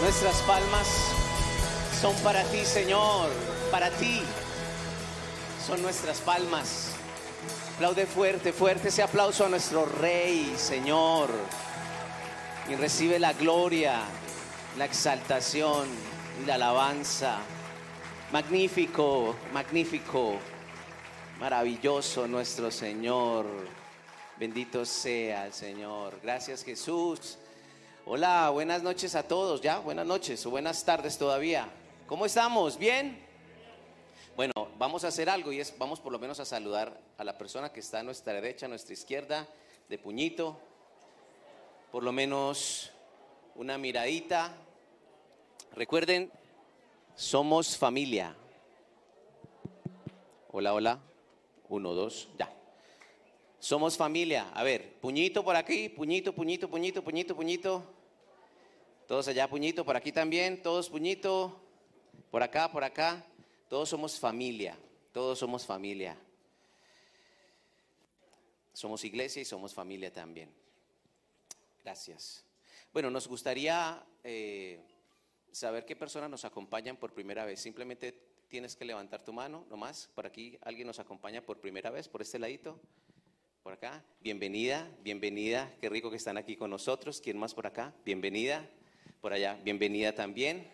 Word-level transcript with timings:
Nuestras 0.00 0.40
palmas 0.42 0.88
son 2.00 2.16
para 2.22 2.42
ti, 2.44 2.64
Señor, 2.64 3.28
para 3.70 3.90
ti. 3.90 4.22
Son 5.66 5.82
nuestras 5.82 6.18
palmas. 6.22 6.92
Aplaude 7.74 8.06
fuerte, 8.06 8.54
fuerte 8.54 8.88
ese 8.88 9.02
aplauso 9.02 9.44
a 9.44 9.50
nuestro 9.50 9.84
Rey, 9.84 10.54
Señor. 10.56 11.28
Y 12.70 12.76
recibe 12.76 13.18
la 13.18 13.34
gloria, 13.34 14.00
la 14.78 14.86
exaltación 14.86 15.86
y 16.42 16.46
la 16.46 16.54
alabanza. 16.54 17.36
Magnífico, 18.32 19.36
magnífico, 19.52 20.36
maravilloso 21.38 22.26
nuestro 22.26 22.70
Señor. 22.70 23.44
Bendito 24.38 24.86
sea 24.86 25.44
el 25.44 25.52
Señor. 25.52 26.18
Gracias 26.22 26.64
Jesús. 26.64 27.36
Hola, 28.06 28.48
buenas 28.48 28.82
noches 28.82 29.14
a 29.14 29.28
todos. 29.28 29.60
Ya, 29.60 29.78
buenas 29.78 30.06
noches 30.06 30.44
o 30.46 30.50
buenas 30.50 30.82
tardes 30.84 31.18
todavía. 31.18 31.68
¿Cómo 32.06 32.24
estamos? 32.24 32.78
¿Bien? 32.78 33.22
Bueno, 34.34 34.52
vamos 34.78 35.04
a 35.04 35.08
hacer 35.08 35.28
algo 35.28 35.52
y 35.52 35.60
es, 35.60 35.76
vamos 35.76 36.00
por 36.00 36.10
lo 36.10 36.18
menos 36.18 36.40
a 36.40 36.46
saludar 36.46 36.98
a 37.18 37.24
la 37.24 37.36
persona 37.36 37.70
que 37.70 37.80
está 37.80 38.00
a 38.00 38.02
nuestra 38.02 38.32
derecha, 38.32 38.64
a 38.64 38.70
nuestra 38.70 38.94
izquierda, 38.94 39.46
de 39.88 39.98
puñito. 39.98 40.58
Por 41.92 42.02
lo 42.02 42.10
menos 42.10 42.90
una 43.54 43.76
miradita. 43.76 44.54
Recuerden, 45.74 46.32
somos 47.14 47.76
familia. 47.76 48.34
Hola, 50.52 50.72
hola. 50.72 50.98
Uno, 51.68 51.92
dos, 51.92 52.30
ya. 52.38 52.50
Somos 53.60 53.98
familia. 53.98 54.50
A 54.54 54.62
ver, 54.62 54.94
puñito 55.00 55.44
por 55.44 55.54
aquí, 55.54 55.90
puñito, 55.90 56.34
puñito, 56.34 56.68
puñito, 56.70 57.04
puñito, 57.04 57.36
puñito. 57.36 57.84
Todos 59.06 59.28
allá, 59.28 59.48
puñito, 59.50 59.84
por 59.84 59.96
aquí 59.96 60.12
también, 60.12 60.62
todos 60.62 60.88
puñito. 60.88 61.60
Por 62.30 62.42
acá, 62.42 62.72
por 62.72 62.84
acá. 62.84 63.22
Todos 63.68 63.90
somos 63.90 64.18
familia. 64.18 64.78
Todos 65.12 65.38
somos 65.38 65.66
familia. 65.66 66.16
Somos 68.72 69.04
iglesia 69.04 69.42
y 69.42 69.44
somos 69.44 69.74
familia 69.74 70.10
también. 70.10 70.50
Gracias. 71.84 72.42
Bueno, 72.94 73.10
nos 73.10 73.28
gustaría 73.28 74.02
eh, 74.24 74.80
saber 75.52 75.84
qué 75.84 75.94
personas 75.96 76.30
nos 76.30 76.46
acompañan 76.46 76.96
por 76.96 77.12
primera 77.12 77.44
vez. 77.44 77.60
Simplemente 77.60 78.14
tienes 78.48 78.74
que 78.74 78.86
levantar 78.86 79.22
tu 79.22 79.34
mano, 79.34 79.66
nomás. 79.68 80.08
Por 80.14 80.24
aquí 80.24 80.58
alguien 80.62 80.86
nos 80.86 80.98
acompaña 80.98 81.42
por 81.42 81.60
primera 81.60 81.90
vez, 81.90 82.08
por 82.08 82.22
este 82.22 82.38
ladito. 82.38 82.80
Por 83.62 83.74
acá, 83.74 84.02
bienvenida, 84.22 84.88
bienvenida, 85.02 85.70
qué 85.82 85.90
rico 85.90 86.10
que 86.10 86.16
están 86.16 86.38
aquí 86.38 86.56
con 86.56 86.70
nosotros. 86.70 87.20
¿Quién 87.20 87.36
más 87.36 87.52
por 87.52 87.66
acá? 87.66 87.92
Bienvenida. 88.06 88.66
Por 89.20 89.34
allá, 89.34 89.60
bienvenida 89.62 90.14
también. 90.14 90.66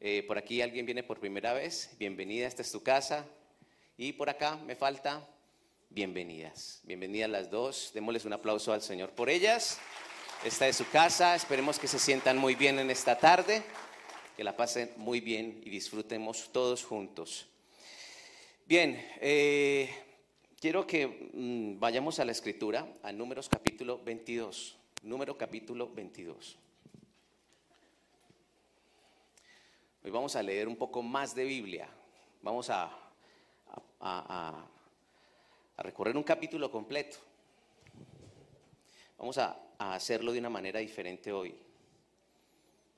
Eh, 0.00 0.22
por 0.26 0.36
aquí 0.36 0.60
alguien 0.60 0.84
viene 0.84 1.02
por 1.02 1.18
primera 1.18 1.54
vez, 1.54 1.96
bienvenida, 1.98 2.46
esta 2.46 2.60
es 2.60 2.70
tu 2.70 2.82
casa. 2.82 3.24
Y 3.96 4.12
por 4.12 4.28
acá 4.28 4.56
me 4.56 4.76
falta, 4.76 5.26
bienvenidas. 5.88 6.82
Bienvenidas 6.84 7.30
las 7.30 7.50
dos, 7.50 7.90
démosles 7.94 8.26
un 8.26 8.34
aplauso 8.34 8.74
al 8.74 8.82
Señor 8.82 9.12
por 9.12 9.30
ellas. 9.30 9.80
Esta 10.44 10.68
es 10.68 10.76
su 10.76 10.86
casa, 10.90 11.34
esperemos 11.34 11.78
que 11.78 11.88
se 11.88 11.98
sientan 11.98 12.36
muy 12.36 12.54
bien 12.54 12.78
en 12.78 12.90
esta 12.90 13.18
tarde, 13.18 13.62
que 14.36 14.44
la 14.44 14.54
pasen 14.54 14.92
muy 14.98 15.20
bien 15.20 15.62
y 15.64 15.70
disfrutemos 15.70 16.52
todos 16.52 16.84
juntos. 16.84 17.46
Bien, 18.66 19.02
eh, 19.22 20.03
quiero 20.64 20.86
que 20.86 21.28
mm, 21.34 21.78
vayamos 21.78 22.18
a 22.20 22.24
la 22.24 22.32
escritura, 22.32 22.88
a 23.02 23.12
números 23.12 23.50
capítulo 23.50 24.02
22. 24.02 24.74
Número 25.02 25.36
capítulo 25.36 25.90
22. 25.92 26.56
Hoy 30.02 30.10
vamos 30.10 30.34
a 30.36 30.42
leer 30.42 30.66
un 30.66 30.76
poco 30.76 31.02
más 31.02 31.34
de 31.34 31.44
Biblia. 31.44 31.86
Vamos 32.40 32.70
a, 32.70 32.90
recorrer 35.76 36.16
un 36.16 36.22
capítulo 36.22 36.70
completo. 36.70 37.18
Vamos 39.18 39.36
a, 39.36 39.60
a 39.76 39.92
hacerlo 39.92 40.32
de 40.32 40.38
una 40.38 40.48
manera 40.48 40.80
diferente 40.80 41.30
hoy. 41.30 41.54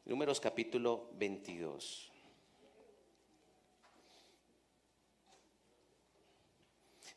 Números 0.04 0.38
capítulo 0.38 1.10
22. 1.14 2.12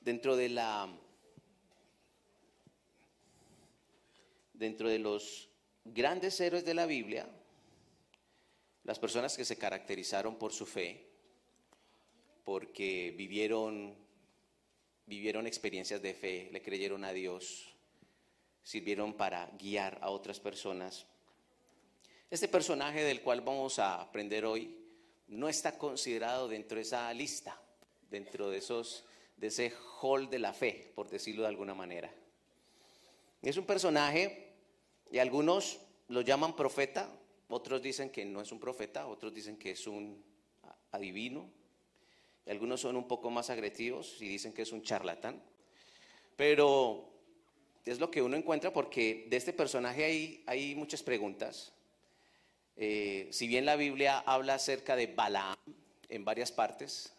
Dentro 0.01 0.35
de 0.35 0.49
la 0.49 0.89
dentro 4.53 4.89
de 4.89 4.99
los 4.99 5.49
grandes 5.85 6.39
héroes 6.41 6.65
de 6.65 6.73
la 6.73 6.85
Biblia, 6.85 7.27
las 8.83 8.99
personas 8.99 9.37
que 9.37 9.45
se 9.45 9.57
caracterizaron 9.57 10.35
por 10.35 10.51
su 10.51 10.65
fe, 10.65 11.07
porque 12.43 13.13
vivieron, 13.17 13.95
vivieron 15.05 15.47
experiencias 15.47 16.01
de 16.01 16.13
fe, 16.13 16.49
le 16.51 16.61
creyeron 16.61 17.05
a 17.05 17.13
Dios, 17.13 17.73
sirvieron 18.63 19.13
para 19.13 19.47
guiar 19.57 19.97
a 20.01 20.09
otras 20.09 20.39
personas. 20.39 21.05
Este 22.29 22.47
personaje 22.47 23.03
del 23.03 23.21
cual 23.21 23.41
vamos 23.41 23.79
a 23.79 24.01
aprender 24.01 24.45
hoy 24.45 24.75
no 25.27 25.47
está 25.47 25.77
considerado 25.77 26.47
dentro 26.47 26.75
de 26.75 26.81
esa 26.81 27.13
lista, 27.13 27.59
dentro 28.09 28.49
de 28.49 28.57
esos 28.57 29.05
de 29.39 29.47
ese 29.47 29.73
hall 30.01 30.29
de 30.29 30.39
la 30.39 30.53
fe, 30.53 30.91
por 30.95 31.09
decirlo 31.09 31.43
de 31.43 31.47
alguna 31.47 31.73
manera. 31.73 32.13
Es 33.41 33.55
un 33.55 33.65
personaje 33.65 34.53
y 35.09 35.19
algunos 35.19 35.79
lo 36.09 36.21
llaman 36.21 36.55
profeta, 36.55 37.09
otros 37.47 37.81
dicen 37.81 38.09
que 38.09 38.25
no 38.25 38.41
es 38.41 38.51
un 38.51 38.59
profeta, 38.59 39.07
otros 39.07 39.33
dicen 39.33 39.57
que 39.57 39.71
es 39.71 39.87
un 39.87 40.21
adivino. 40.91 41.49
Y 42.45 42.51
algunos 42.51 42.81
son 42.81 42.95
un 42.95 43.07
poco 43.07 43.29
más 43.29 43.49
agresivos 43.49 44.21
y 44.21 44.27
dicen 44.27 44.53
que 44.53 44.63
es 44.63 44.71
un 44.71 44.81
charlatán. 44.81 45.41
Pero 46.35 47.09
es 47.85 47.99
lo 47.99 48.11
que 48.11 48.21
uno 48.21 48.35
encuentra 48.35 48.73
porque 48.73 49.25
de 49.29 49.37
este 49.37 49.53
personaje 49.53 50.03
hay, 50.03 50.43
hay 50.47 50.75
muchas 50.75 51.01
preguntas. 51.01 51.71
Eh, 52.75 53.29
si 53.31 53.47
bien 53.47 53.65
la 53.65 53.75
Biblia 53.77 54.19
habla 54.19 54.55
acerca 54.55 54.95
de 54.95 55.07
Balaam 55.07 55.57
en 56.09 56.25
varias 56.25 56.51
partes, 56.51 57.13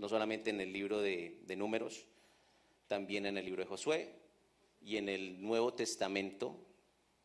no 0.00 0.08
solamente 0.08 0.50
en 0.50 0.60
el 0.60 0.72
libro 0.72 1.00
de, 1.00 1.38
de 1.46 1.56
Números, 1.56 2.06
también 2.88 3.26
en 3.26 3.36
el 3.36 3.44
libro 3.44 3.62
de 3.62 3.68
Josué 3.68 4.12
y 4.82 4.96
en 4.96 5.08
el 5.08 5.40
Nuevo 5.40 5.74
Testamento 5.74 6.56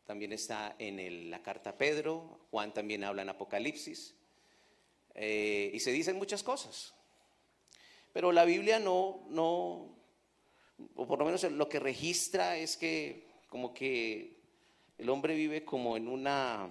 también 0.06 0.34
está 0.34 0.75
en 0.78 1.31
la 1.31 1.41
carta 1.41 1.78
Pedro, 1.78 2.40
Juan 2.52 2.74
también 2.74 3.03
habla 3.03 3.24
en 3.24 3.30
Apocalipsis, 3.30 4.14
eh, 5.16 5.72
y 5.74 5.80
se 5.80 5.91
dicen 5.91 6.18
muchas 6.18 6.44
cosas. 6.44 6.94
Pero 8.14 8.31
la 8.31 8.46
Biblia 8.46 8.78
no, 8.78 9.25
no, 9.30 9.96
o 10.96 11.08
por 11.08 11.18
lo 11.18 11.25
menos 11.25 11.44
lo 11.44 11.68
que 11.68 11.80
registra 11.80 12.58
es 12.58 12.78
que 12.78 13.25
como 13.50 13.74
que 13.74 14.38
el 14.97 15.09
hombre 15.09 15.34
vive 15.34 15.66
como 15.66 15.97
en 15.97 16.08
una, 16.08 16.69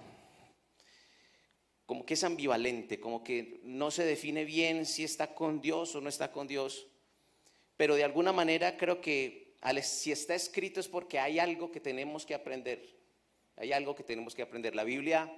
como 1.85 2.05
que 2.05 2.15
es 2.15 2.23
ambivalente, 2.23 2.99
como 2.99 3.23
que 3.23 3.59
no 3.63 3.91
se 3.91 4.05
define 4.05 4.43
bien 4.45 4.85
si 4.85 5.03
está 5.03 5.35
con 5.35 5.61
Dios 5.61 5.95
o 5.95 6.01
no 6.01 6.09
está 6.09 6.31
con 6.31 6.47
Dios, 6.47 6.87
pero 7.77 7.95
de 7.95 8.03
alguna 8.03 8.31
manera 8.33 8.77
creo 8.77 9.01
que 9.01 9.45
si 9.81 10.11
está 10.11 10.35
escrito 10.35 10.79
es 10.79 10.87
porque 10.87 11.19
hay 11.19 11.39
algo 11.39 11.71
que 11.71 11.79
tenemos 11.79 12.25
que 12.25 12.35
aprender. 12.35 12.95
Hay 13.57 13.71
algo 13.71 13.95
que 13.95 14.03
tenemos 14.03 14.35
que 14.35 14.41
aprender. 14.41 14.75
La 14.75 14.83
Biblia 14.83 15.31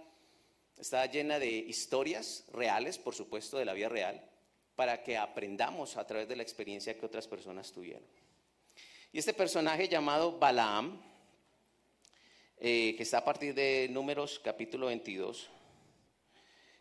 está 0.77 1.05
llena 1.05 1.39
de 1.39 1.49
historias 1.49 2.45
reales, 2.51 2.97
por 2.97 3.15
supuesto, 3.15 3.57
de 3.57 3.65
la 3.65 3.73
vida 3.73 3.89
real, 3.89 4.23
para 4.75 5.03
que 5.03 5.17
aprendamos 5.17 5.97
a 5.97 6.05
través 6.05 6.27
de 6.27 6.35
la 6.35 6.43
experiencia 6.43 6.97
que 6.97 7.05
otras 7.05 7.27
personas 7.27 7.71
tuvieron. 7.71 8.03
Y 9.13 9.19
este 9.19 9.33
personaje 9.33 9.87
llamado 9.87 10.37
Balaam, 10.37 11.01
eh, 12.59 12.95
que 12.97 13.03
está 13.03 13.19
a 13.19 13.25
partir 13.25 13.53
de 13.53 13.87
Números 13.89 14.39
capítulo 14.43 14.87
22, 14.87 15.49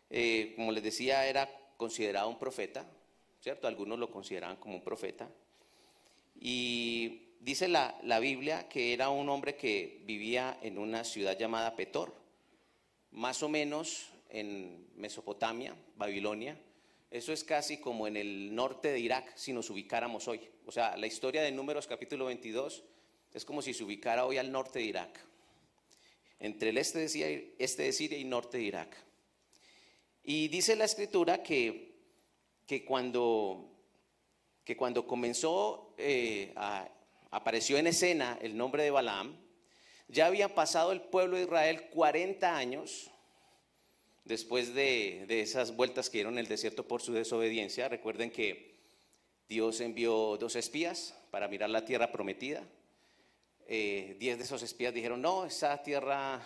eh, 0.09 0.53
como 0.55 0.71
les 0.71 0.83
decía, 0.83 1.27
era 1.27 1.49
considerado 1.77 2.29
un 2.29 2.39
profeta, 2.39 2.85
¿cierto? 3.41 3.67
Algunos 3.67 3.99
lo 3.99 4.11
consideraban 4.11 4.57
como 4.57 4.75
un 4.75 4.83
profeta. 4.83 5.29
Y 6.39 7.27
dice 7.39 7.67
la, 7.67 8.19
Biblia 8.19 8.67
que 8.69 8.93
era 8.93 9.09
un 9.09 9.29
hombre 9.29 9.55
que 9.55 10.01
vivía 10.05 10.57
en 10.61 10.77
una 10.77 11.03
ciudad 11.03 11.37
llamada 11.37 11.75
Petor, 11.75 12.13
más 13.11 13.41
o 13.43 13.49
menos 13.49 14.09
en 14.29 14.87
Mesopotamia, 14.95 15.75
Babilonia. 15.95 16.59
Eso 17.09 17.31
es 17.31 17.43
casi 17.43 17.77
como 17.77 18.07
en 18.07 18.17
el 18.17 18.53
norte 18.53 18.91
de 18.91 18.99
Irak, 18.99 19.35
si 19.35 19.53
nos 19.53 19.69
ubicáramos 19.69 20.27
hoy. 20.27 20.41
O 20.65 20.71
sea, 20.71 20.97
la 20.97 21.07
historia 21.07 21.41
de 21.41 21.51
Números 21.51 21.87
capítulo 21.87 22.25
22 22.25 22.83
es 23.33 23.45
como 23.45 23.61
si 23.61 23.73
se 23.73 23.83
ubicara 23.83 24.25
hoy 24.25 24.37
al 24.37 24.51
norte 24.51 24.79
de 24.79 24.85
Irak, 24.85 25.19
entre 26.39 26.69
el 26.69 26.77
este 26.77 26.99
de 26.99 27.09
Siria, 27.09 27.41
este 27.59 27.83
de 27.83 27.93
Siria 27.93 28.17
y 28.17 28.25
norte 28.25 28.57
de 28.57 28.63
Irak. 28.63 29.06
Y 30.27 30.49
dice 30.49 30.75
la 30.75 30.85
escritura 30.85 31.41
que, 31.41 31.95
que, 32.67 32.85
cuando, 32.85 33.71
que 34.63 34.77
cuando 34.77 35.07
comenzó 35.07 35.95
eh, 35.97 36.53
a 36.55 36.87
apareció 37.31 37.77
en 37.77 37.87
escena 37.87 38.37
el 38.41 38.57
nombre 38.57 38.83
de 38.83 38.91
Balaam, 38.91 39.37
ya 40.07 40.27
había 40.27 40.53
pasado 40.53 40.91
el 40.91 41.01
pueblo 41.01 41.37
de 41.37 41.43
Israel 41.43 41.89
40 41.89 42.57
años 42.57 43.11
después 44.25 44.73
de, 44.73 45.25
esas 45.29 45.75
vueltas 45.75 46.09
que 46.09 46.17
dieron 46.17 46.33
en 46.33 46.39
el 46.39 46.47
desierto 46.47 46.87
por 46.87 47.01
su 47.01 47.13
desobediencia, 47.13 47.87
recuerden 47.89 48.31
que 48.31 48.77
Dios 49.47 49.79
envió 49.79 50.37
dos 50.37 50.55
espías 50.55 51.15
para 51.31 51.47
mirar 51.47 51.69
la 51.69 51.85
tierra 51.85 52.11
prometida. 52.11 52.63
Eh, 53.69 54.15
diez 54.19 54.37
de 54.37 54.43
esos 54.43 54.61
espías 54.63 54.93
dijeron, 54.93 55.21
no, 55.21 55.45
esa 55.45 55.81
tierra, 55.83 56.41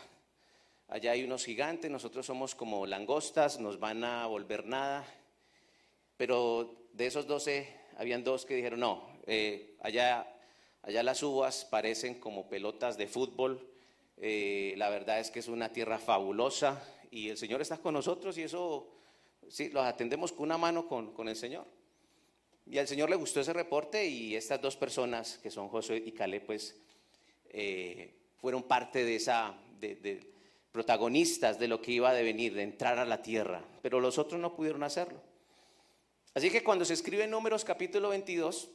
allá 0.92 1.14
hay 1.14 1.24
unos 1.24 1.46
gigantes, 1.46 1.90
nosotros 1.90 2.26
somos 2.26 2.54
como 2.54 2.86
langostas, 2.86 3.60
nos 3.60 3.80
van 3.80 4.04
a 4.04 4.28
volver 4.28 4.66
nada. 4.66 5.06
Pero 6.18 6.90
de 6.92 7.08
esos 7.08 7.26
doce, 7.26 7.74
habían 7.98 8.26
dos 8.26 8.46
que 8.46 8.56
dijeron, 8.56 8.82
no, 8.82 9.10
eh, 9.26 9.78
allá, 9.82 10.28
allá 10.84 11.02
las 11.02 11.24
uvas 11.24 11.66
parecen 11.66 12.20
como 12.20 12.50
pelotas 12.50 12.98
de 12.98 13.08
fútbol, 13.08 13.66
eh, 14.18 14.74
la 14.76 14.90
verdad 14.90 15.22
es 15.22 15.32
que 15.32 15.40
es 15.40 15.48
una 15.48 15.72
tierra 15.72 15.98
fabulosa 15.98 16.84
y 17.10 17.30
el 17.30 17.38
Señor 17.38 17.62
está 17.62 17.78
con 17.78 17.94
nosotros 17.94 18.38
y 18.38 18.44
eso, 18.44 18.92
sí, 19.48 19.70
los 19.70 19.86
atendemos 19.86 20.34
con 20.34 20.44
una 20.44 20.58
mano 20.58 20.90
con, 20.90 21.28
el 21.28 21.36
Señor. 21.38 21.66
Y 22.66 22.78
al 22.78 22.88
Señor 22.88 23.10
le 23.10 23.16
gustó 23.16 23.40
ese 23.40 23.54
reporte 23.54 24.06
y 24.06 24.36
estas 24.36 24.62
dos 24.62 24.76
personas, 24.76 25.40
que 25.42 25.50
son 25.50 25.70
Josué 25.70 26.04
y 26.06 26.12
Caleb, 26.12 26.46
pues 26.46 26.76
eh, 27.50 28.14
fueron 28.42 28.64
parte 28.64 29.06
de 29.06 29.16
esa, 29.16 29.58
de, 29.80 30.32
protagonistas 30.72 31.60
de 31.60 31.68
lo 31.68 31.82
que 31.82 31.92
iba 31.92 32.10
a 32.10 32.14
devenir, 32.14 32.54
de 32.54 32.64
entrar 32.64 33.00
a 33.00 33.06
la 33.06 33.22
tierra, 33.22 33.64
pero 33.82 34.00
los 34.00 34.18
otros 34.18 34.40
no 34.40 34.56
pudieron 34.56 34.84
hacerlo. 34.84 35.22
Así 36.34 36.50
que 36.50 36.64
cuando 36.64 36.86
se 36.86 36.94
escribe 36.94 37.28
Números 37.28 37.66
capítulo 37.66 38.10
22, 38.10 38.70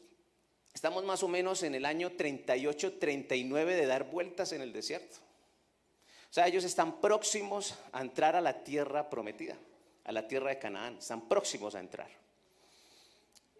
estamos 0.75 1.04
más 1.04 1.22
o 1.22 1.28
menos 1.28 1.62
en 1.62 1.75
el 1.75 1.87
año 1.87 2.12
38, 2.12 2.98
39 2.98 3.75
de 3.76 3.87
dar 3.87 4.10
vueltas 4.10 4.52
en 4.52 4.60
el 4.60 4.72
desierto. 4.72 5.16
O 6.31 6.34
sea, 6.37 6.46
ellos 6.46 6.64
están 6.64 7.00
próximos 7.00 7.75
a 7.93 8.02
entrar 8.02 8.37
a 8.37 8.42
la 8.42 8.62
tierra 8.62 9.08
prometida, 9.08 9.56
a 10.04 10.12
la 10.12 10.28
tierra 10.28 10.50
de 10.50 10.58
Canaán, 10.58 10.99
están 10.99 11.28
próximos 11.28 11.75
a 11.75 11.81
entrar. 11.81 12.10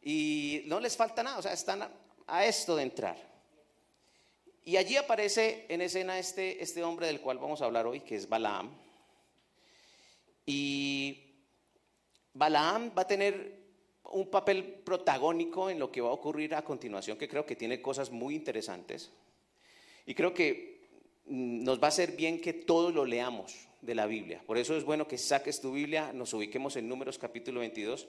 Y 0.03 0.63
no 0.67 0.79
les 0.79 0.97
falta 0.97 1.23
nada, 1.23 1.39
o 1.39 1.43
sea, 1.43 1.53
están 1.53 1.89
a, 2.27 2.45
esto 2.45 2.77
de 2.77 2.83
entrar. 2.83 3.17
Y 4.67 4.77
allí 4.77 4.97
aparece 4.97 5.65
en 5.71 5.81
escena 5.81 6.19
este, 6.19 6.63
este 6.63 6.83
hombre 6.83 7.07
del 7.07 7.23
cual 7.23 7.39
vamos 7.39 7.63
a 7.63 7.65
hablar 7.65 7.87
hoy, 7.87 8.01
que 8.01 8.17
es 8.17 8.29
Balaam. 8.29 8.71
Y 10.45 11.23
Balaam 12.35 12.91
va 12.97 13.03
a 13.03 13.07
tener 13.07 13.65
un 14.13 14.29
papel 14.29 14.63
protagónico 14.85 15.71
en 15.71 15.79
lo 15.79 15.91
que 15.91 16.03
va 16.03 16.11
a 16.11 16.13
ocurrir 16.13 16.55
a 16.55 16.63
continuación, 16.63 17.17
que 17.17 17.29
creo 17.29 17.47
que 17.47 17.57
tiene 17.57 17.81
cosas 17.81 18.11
muy 18.11 18.35
interesantes. 18.35 19.11
Y 20.05 20.15
creo 20.15 20.35
que 20.35 20.77
Mm, 21.27 21.65
nos 21.65 21.83
va 21.83 21.89
a 21.89 21.91
ser 21.91 22.13
bien 22.13 22.41
que 22.41 22.53
todos 22.53 22.95
lo 22.95 23.05
leamos 23.05 23.69
de 23.83 23.95
la 23.95 24.07
Biblia. 24.07 24.43
Por 24.47 24.59
eso 24.59 24.77
es 24.77 24.85
bueno 24.85 25.09
que 25.09 25.19
saques 25.19 25.61
tu 25.61 25.73
Biblia, 25.73 26.13
nos 26.13 26.33
ubiquemos 26.35 26.77
en 26.77 26.89
Números 26.89 27.19
capítulo 27.19 27.61
22 27.61 28.07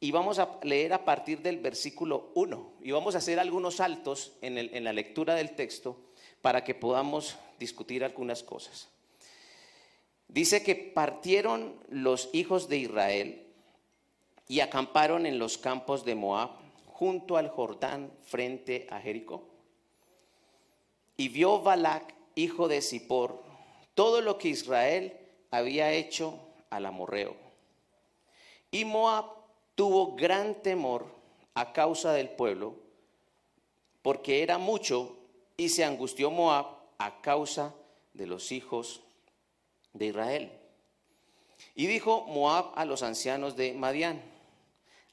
y 0.00 0.10
vamos 0.10 0.38
a 0.38 0.58
leer 0.62 0.94
a 0.94 1.04
partir 1.04 1.42
del 1.42 1.58
versículo 1.58 2.30
1 2.34 2.72
y 2.82 2.90
vamos 2.90 3.14
a 3.14 3.18
hacer 3.18 3.38
algunos 3.38 3.76
saltos 3.76 4.32
en, 4.40 4.56
en 4.56 4.84
la 4.84 4.94
lectura 4.94 5.34
del 5.34 5.54
texto 5.54 5.96
para 6.40 6.64
que 6.64 6.74
podamos 6.74 7.36
discutir 7.58 8.02
algunas 8.02 8.42
cosas. 8.42 8.88
Dice 10.28 10.62
que 10.62 10.74
partieron 10.74 11.74
los 11.90 12.30
hijos 12.32 12.68
de 12.68 12.78
Israel 12.78 13.46
y 14.48 14.60
acamparon 14.60 15.26
en 15.26 15.38
los 15.38 15.58
campos 15.58 16.04
de 16.04 16.14
Moab 16.14 16.50
junto 16.86 17.36
al 17.36 17.48
Jordán 17.48 18.10
frente 18.22 18.86
a 18.90 19.00
Jericó. 19.00 19.44
Y 21.16 21.28
vio 21.28 21.60
Balac 21.60 22.14
hijo 22.34 22.68
de 22.68 22.80
Zippor, 22.80 23.42
todo 23.94 24.20
lo 24.20 24.38
que 24.38 24.48
Israel 24.48 25.16
había 25.50 25.92
hecho 25.92 26.38
al 26.70 26.86
amorreo. 26.86 27.36
Y 28.70 28.84
Moab 28.84 29.39
tuvo 29.80 30.14
gran 30.14 30.60
temor 30.60 31.06
a 31.54 31.72
causa 31.72 32.12
del 32.12 32.28
pueblo, 32.28 32.74
porque 34.02 34.42
era 34.42 34.58
mucho, 34.58 35.16
y 35.56 35.70
se 35.70 35.86
angustió 35.86 36.30
Moab 36.30 36.66
a 36.98 37.22
causa 37.22 37.74
de 38.12 38.26
los 38.26 38.52
hijos 38.52 39.00
de 39.94 40.08
Israel. 40.08 40.52
Y 41.74 41.86
dijo 41.86 42.26
Moab 42.26 42.72
a 42.74 42.84
los 42.84 43.02
ancianos 43.02 43.56
de 43.56 43.72
Madián, 43.72 44.20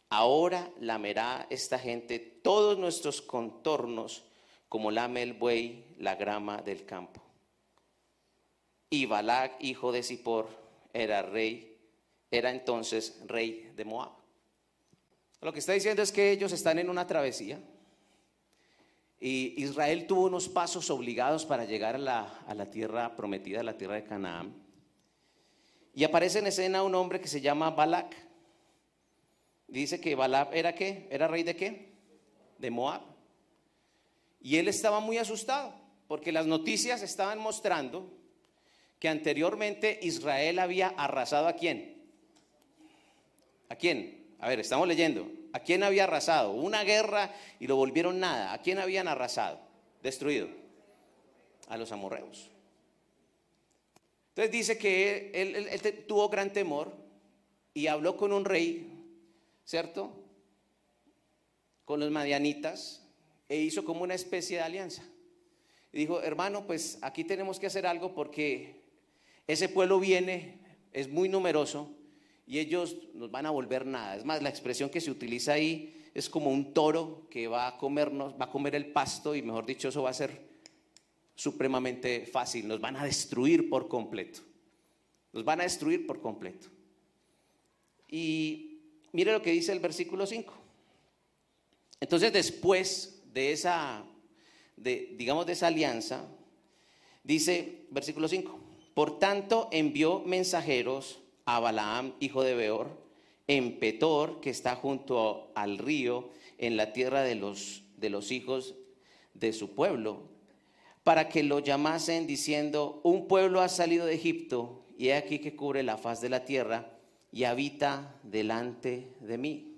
ahora 0.09 0.69
lamerá 0.81 1.47
esta 1.49 1.79
gente 1.79 2.19
todos 2.19 2.77
nuestros 2.77 3.21
contornos 3.21 4.25
como 4.67 4.91
lame 4.91 5.23
el 5.23 5.31
buey 5.31 5.95
la 5.97 6.15
grama 6.15 6.57
del 6.57 6.85
campo. 6.85 7.21
Y 8.89 9.05
Balac, 9.05 9.63
hijo 9.63 9.93
de 9.93 10.03
Zippor, 10.03 10.49
era 10.91 11.21
rey, 11.21 11.79
era 12.29 12.51
entonces 12.51 13.23
rey 13.27 13.71
de 13.73 13.85
Moab. 13.85 14.16
Lo 15.41 15.53
que 15.53 15.59
está 15.59 15.73
diciendo 15.73 16.01
es 16.01 16.11
que 16.11 16.31
ellos 16.31 16.51
están 16.51 16.79
en 16.79 16.89
una 16.89 17.05
travesía 17.05 17.59
y 19.19 19.53
Israel 19.61 20.05
tuvo 20.07 20.25
unos 20.25 20.47
pasos 20.49 20.89
obligados 20.89 21.45
para 21.45 21.65
llegar 21.65 21.95
a 21.95 21.99
la, 21.99 22.39
a 22.47 22.53
la 22.53 22.65
tierra 22.69 23.15
prometida, 23.15 23.61
a 23.61 23.63
la 23.63 23.77
tierra 23.77 23.95
de 23.95 24.03
Canaán. 24.03 24.53
Y 25.93 26.03
aparece 26.03 26.39
en 26.39 26.47
escena 26.47 26.83
un 26.83 26.93
hombre 26.95 27.19
que 27.19 27.27
se 27.27 27.41
llama 27.41 27.71
Balac. 27.71 28.15
Dice 29.67 29.99
que 29.99 30.15
Balac 30.15 30.53
era 30.53 30.75
qué? 30.75 31.07
¿Era 31.09 31.27
rey 31.27 31.43
de 31.43 31.55
qué? 31.55 31.93
De 32.59 32.69
Moab. 32.69 33.01
Y 34.39 34.57
él 34.57 34.67
estaba 34.67 34.99
muy 34.99 35.17
asustado 35.17 35.73
porque 36.07 36.31
las 36.31 36.45
noticias 36.45 37.01
estaban 37.01 37.39
mostrando 37.39 38.13
que 38.99 39.09
anteriormente 39.09 39.99
Israel 40.01 40.59
había 40.59 40.87
arrasado 40.89 41.47
a 41.47 41.53
quién. 41.53 42.01
¿A 43.69 43.75
quién? 43.75 44.16
A 44.39 44.49
ver, 44.49 44.59
estamos 44.59 44.87
leyendo. 44.87 45.31
¿A 45.53 45.59
quién 45.59 45.83
había 45.83 46.03
arrasado? 46.03 46.51
Una 46.51 46.83
guerra 46.83 47.33
y 47.59 47.67
lo 47.67 47.75
volvieron 47.75 48.19
nada. 48.19 48.53
¿A 48.53 48.61
quién 48.61 48.77
habían 48.77 49.07
arrasado? 49.07 49.59
Destruido. 50.03 50.47
A 51.67 51.77
los 51.77 51.91
amorreos. 51.91 52.51
Entonces 54.29 54.51
dice 54.51 54.77
que 54.77 55.31
él, 55.33 56.05
tuvo 56.07 56.29
gran 56.29 56.53
temor 56.53 56.93
y 57.73 57.87
habló 57.87 58.15
con 58.15 58.31
un 58.31 58.45
rey, 58.45 58.87
¿cierto? 59.65 60.13
Con 61.83 61.99
los 61.99 62.11
madianitas 62.11 63.03
e 63.49 63.57
hizo 63.57 63.83
como 63.83 64.03
una 64.03 64.13
especie 64.13 64.57
de 64.57 64.63
alianza. 64.63 65.03
Dijo, 65.91 66.21
hermano, 66.21 66.67
pues 66.67 66.99
aquí 67.01 67.23
tenemos 67.23 67.59
que 67.59 67.65
hacer 67.65 67.87
algo 67.87 68.13
porque 68.13 68.83
ese 69.47 69.69
pueblo 69.69 69.99
viene, 69.99 70.59
es 70.93 71.09
muy 71.09 71.29
numeroso 71.29 71.96
y 72.47 72.59
ellos 72.59 72.95
nos 73.13 73.29
van 73.29 73.45
a 73.45 73.51
volver 73.51 73.85
nada. 73.85 74.15
Es 74.15 74.23
más, 74.23 74.41
la 74.41 74.49
expresión 74.49 74.89
que 74.89 75.01
se 75.01 75.11
utiliza 75.11 75.53
ahí 75.53 76.09
es 76.13 76.29
como 76.29 76.49
un 76.49 76.73
toro 76.73 77.27
que 77.29 77.47
va 77.47 77.67
a 77.67 77.77
comernos, 77.77 78.33
va 78.39 78.45
a 78.45 78.49
comer 78.49 78.73
el 78.73 78.87
pasto 78.87 79.35
y 79.35 79.41
mejor 79.41 79.65
dicho, 79.65 79.89
eso 79.89 80.01
va 80.01 80.11
a 80.11 80.13
ser 80.13 80.47
supremamente 81.35 82.25
fácil. 82.25 82.67
Nos 82.67 82.79
van 82.79 82.95
a 82.95 83.03
destruir 83.03 83.69
por 83.69 83.89
completo. 83.89 84.39
Nos 85.33 85.43
van 85.43 85.59
a 85.59 85.63
destruir 85.63 86.07
por 86.07 86.21
completo. 86.21 86.69
Y 88.07 88.79
mire 89.11 89.33
lo 89.33 89.41
que 89.41 89.51
dice 89.51 89.73
el 89.73 89.81
versículo 89.81 90.25
5. 90.25 90.53
Entonces, 91.99 92.31
después 92.31 93.21
de 93.33 93.51
esa, 93.51 94.05
de, 94.77 95.15
digamos, 95.17 95.45
de 95.45 95.53
esa 95.53 95.67
alianza, 95.67 96.25
dice, 97.23 97.87
versículo 97.91 98.29
5, 98.29 98.57
por 98.93 99.19
tanto 99.19 99.67
envió 99.73 100.21
mensajeros 100.21 101.19
a 101.47 101.61
Balaam, 101.61 102.13
hijo 102.19 102.43
de 102.43 102.55
Beor, 102.55 102.89
en 103.47 103.79
Petor, 103.79 104.41
que 104.41 104.49
está 104.49 104.75
junto 104.75 105.49
al 105.55 105.77
río, 105.77 106.29
en 106.57 106.75
la 106.75 106.91
tierra 106.91 107.21
de 107.21 107.35
los, 107.35 107.83
de 107.95 108.09
los 108.09 108.31
hijos 108.31 108.75
de 109.33 109.53
su 109.53 109.73
pueblo, 109.73 110.23
para 111.05 111.29
que 111.29 111.43
lo 111.43 111.59
llamasen 111.59 112.27
diciendo, 112.27 112.99
un 113.03 113.29
pueblo 113.29 113.61
ha 113.61 113.69
salido 113.69 114.05
de 114.05 114.15
Egipto, 114.15 114.83
y 114.97 115.07
he 115.07 115.13
aquí 115.13 115.39
que 115.39 115.55
cubre 115.55 115.83
la 115.83 115.97
faz 115.97 116.19
de 116.19 116.27
la 116.27 116.43
tierra, 116.43 116.91
y 117.31 117.45
habita 117.45 118.19
delante 118.23 119.13
de 119.21 119.37
mí. 119.37 119.77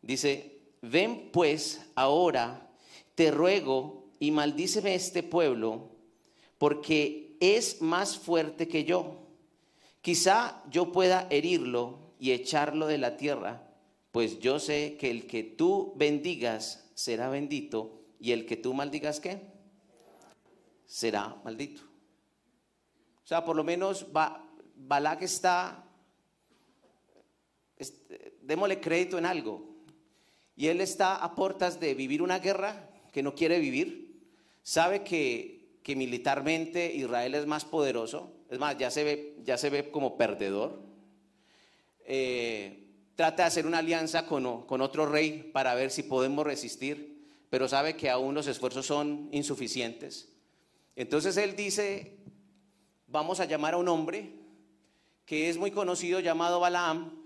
Dice, 0.00 0.60
Ven 0.80 1.30
pues 1.32 1.84
ahora, 1.96 2.70
te 3.16 3.32
ruego, 3.32 4.04
y 4.20 4.30
maldíceme 4.30 4.94
este 4.94 5.24
pueblo, 5.24 5.88
porque 6.58 7.36
es 7.40 7.82
más 7.82 8.16
fuerte 8.16 8.68
que 8.68 8.84
yo. 8.84 9.21
Quizá 10.02 10.62
yo 10.70 10.92
pueda 10.92 11.26
herirlo 11.30 11.98
y 12.18 12.32
echarlo 12.32 12.86
de 12.86 12.98
la 12.98 13.16
tierra, 13.16 13.62
pues 14.10 14.38
yo 14.40 14.58
sé 14.58 14.98
que 15.00 15.10
el 15.10 15.26
que 15.26 15.42
tú 15.42 15.94
bendigas 15.96 16.90
será 16.94 17.30
bendito, 17.30 18.02
y 18.22 18.30
el 18.30 18.46
que 18.46 18.56
tú 18.56 18.72
maldigas, 18.72 19.18
¿qué? 19.18 19.40
Será 20.86 21.36
maldito. 21.42 21.82
O 23.24 23.26
sea, 23.26 23.44
por 23.44 23.56
lo 23.56 23.64
menos 23.64 24.06
Balak 24.76 25.22
está, 25.22 25.84
démosle 28.42 28.80
crédito 28.80 29.18
en 29.18 29.26
algo 29.26 29.72
y 30.54 30.68
él 30.68 30.80
está 30.80 31.16
a 31.16 31.34
puertas 31.34 31.80
de 31.80 31.94
vivir 31.94 32.22
una 32.22 32.38
guerra 32.38 32.90
que 33.12 33.24
no 33.24 33.34
quiere 33.34 33.58
vivir. 33.58 34.22
Sabe 34.62 35.02
que, 35.02 35.80
militarmente 35.96 36.94
Israel 36.94 37.34
es 37.34 37.46
más 37.46 37.64
poderoso. 37.64 38.32
Es 38.52 38.58
más, 38.58 38.76
ya 38.76 38.90
se 38.90 39.02
ve, 39.02 39.36
ya 39.44 39.56
se 39.56 39.70
ve 39.70 39.90
como 39.90 40.18
perdedor. 40.18 40.78
Eh, 42.04 42.86
trata 43.14 43.44
de 43.44 43.46
hacer 43.46 43.66
una 43.66 43.78
alianza 43.78 44.26
con, 44.26 44.66
con 44.66 44.82
otro 44.82 45.06
rey 45.06 45.50
para 45.54 45.74
ver 45.74 45.90
si 45.90 46.02
podemos 46.02 46.44
resistir, 46.44 47.24
pero 47.48 47.66
sabe 47.66 47.96
que 47.96 48.10
aún 48.10 48.34
los 48.34 48.46
esfuerzos 48.46 48.84
son 48.84 49.30
insuficientes. 49.32 50.28
Entonces 50.96 51.38
él 51.38 51.56
dice, 51.56 52.18
vamos 53.06 53.40
a 53.40 53.46
llamar 53.46 53.72
a 53.72 53.78
un 53.78 53.88
hombre 53.88 54.34
que 55.24 55.48
es 55.48 55.56
muy 55.56 55.70
conocido 55.70 56.20
llamado 56.20 56.60
Balaam 56.60 57.22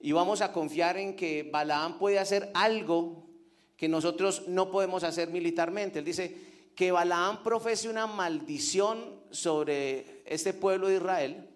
y 0.00 0.10
vamos 0.10 0.40
a 0.40 0.50
confiar 0.50 0.96
en 0.96 1.14
que 1.14 1.48
Balaam 1.48 1.96
puede 1.96 2.18
hacer 2.18 2.50
algo 2.54 3.24
que 3.76 3.86
nosotros 3.88 4.48
no 4.48 4.72
podemos 4.72 5.04
hacer 5.04 5.30
militarmente. 5.30 6.00
Él 6.00 6.04
dice 6.04 6.49
que 6.74 6.92
Balaam 6.92 7.42
profese 7.42 7.88
una 7.88 8.06
maldición 8.06 9.20
sobre 9.30 10.22
este 10.24 10.52
pueblo 10.54 10.88
de 10.88 10.96
Israel 10.96 11.48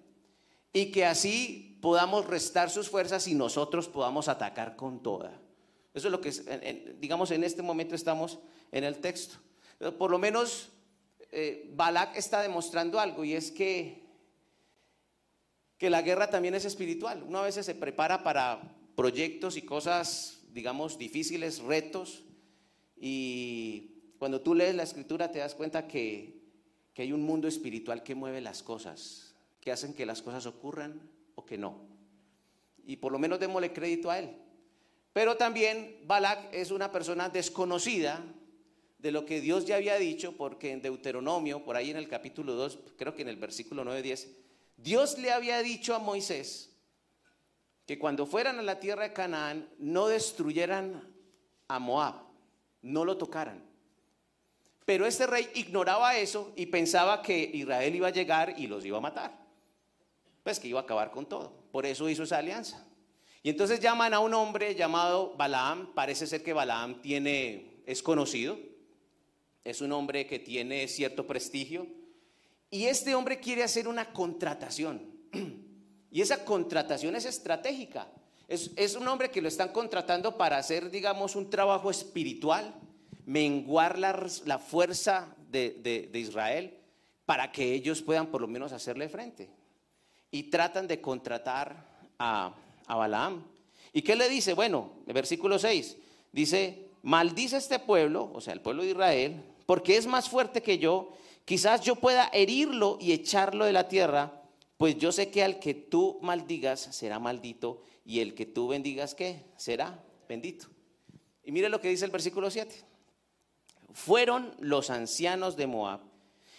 y 0.73 0.91
que 0.91 1.05
así 1.07 1.79
podamos 1.81 2.27
restar 2.27 2.71
sus 2.71 2.89
fuerzas 2.89 3.27
y 3.29 3.35
nosotros 3.35 3.89
podamos 3.89 4.29
atacar 4.29 4.77
con 4.77 5.03
toda. 5.03 5.41
Eso 5.93 6.09
es 6.09 6.13
lo 6.13 6.21
que, 6.21 6.97
digamos, 6.99 7.31
en 7.31 7.45
este 7.45 7.63
momento 7.63 7.95
estamos 7.95 8.39
en 8.73 8.85
el 8.85 8.99
texto. 8.99 9.37
Por 9.99 10.11
lo 10.11 10.19
menos 10.19 10.71
eh, 11.31 11.71
Balak 11.75 12.17
está 12.17 12.43
demostrando 12.43 12.99
algo 12.99 13.25
y 13.25 13.35
es 13.35 13.51
que, 13.51 14.03
que 15.79 15.91
la 15.91 16.03
guerra 16.03 16.31
también 16.31 16.55
es 16.55 16.65
espiritual. 16.65 17.23
Uno 17.23 17.39
a 17.39 17.43
veces 17.43 17.67
se 17.67 17.75
prepara 17.75 18.23
para 18.23 18.77
proyectos 18.97 19.57
y 19.57 19.63
cosas, 19.63 20.41
digamos, 20.53 20.99
difíciles, 20.99 21.61
retos, 21.61 22.25
y 22.97 23.94
cuando 24.25 24.41
tú 24.41 24.55
lees 24.55 24.75
la 24.75 24.85
escritura 24.85 25.31
te 25.31 25.41
das 25.41 25.55
cuenta 25.55 25.87
que, 25.87 26.41
que 26.95 27.03
hay 27.03 27.13
un 27.13 27.21
mundo 27.21 27.47
espiritual 27.47 28.03
que 28.03 28.15
mueve 28.15 28.41
las 28.41 28.63
cosas, 28.63 29.35
que 29.61 29.71
hacen 29.71 29.93
que 29.93 30.07
las 30.07 30.23
cosas 30.23 30.47
ocurran 30.47 30.99
o 31.35 31.45
que 31.45 31.59
no. 31.59 31.83
Y 32.87 32.97
por 32.97 33.13
lo 33.13 33.19
menos 33.19 33.39
démosle 33.39 33.75
crédito 33.75 34.11
a 34.11 34.19
él. 34.19 34.35
Pero 35.13 35.37
también 35.37 35.99
Balak 36.07 36.55
es 36.55 36.71
una 36.71 36.91
persona 36.91 37.29
desconocida 37.29 38.25
de 38.97 39.13
lo 39.13 39.27
que 39.27 39.43
Dios 39.43 39.67
ya 39.67 39.77
había 39.77 39.97
dicho, 39.97 40.39
porque 40.39 40.73
en 40.73 40.81
Deuteronomio, 40.81 41.63
por 41.63 41.77
ahí 41.77 41.91
en 41.91 41.99
el 41.99 42.09
capítulo 42.09 42.55
2, 42.55 42.79
creo 42.97 43.15
que 43.15 43.21
en 43.21 43.29
el 43.29 43.37
versículo 43.37 43.85
9-10, 43.85 44.29
Dios 44.79 45.19
le 45.19 45.33
había 45.33 45.63
dicho 45.63 45.95
a 45.95 45.99
Moisés 45.99 46.75
que 47.85 47.99
cuando 47.99 48.25
fueran 48.25 48.59
a 48.59 48.63
la 48.63 48.81
tierra 48.81 49.03
de 49.03 49.13
Canaán 49.13 49.69
no 49.77 50.07
destruyeran 50.07 51.15
a 51.69 51.79
Moab, 51.79 52.23
no 52.81 53.05
lo 53.05 53.19
tocaran. 53.19 53.74
Pero 54.85 55.07
este 55.07 55.27
rey 55.27 55.49
ignoraba 55.55 56.17
eso 56.17 56.53
y 56.57 56.67
pensaba 56.67 57.23
que 57.23 57.51
Israel 57.55 57.95
iba 57.95 58.09
a 58.09 58.13
llegar 58.13 58.55
y 58.59 58.67
los 58.67 58.85
iba 58.85 58.99
a 58.99 59.01
matar. 59.01 59.39
Pues 60.43 60.61
que 60.61 60.69
iba 60.69 60.81
a 60.81 60.83
acabar 60.83 61.11
con 61.11 61.27
todo. 61.27 61.53
Por 61.73 61.87
eso 61.87 62.09
hizo 62.09 62.25
esa 62.25 62.39
alianza. 62.39 62.87
Y 63.43 63.51
entonces 63.51 63.81
llaman 63.81 64.15
a 64.15 64.21
un 64.21 64.35
hombre 64.35 64.75
llamado 64.75 65.35
Balaam. 65.37 65.95
Parece 65.95 66.27
ser 66.27 66.43
que 66.43 66.53
Balaam 66.53 67.01
tiene, 67.01 67.83
es 67.87 68.03
conocido 68.03 68.59
es 69.65 69.81
un 69.81 69.93
hombre 69.93 70.27
que 70.27 70.39
tiene 70.39 70.87
cierto 70.89 71.27
prestigio, 71.27 71.87
y 72.71 72.85
este 72.85 73.15
hombre 73.15 73.41
quiere 73.41 73.63
hacer 73.63 73.89
una 73.89 74.13
contratación. 74.13 75.15
Y 76.11 76.21
esa 76.21 76.45
contratación 76.45 77.17
es 77.17 77.25
estratégica. 77.25 78.07
Es, 78.47 78.95
un 78.95 79.09
hombre 79.09 79.33
que 79.33 79.43
lo 79.43 79.49
están 79.49 79.71
contratando 79.71 80.39
para 80.39 80.59
hacer, 80.59 80.89
digamos, 80.89 81.35
un 81.35 81.51
trabajo 81.51 81.91
espiritual, 81.91 82.73
menguar 83.27 83.99
la, 83.99 84.59
fuerza 84.59 85.35
de, 85.51 86.11
Israel 86.15 86.77
para 87.27 87.51
que 87.53 87.73
ellos 87.73 88.03
puedan 88.03 88.27
por 88.29 88.41
lo 88.41 88.49
menos 88.49 88.73
hacerle 88.73 89.09
frente. 89.09 89.51
Y 90.31 90.45
tratan 90.45 90.87
de 90.87 91.01
contratar 91.01 91.87
a, 92.19 92.55
a 92.87 92.97
Balaam. 92.97 93.45
¿Y 93.93 94.03
qué 94.03 94.17
le 94.17 94.29
dice? 94.29 94.55
Bueno, 94.55 94.93
el 95.07 95.15
versículo 95.15 95.59
6 95.59 95.97
dice, 96.33 96.89
maldice 97.03 97.57
este 97.57 97.79
pueblo, 97.79 98.31
o 98.35 98.41
sea, 98.41 98.53
el 98.53 98.61
pueblo 98.61 98.83
de 98.83 98.91
Israel, 98.91 99.43
porque 99.67 99.97
es 99.97 100.07
más 100.07 100.29
fuerte 100.29 100.63
que 100.63 100.79
yo, 100.79 101.13
quizás 101.45 101.81
yo 101.83 101.97
pueda 101.97 102.29
herirlo 102.33 102.99
y 103.01 103.13
echarlo 103.13 103.65
de 103.65 103.73
la 103.73 103.89
tierra, 103.89 104.43
pues 104.77 104.99
yo 104.99 105.13
sé 105.13 105.31
que 105.31 105.45
al 105.45 105.61
que 105.61 105.75
tú 105.75 106.19
maldigas 106.21 106.81
será 106.81 107.19
maldito 107.19 107.83
y 108.05 108.21
el 108.21 108.35
que 108.35 108.47
tú 108.47 108.69
bendigas, 108.69 109.15
¿qué? 109.15 109.45
Será 109.57 110.03
bendito. 110.29 110.67
Y 111.45 111.53
mire 111.53 111.69
lo 111.69 111.81
que 111.81 111.89
dice 111.89 112.05
el 112.05 112.11
versículo 112.11 112.51
7. 112.51 112.75
Fueron 113.95 114.55
los 114.59 114.91
ancianos 114.91 115.57
de 115.57 115.69
Moab 115.69 116.01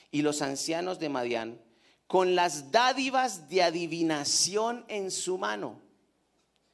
y 0.09 0.21
los 0.21 0.41
ancianos 0.41 0.99
de 0.99 1.09
Madián 1.09 1.61
con 2.07 2.33
las 2.33 2.71
dádivas 2.71 3.49
de 3.49 3.61
adivinación 3.61 4.85
en 4.87 5.11
su 5.11 5.37
mano. 5.37 5.81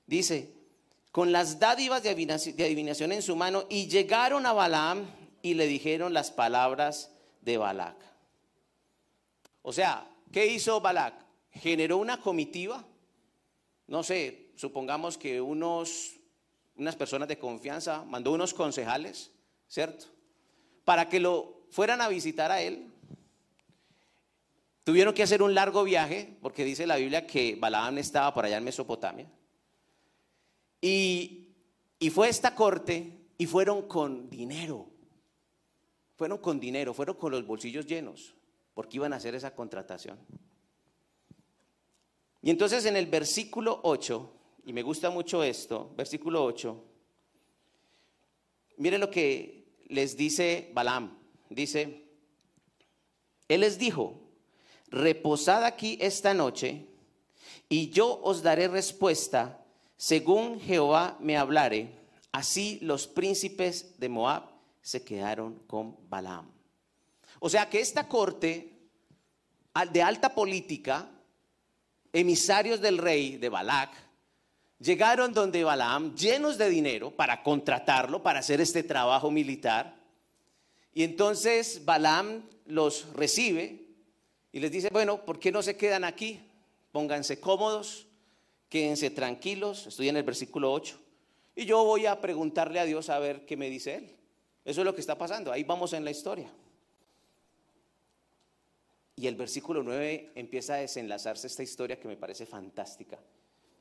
Dice, 0.06 0.54
con 1.12 1.32
las 1.32 1.58
dádivas 1.58 2.04
de 2.04 2.12
adivinación 2.12 3.12
en 3.12 3.24
su 3.24 3.36
mano 3.36 3.66
y 3.70 3.88
llegaron 3.88 4.46
a 4.46 4.54
Balaam 4.54 5.10
y 5.42 5.56
le 5.56 5.66
dijeron 5.66 6.14
las 6.14 6.30
palabras 6.30 7.12
de 7.42 7.58
Balac. 7.58 7.98
O 9.64 9.74
sea, 9.74 10.08
¿qué 10.32 10.46
hizo 10.46 10.80
Balac? 10.80 11.16
Generó 11.50 11.98
una 11.98 12.22
comitiva, 12.22 12.86
no 13.88 14.04
sé, 14.04 14.52
supongamos 14.56 15.18
que 15.18 15.42
unos, 15.42 16.18
unas 16.76 16.96
personas 16.96 17.28
de 17.28 17.40
confianza, 17.40 18.04
mandó 18.04 18.32
unos 18.32 18.54
concejales, 18.54 19.32
¿cierto? 19.68 20.21
Para 20.86 21.10
que 21.10 21.20
lo 21.20 21.64
fueran 21.70 22.02
a 22.02 22.08
visitar 22.08 22.52
a 22.52 22.62
él. 22.62 22.88
Tuvieron 24.84 25.14
que 25.14 25.24
hacer 25.24 25.44
un 25.44 25.54
largo 25.54 25.84
viaje, 25.84 26.38
porque 26.42 26.66
dice 26.66 26.88
la 26.88 26.98
Biblia 26.98 27.28
que 27.28 27.56
Balaam 27.56 28.00
estaba 28.00 28.34
por 28.34 28.46
allá 28.46 28.58
en 28.58 28.64
Mesopotamia. 28.64 29.28
Y, 30.82 31.50
y 32.00 32.10
fue 32.10 32.30
esta 32.30 32.56
corte 32.56 33.20
y 33.38 33.46
fueron 33.46 33.88
con 33.88 34.30
dinero 34.30 34.92
fueron 36.22 36.38
con 36.38 36.60
dinero, 36.60 36.94
fueron 36.94 37.16
con 37.16 37.32
los 37.32 37.48
bolsillos 37.48 37.88
llenos, 37.88 38.36
porque 38.76 38.98
iban 38.98 39.12
a 39.12 39.16
hacer 39.16 39.34
esa 39.34 39.56
contratación. 39.56 40.20
Y 42.44 42.52
entonces 42.52 42.86
en 42.86 42.96
el 42.96 43.08
versículo 43.08 43.80
8, 43.82 44.32
y 44.66 44.72
me 44.72 44.84
gusta 44.84 45.10
mucho 45.10 45.44
esto, 45.44 45.92
versículo 45.98 46.46
8, 46.46 46.84
mire 48.78 49.00
lo 49.00 49.10
que 49.10 49.61
les 49.92 50.18
dice 50.18 50.72
Balaam. 50.74 51.18
Dice, 51.50 52.08
Él 53.48 53.62
les 53.62 53.78
dijo, 53.78 54.20
reposad 54.88 55.66
aquí 55.66 55.98
esta 56.02 56.34
noche, 56.34 56.88
y 57.70 57.90
yo 57.90 58.20
os 58.24 58.42
daré 58.42 58.68
respuesta 58.68 59.64
según 59.98 60.60
Jehová 60.60 61.18
me 61.20 61.38
hablare. 61.38 61.92
Así 62.32 62.80
los 62.82 63.08
príncipes 63.08 64.00
de 64.00 64.10
Moab 64.10 64.44
se 64.82 65.04
quedaron 65.04 65.60
con 65.68 65.98
Balaam. 66.10 66.50
O 67.40 67.50
sea 67.50 67.70
que 67.70 67.80
esta 67.80 68.08
corte 68.08 68.90
de 69.92 70.02
alta 70.02 70.34
política, 70.34 71.10
emisarios 72.14 72.82
del 72.82 72.98
rey 72.98 73.38
de 73.38 73.50
Balac, 73.50 73.92
llegaron 74.82 75.34
donde 75.34 75.64
Balaam 75.64 76.16
llenos 76.16 76.58
de 76.58 76.70
dinero 76.70 77.12
para 77.12 77.44
contratarlo, 77.44 78.24
para 78.24 78.40
hacer 78.40 78.60
este 78.62 78.84
trabajo 78.84 79.32
militar. 79.32 79.96
Y 80.94 81.04
entonces 81.04 81.86
Balaam 81.86 82.44
los 82.66 83.14
recibe 83.14 83.88
y 84.52 84.60
les 84.60 84.72
dice, 84.72 84.90
bueno, 84.92 85.24
¿por 85.24 85.40
qué 85.40 85.52
no 85.52 85.62
se 85.62 85.78
quedan 85.78 86.04
aquí? 86.04 86.42
Pónganse 86.92 87.40
cómodos, 87.40 88.08
quédense 88.70 89.10
tranquilos, 89.12 89.88
estoy 89.88 90.10
en 90.10 90.18
el 90.18 90.24
versículo 90.24 90.74
8. 90.74 91.00
Y 91.56 91.66
yo 91.66 91.84
voy 91.84 92.06
a 92.06 92.20
preguntarle 92.20 92.80
a 92.80 92.86
Dios 92.86 93.10
a 93.10 93.20
ver 93.20 93.46
qué 93.46 93.56
me 93.56 93.70
dice 93.70 93.96
él. 93.96 94.16
Eso 94.66 94.82
es 94.82 94.86
lo 94.86 94.94
que 94.94 95.02
está 95.02 95.18
pasando. 95.18 95.52
Ahí 95.52 95.64
vamos 95.64 95.94
en 95.94 96.04
la 96.04 96.12
historia. 96.12 96.52
Y 99.16 99.28
el 99.28 99.36
versículo 99.36 99.84
9 99.84 100.32
empieza 100.36 100.76
a 100.76 100.78
desenlazarse 100.78 101.48
esta 101.48 101.64
historia 101.64 102.00
que 102.00 102.08
me 102.08 102.18
parece 102.18 102.46
fantástica. 102.46 103.20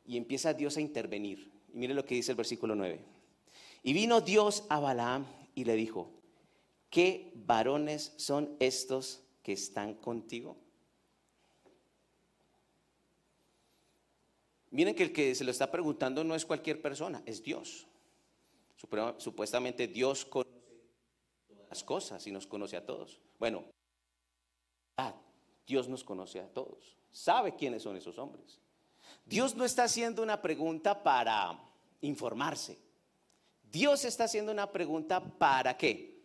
Y 0.06 0.16
empieza 0.16 0.54
Dios 0.54 0.76
a 0.76 0.80
intervenir. 0.80 1.50
Y 1.72 1.78
mire 1.78 1.94
lo 1.94 2.04
que 2.04 2.14
dice 2.14 2.32
el 2.32 2.36
versículo 2.36 2.74
9. 2.74 3.00
Y 3.82 3.92
vino 3.92 4.20
Dios 4.20 4.64
a 4.68 4.80
Balaam 4.80 5.26
y 5.54 5.64
le 5.64 5.74
dijo, 5.74 6.10
¿qué 6.90 7.32
varones 7.34 8.12
son 8.16 8.56
estos 8.58 9.22
que 9.42 9.52
están 9.52 9.94
contigo? 9.94 10.56
Miren 14.70 14.94
que 14.94 15.02
el 15.02 15.12
que 15.12 15.34
se 15.34 15.44
lo 15.44 15.50
está 15.50 15.70
preguntando 15.70 16.22
no 16.22 16.34
es 16.34 16.46
cualquier 16.46 16.80
persona, 16.80 17.22
es 17.26 17.42
Dios. 17.42 17.86
Supuestamente 19.18 19.88
Dios 19.88 20.24
conoce 20.24 20.50
las 21.68 21.84
cosas 21.84 22.26
y 22.26 22.30
nos 22.30 22.46
conoce 22.46 22.76
a 22.76 22.86
todos. 22.86 23.20
Bueno, 23.38 23.64
ah, 24.96 25.14
Dios 25.66 25.88
nos 25.88 26.04
conoce 26.04 26.40
a 26.40 26.48
todos, 26.48 26.96
sabe 27.10 27.56
quiénes 27.56 27.82
son 27.82 27.96
esos 27.96 28.18
hombres. 28.18 28.60
Dios 29.26 29.54
no 29.54 29.64
está 29.64 29.84
haciendo 29.84 30.22
una 30.22 30.42
pregunta 30.42 31.02
para 31.02 31.58
informarse. 32.00 32.78
Dios 33.70 34.04
está 34.04 34.24
haciendo 34.24 34.50
una 34.50 34.70
pregunta 34.70 35.20
para 35.20 35.76
qué? 35.76 36.18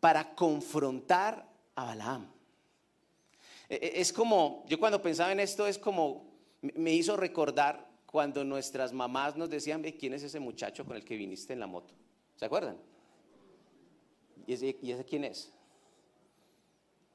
Para 0.00 0.34
confrontar 0.34 1.48
a 1.74 1.84
Balaam. 1.84 2.28
E, 3.68 3.76
e, 3.76 4.00
es 4.00 4.12
como, 4.12 4.64
yo 4.68 4.78
cuando 4.78 5.00
pensaba 5.00 5.30
en 5.30 5.40
esto, 5.40 5.66
es 5.66 5.78
como, 5.78 6.24
me 6.60 6.92
hizo 6.92 7.16
recordar 7.16 7.86
cuando 8.06 8.42
nuestras 8.42 8.92
mamás 8.92 9.36
nos 9.36 9.50
decían, 9.50 9.82
¿quién 9.82 10.14
es 10.14 10.22
ese 10.22 10.40
muchacho 10.40 10.84
con 10.84 10.96
el 10.96 11.04
que 11.04 11.16
viniste 11.16 11.52
en 11.52 11.60
la 11.60 11.66
moto? 11.66 11.94
¿Se 12.36 12.46
acuerdan? 12.46 12.78
¿Y 14.46 14.54
ese, 14.54 14.74
quién 15.04 15.24
es? 15.24 15.52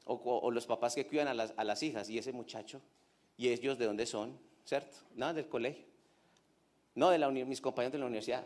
O, 0.05 0.51
los 0.51 0.67
papás 0.67 0.95
que 0.95 1.07
cuidan 1.07 1.29
a 1.29 1.33
las, 1.33 1.53
a 1.57 1.63
las, 1.63 1.81
hijas, 1.81 2.09
¿y 2.09 2.17
ese 2.17 2.31
muchacho? 2.31 2.81
¿Y 3.37 3.49
ellos 3.49 3.77
de 3.79 3.85
dónde 3.85 4.05
son? 4.05 4.37
¿Cierto? 4.65 4.97
No, 5.15 5.33
del 5.33 5.47
colegio. 5.47 5.85
No, 6.95 7.09
de 7.09 7.17
la 7.17 7.29
mis 7.29 7.61
compañeros 7.61 7.93
de 7.93 7.99
la 7.99 8.05
universidad. 8.05 8.43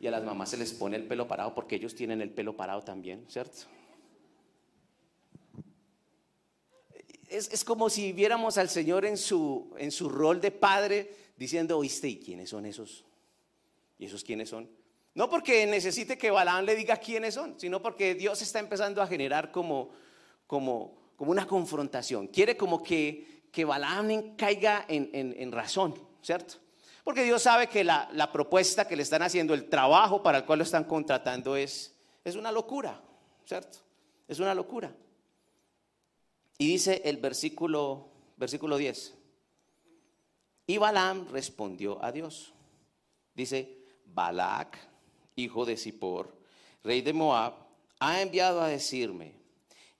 Y 0.00 0.06
a 0.06 0.10
las 0.10 0.22
mamás 0.22 0.50
se 0.50 0.56
les 0.56 0.72
pone 0.72 0.96
el 0.96 1.04
pelo 1.04 1.26
parado 1.26 1.54
porque 1.54 1.76
ellos 1.76 1.94
tienen 1.94 2.20
el 2.20 2.30
pelo 2.30 2.56
parado 2.56 2.82
también, 2.82 3.24
¿cierto? 3.28 3.66
Es, 7.28 7.64
como 7.64 7.90
si 7.90 8.12
viéramos 8.12 8.56
al 8.58 8.70
Señor 8.70 9.04
en 9.04 9.16
su, 9.16 9.74
en 9.76 9.90
su 9.90 10.08
rol 10.08 10.40
de 10.40 10.50
padre 10.50 11.10
diciendo, 11.36 11.76
oíste, 11.76 12.08
¿y 12.08 12.18
quiénes 12.18 12.48
son 12.50 12.64
esos? 12.64 13.04
¿Y 13.98 14.06
esos 14.06 14.24
quiénes 14.24 14.48
son? 14.48 14.68
No 15.14 15.28
porque 15.28 15.66
necesite 15.66 16.16
que 16.16 16.30
Balaam 16.30 16.64
le 16.64 16.76
diga 16.76 16.96
quiénes 16.96 17.34
son, 17.34 17.58
sino 17.58 17.82
porque 17.82 18.14
Dios 18.14 18.40
está 18.40 18.60
empezando 18.60 19.02
a 19.02 19.06
generar 19.06 19.50
como, 19.50 19.90
como, 20.46 20.96
como 21.16 21.32
una 21.32 21.46
confrontación. 21.46 22.28
Quiere 22.28 22.56
como 22.56 22.82
que, 22.82 23.37
que 23.50 23.64
Balaam 23.64 24.36
caiga 24.36 24.84
en, 24.88 25.52
razón, 25.52 25.94
¿cierto? 26.22 26.54
Porque 27.04 27.24
Dios 27.24 27.42
sabe 27.42 27.68
que 27.68 27.84
la, 27.84 28.30
propuesta 28.32 28.86
que 28.86 28.96
le 28.96 29.02
están 29.02 29.22
haciendo, 29.22 29.54
el 29.54 29.68
trabajo 29.68 30.22
para 30.22 30.38
el 30.38 30.44
cual 30.44 30.60
lo 30.60 30.64
están 30.64 30.84
contratando 30.84 31.56
es, 31.56 31.94
es 32.24 32.36
una 32.36 32.52
locura, 32.52 33.00
¿cierto? 33.44 33.78
Es 34.26 34.38
una 34.38 34.54
locura. 34.54 34.94
Y 36.58 36.66
dice 36.66 37.02
el 37.04 37.16
versículo, 37.18 38.08
versículo 38.36 38.76
10. 38.76 39.14
Y 40.66 40.76
Balaam 40.76 41.28
respondió 41.28 42.04
a 42.04 42.12
Dios. 42.12 42.52
Dice, 43.34 43.78
Balac, 44.04 44.76
hijo 45.36 45.64
de 45.64 45.76
Zippor, 45.76 46.36
rey 46.82 47.00
de 47.00 47.12
Moab, 47.12 47.54
ha 48.00 48.20
enviado 48.20 48.60
a 48.60 48.68
decirme, 48.68 49.34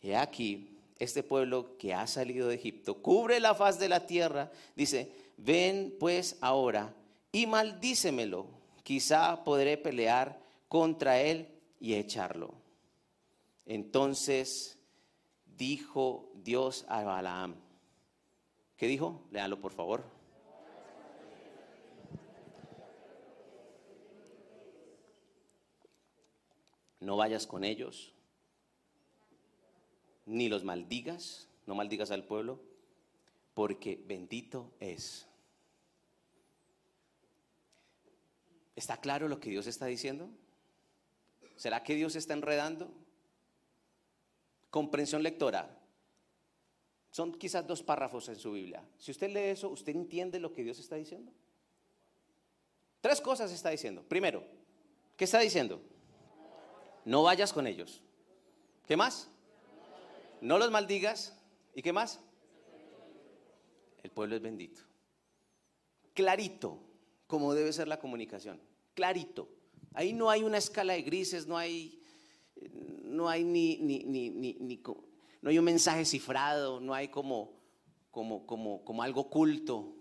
he 0.02 0.16
aquí, 0.16 0.77
este 0.98 1.22
pueblo 1.22 1.76
que 1.78 1.94
ha 1.94 2.06
salido 2.06 2.48
de 2.48 2.56
Egipto 2.56 3.02
cubre 3.02 3.40
la 3.40 3.54
faz 3.54 3.78
de 3.78 3.88
la 3.88 4.06
tierra, 4.06 4.50
dice, 4.74 5.12
ven 5.36 5.94
pues 5.98 6.36
ahora 6.40 6.94
y 7.30 7.46
maldícemelo, 7.46 8.46
quizá 8.82 9.44
podré 9.44 9.76
pelear 9.76 10.40
contra 10.68 11.20
él 11.20 11.48
y 11.80 11.94
echarlo. 11.94 12.54
Entonces 13.66 14.78
dijo 15.44 16.32
Dios 16.34 16.84
a 16.88 17.02
Balaam, 17.04 17.54
¿qué 18.76 18.86
dijo? 18.86 19.26
Léalo 19.30 19.60
por 19.60 19.72
favor. 19.72 20.04
No 27.00 27.16
vayas 27.16 27.46
con 27.46 27.64
ellos, 27.64 28.12
ni 30.28 30.48
los 30.48 30.62
maldigas, 30.62 31.48
no 31.66 31.74
maldigas 31.74 32.10
al 32.10 32.24
pueblo, 32.24 32.60
porque 33.54 34.00
bendito 34.06 34.72
es 34.78 35.28
¿Está 38.78 38.96
claro 38.98 39.26
lo 39.26 39.40
que 39.40 39.50
Dios 39.50 39.66
está 39.66 39.86
diciendo? 39.86 40.28
¿Será 41.56 41.82
que 41.82 41.96
Dios 41.96 42.14
está 42.14 42.32
enredando? 42.32 42.88
Comprensión 44.70 45.24
lectora. 45.24 45.76
Son 47.10 47.32
quizás 47.32 47.66
dos 47.66 47.82
párrafos 47.82 48.28
en 48.28 48.36
su 48.36 48.52
Biblia. 48.52 48.88
Si 48.96 49.10
usted 49.10 49.30
lee 49.30 49.50
eso, 49.50 49.68
¿usted 49.68 49.96
entiende 49.96 50.38
lo 50.38 50.52
que 50.52 50.62
Dios 50.62 50.78
está 50.78 50.94
diciendo? 50.94 51.32
Tres 53.00 53.20
cosas 53.20 53.50
está 53.50 53.70
diciendo. 53.70 54.04
Primero, 54.04 54.44
¿qué 55.16 55.24
está 55.24 55.40
diciendo? 55.40 55.80
No 57.04 57.24
vayas 57.24 57.52
con 57.52 57.66
ellos. 57.66 58.00
¿Qué 58.86 58.96
más? 58.96 59.28
No 60.40 60.58
los 60.58 60.70
maldigas. 60.70 61.36
¿Y 61.74 61.82
qué 61.82 61.92
más? 61.92 62.20
El 64.02 64.10
pueblo 64.10 64.36
es 64.36 64.42
bendito. 64.42 64.82
Clarito, 66.14 66.80
como 67.26 67.54
debe 67.54 67.72
ser 67.72 67.88
la 67.88 67.98
comunicación 67.98 68.60
clarito. 68.98 69.48
Ahí 69.94 70.12
no 70.12 70.28
hay 70.28 70.42
una 70.42 70.58
escala 70.58 70.94
de 70.94 71.02
grises, 71.02 71.46
no 71.46 71.56
hay, 71.56 72.02
no 73.04 73.28
hay 73.28 73.44
ni, 73.44 73.76
ni, 73.76 74.00
ni, 74.00 74.30
ni 74.30 74.82
no 75.40 75.50
hay 75.50 75.56
un 75.56 75.64
mensaje 75.64 76.04
cifrado, 76.04 76.80
no 76.80 76.92
hay 76.92 77.06
como, 77.06 77.52
como, 78.10 78.44
como, 78.44 78.84
como 78.84 79.04
algo 79.04 79.20
oculto, 79.20 79.94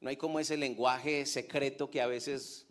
no 0.00 0.08
hay 0.08 0.16
como 0.16 0.40
ese 0.40 0.56
lenguaje 0.56 1.26
secreto 1.26 1.92
que 1.92 2.00
a 2.00 2.08
veces 2.08 2.66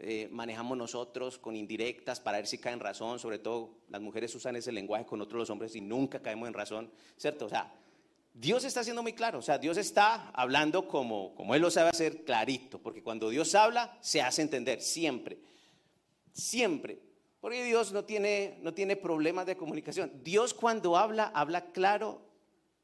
eh, 0.00 0.28
manejamos 0.30 0.76
nosotros 0.78 1.38
con 1.38 1.56
indirectas 1.56 2.20
para 2.20 2.38
ver 2.38 2.46
si 2.46 2.58
caen 2.58 2.74
en 2.74 2.80
razón, 2.80 3.18
sobre 3.18 3.38
todo 3.38 3.78
las 3.88 4.00
mujeres 4.00 4.34
usan 4.34 4.56
ese 4.56 4.72
lenguaje 4.72 5.06
con 5.06 5.20
otros 5.20 5.38
los 5.38 5.50
hombres 5.50 5.74
y 5.74 5.80
nunca 5.80 6.20
caemos 6.20 6.48
en 6.48 6.54
razón, 6.54 6.90
¿cierto? 7.16 7.46
O 7.46 7.48
sea, 7.48 7.74
Dios 8.32 8.64
está 8.64 8.84
siendo 8.84 9.02
muy 9.02 9.12
claro, 9.12 9.40
o 9.40 9.42
sea, 9.42 9.58
Dios 9.58 9.76
está 9.76 10.30
hablando 10.30 10.86
como, 10.86 11.34
como 11.34 11.54
Él 11.54 11.62
lo 11.62 11.70
sabe 11.70 11.90
hacer 11.90 12.24
clarito, 12.24 12.78
porque 12.78 13.02
cuando 13.02 13.30
Dios 13.30 13.54
habla, 13.54 13.98
se 14.00 14.22
hace 14.22 14.42
entender, 14.42 14.80
siempre, 14.80 15.38
siempre. 16.32 17.00
Porque 17.40 17.62
Dios 17.64 17.92
no 17.92 18.04
tiene, 18.04 18.58
no 18.62 18.74
tiene 18.74 18.96
problemas 18.96 19.46
de 19.46 19.56
comunicación. 19.56 20.12
Dios 20.24 20.54
cuando 20.54 20.96
habla, 20.96 21.30
habla 21.34 21.70
claro 21.72 22.20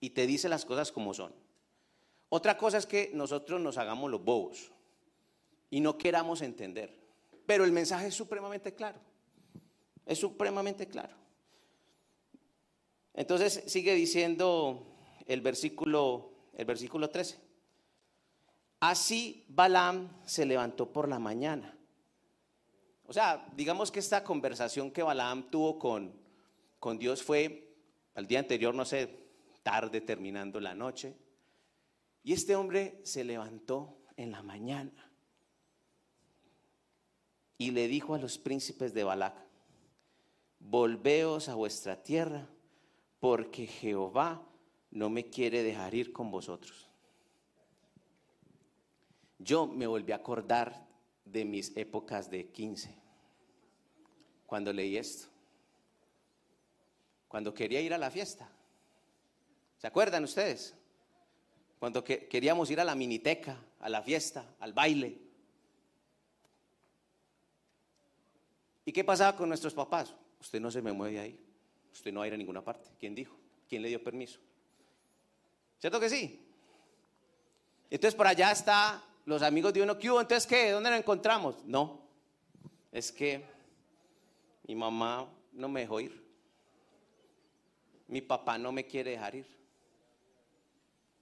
y 0.01 0.11
te 0.11 0.27
dice 0.27 0.49
las 0.49 0.65
cosas 0.65 0.93
como 0.93 1.13
son. 1.13 1.33
Otra 2.29 2.57
cosa 2.57 2.79
es 2.79 2.87
que 2.87 3.11
nosotros 3.15 3.61
nos 3.61 3.79
hagamos 3.79 4.11
los 4.11 4.25
bobos 4.25 4.73
y 5.71 5.81
no 5.81 5.99
queramos 5.99 6.41
entender. 6.43 7.04
Pero 7.47 7.65
el 7.65 7.73
mensaje 7.73 8.09
es 8.09 8.15
supremamente 8.15 8.75
claro. 8.75 8.99
Es 10.07 10.19
supremamente 10.19 10.87
claro. 10.87 11.15
Entonces 13.13 13.63
sigue 13.67 13.95
diciendo 13.95 14.87
el 15.27 15.41
versículo, 15.41 16.33
el 16.55 16.65
versículo 16.65 17.11
13. 17.11 17.39
Así 18.81 19.47
Balaam 19.49 20.11
se 20.27 20.45
levantó 20.45 20.93
por 20.93 21.09
la 21.09 21.19
mañana. 21.19 21.77
O 23.07 23.13
sea, 23.13 23.47
digamos 23.55 23.91
que 23.91 24.01
esta 24.01 24.25
conversación 24.25 24.91
que 24.91 25.03
Balaam 25.03 25.51
tuvo 25.51 25.79
con, 25.79 26.15
con 26.79 26.99
Dios 26.99 27.23
fue 27.23 27.77
al 28.15 28.27
día 28.27 28.39
anterior, 28.41 28.75
no 28.75 28.85
sé, 28.85 29.25
tarde 29.63 30.01
terminando 30.01 30.61
la 30.61 30.75
noche. 30.75 31.17
Y 32.23 32.33
este 32.33 32.57
hombre 32.57 33.01
se 33.05 33.25
levantó 33.25 33.99
en 34.17 34.33
la 34.33 34.43
mañana 34.43 35.14
y 37.65 37.71
le 37.71 37.89
dijo 37.89 38.15
a 38.15 38.19
los 38.19 38.37
príncipes 38.37 38.93
de 38.93 39.05
Balac, 39.05 39.35
volveos 40.59 41.49
a 41.49 41.55
vuestra 41.55 42.03
tierra, 42.03 42.47
porque 43.21 43.67
Jehová 43.67 44.47
no 44.91 45.09
me 45.09 45.31
quiere 45.31 45.63
dejar 45.63 45.95
ir 45.95 46.13
con 46.13 46.31
vosotros. 46.31 46.91
Yo 49.39 49.67
me 49.67 49.87
volví 49.87 50.13
a 50.13 50.17
acordar 50.17 50.87
de 51.25 51.47
mis 51.47 51.75
épocas 51.75 52.29
de 52.29 52.51
15, 52.51 52.95
cuando 54.45 54.71
leí 54.71 54.99
esto, 54.99 55.29
cuando 57.29 57.55
quería 57.55 57.81
ir 57.81 57.95
a 57.95 57.99
la 57.99 58.11
fiesta. 58.11 58.47
¿Se 59.79 59.87
acuerdan 59.87 60.23
ustedes? 60.23 60.75
Cuando 61.79 62.05
queríamos 62.05 62.71
ir 62.71 62.79
a 62.79 62.85
la 62.85 62.95
miniteca, 62.95 63.59
a 63.81 63.89
la 63.89 64.03
fiesta, 64.03 64.55
al 64.61 64.75
baile. 64.75 65.24
¿Y 68.85 68.93
qué 68.93 69.05
pasaba 69.05 69.37
con 69.37 69.49
nuestros 69.49 69.75
papás? 69.75 70.15
Usted 70.41 70.61
no 70.61 70.71
se 70.71 70.83
me 70.83 70.93
mueve 70.93 71.19
ahí. 71.19 71.39
Usted 71.93 72.13
no 72.13 72.21
va 72.21 72.25
a 72.25 72.29
ir 72.29 72.35
a 72.35 72.37
ninguna 72.37 72.63
parte. 72.63 72.91
¿Quién 72.99 73.15
dijo? 73.15 73.37
¿Quién 73.69 73.83
le 73.83 73.89
dio 73.89 74.03
permiso? 74.03 74.41
¿Cierto 75.79 76.01
que 76.01 76.09
sí? 76.09 76.41
Entonces 77.91 78.15
por 78.15 78.27
allá 78.27 78.51
está 78.51 79.03
los 79.27 79.43
amigos 79.43 79.73
de 79.73 79.83
uno, 79.83 79.99
¿qué 79.99 80.11
hubo? 80.11 80.21
Entonces, 80.21 80.47
¿qué? 80.47 80.71
¿Dónde 80.71 80.91
nos 80.91 80.99
encontramos? 80.99 81.65
No, 81.65 82.01
es 82.93 83.11
que 83.11 83.43
mi 84.67 84.75
mamá 84.75 85.29
no 85.53 85.69
me 85.69 85.81
dejó 85.81 86.01
ir. 86.01 86.25
Mi 88.09 88.21
papá 88.21 88.59
no 88.59 88.71
me 88.73 88.87
quiere 88.87 89.13
dejar 89.13 89.35
ir. 89.35 89.47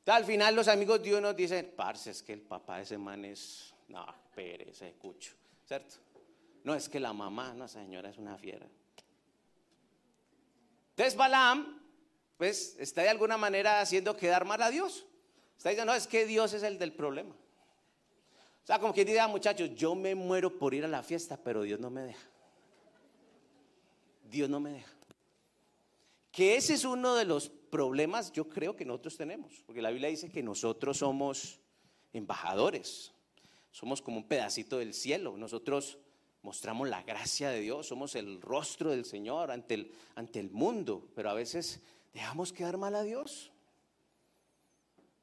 al 0.07 0.25
final 0.25 0.55
los 0.55 0.69
amigos 0.69 1.03
de 1.03 1.15
uno 1.15 1.33
dicen, 1.33 1.73
parce, 1.77 2.11
es 2.11 2.23
que 2.23 2.33
el 2.33 2.43
papá 2.43 2.79
de 2.79 2.83
ese 2.83 2.99
man 2.99 3.25
es, 3.25 3.73
no, 3.89 4.05
pereza 4.35 4.85
de 4.85 4.95
cucho, 4.95 5.33
¿cierto? 5.65 5.97
No, 6.65 6.75
es 6.75 6.89
que 6.89 7.01
la 7.01 7.13
mamá, 7.13 7.55
no, 7.55 7.67
señora 7.67 8.11
es 8.11 8.19
una 8.19 8.39
fiera. 8.39 8.67
Entonces 10.91 11.17
Balaam 11.17 11.81
pues 12.37 12.77
está 12.81 13.03
de 13.03 13.09
alguna 13.09 13.37
manera 13.37 13.81
haciendo 13.81 14.17
quedar 14.17 14.45
mal 14.45 14.61
a 14.63 14.71
Dios. 14.71 15.07
Está 15.57 15.69
diciendo, 15.69 15.93
no, 15.93 15.97
es 15.97 16.09
que 16.09 16.27
Dios 16.27 16.53
es 16.55 16.65
el 16.65 16.77
del 16.77 16.93
problema. 16.93 17.35
O 17.35 18.67
sea, 18.67 18.81
como 18.81 18.93
que 18.93 19.05
diga, 19.05 19.29
muchachos, 19.29 19.71
yo 19.77 19.95
me 19.95 20.15
muero 20.15 20.59
por 20.59 20.75
ir 20.75 20.85
a 20.85 20.89
la 20.89 21.03
fiesta, 21.03 21.37
pero 21.37 21.63
Dios 21.63 21.79
no 21.79 21.89
me 21.89 22.03
deja. 22.03 22.29
Dios 24.29 24.51
no 24.51 24.59
me 24.59 24.71
deja. 24.71 24.93
Que 26.33 26.57
ese 26.57 26.75
es 26.75 26.85
uno 26.85 27.15
de 27.15 27.27
los 27.27 27.49
problemas 27.49 28.33
yo 28.33 28.49
creo 28.49 28.75
que 28.75 28.85
nosotros 28.85 29.17
tenemos, 29.17 29.63
porque 29.65 29.81
la 29.81 29.91
Biblia 29.91 30.09
dice 30.09 30.31
que 30.31 30.43
nosotros 30.43 30.99
somos 30.99 31.61
embajadores, 32.13 33.13
somos 33.71 34.03
como 34.03 34.19
un 34.19 34.29
pedacito 34.29 34.79
del 34.79 34.95
cielo, 34.95 35.37
nosotros 35.37 35.99
mostramos 36.43 36.89
la 36.89 37.03
gracia 37.03 37.51
de 37.51 37.61
Dios, 37.61 37.87
somos 37.87 38.15
el 38.17 38.41
rostro 38.41 38.91
del 38.91 39.05
Señor 39.05 39.51
ante 39.51 39.75
el, 39.75 39.93
ante 40.17 40.41
el 40.41 40.51
mundo, 40.51 41.09
pero 41.15 41.31
a 41.31 41.35
veces 41.35 41.81
dejamos 42.13 42.53
quedar 42.53 42.77
mal 42.77 42.95
a 42.95 43.03
Dios. 43.03 43.51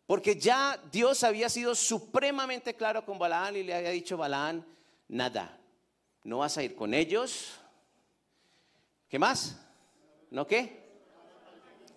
Porque 0.06 0.40
ya 0.40 0.82
Dios 0.92 1.24
había 1.24 1.50
sido 1.50 1.76
supremamente 1.76 2.76
claro 2.76 3.06
con 3.06 3.20
Balaán 3.20 3.56
y 3.58 3.64
le 3.64 3.76
había 3.76 3.92
dicho, 3.92 4.18
Balaán, 4.18 4.66
nada, 5.08 5.60
no 6.24 6.40
vas 6.40 6.58
a 6.58 6.64
ir 6.64 6.76
con 6.76 6.94
ellos. 6.94 7.60
¿Qué 9.08 9.20
más? 9.20 9.60
¿No 10.32 10.48
qué? 10.48 10.80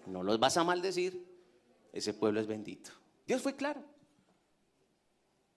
No 0.06 0.22
los 0.22 0.38
vas 0.38 0.56
a 0.56 0.64
maldecir. 0.64 1.26
Ese 1.92 2.12
pueblo 2.12 2.40
es 2.40 2.46
bendito. 2.46 2.90
Dios 3.26 3.40
fue 3.40 3.54
claro. 3.54 3.82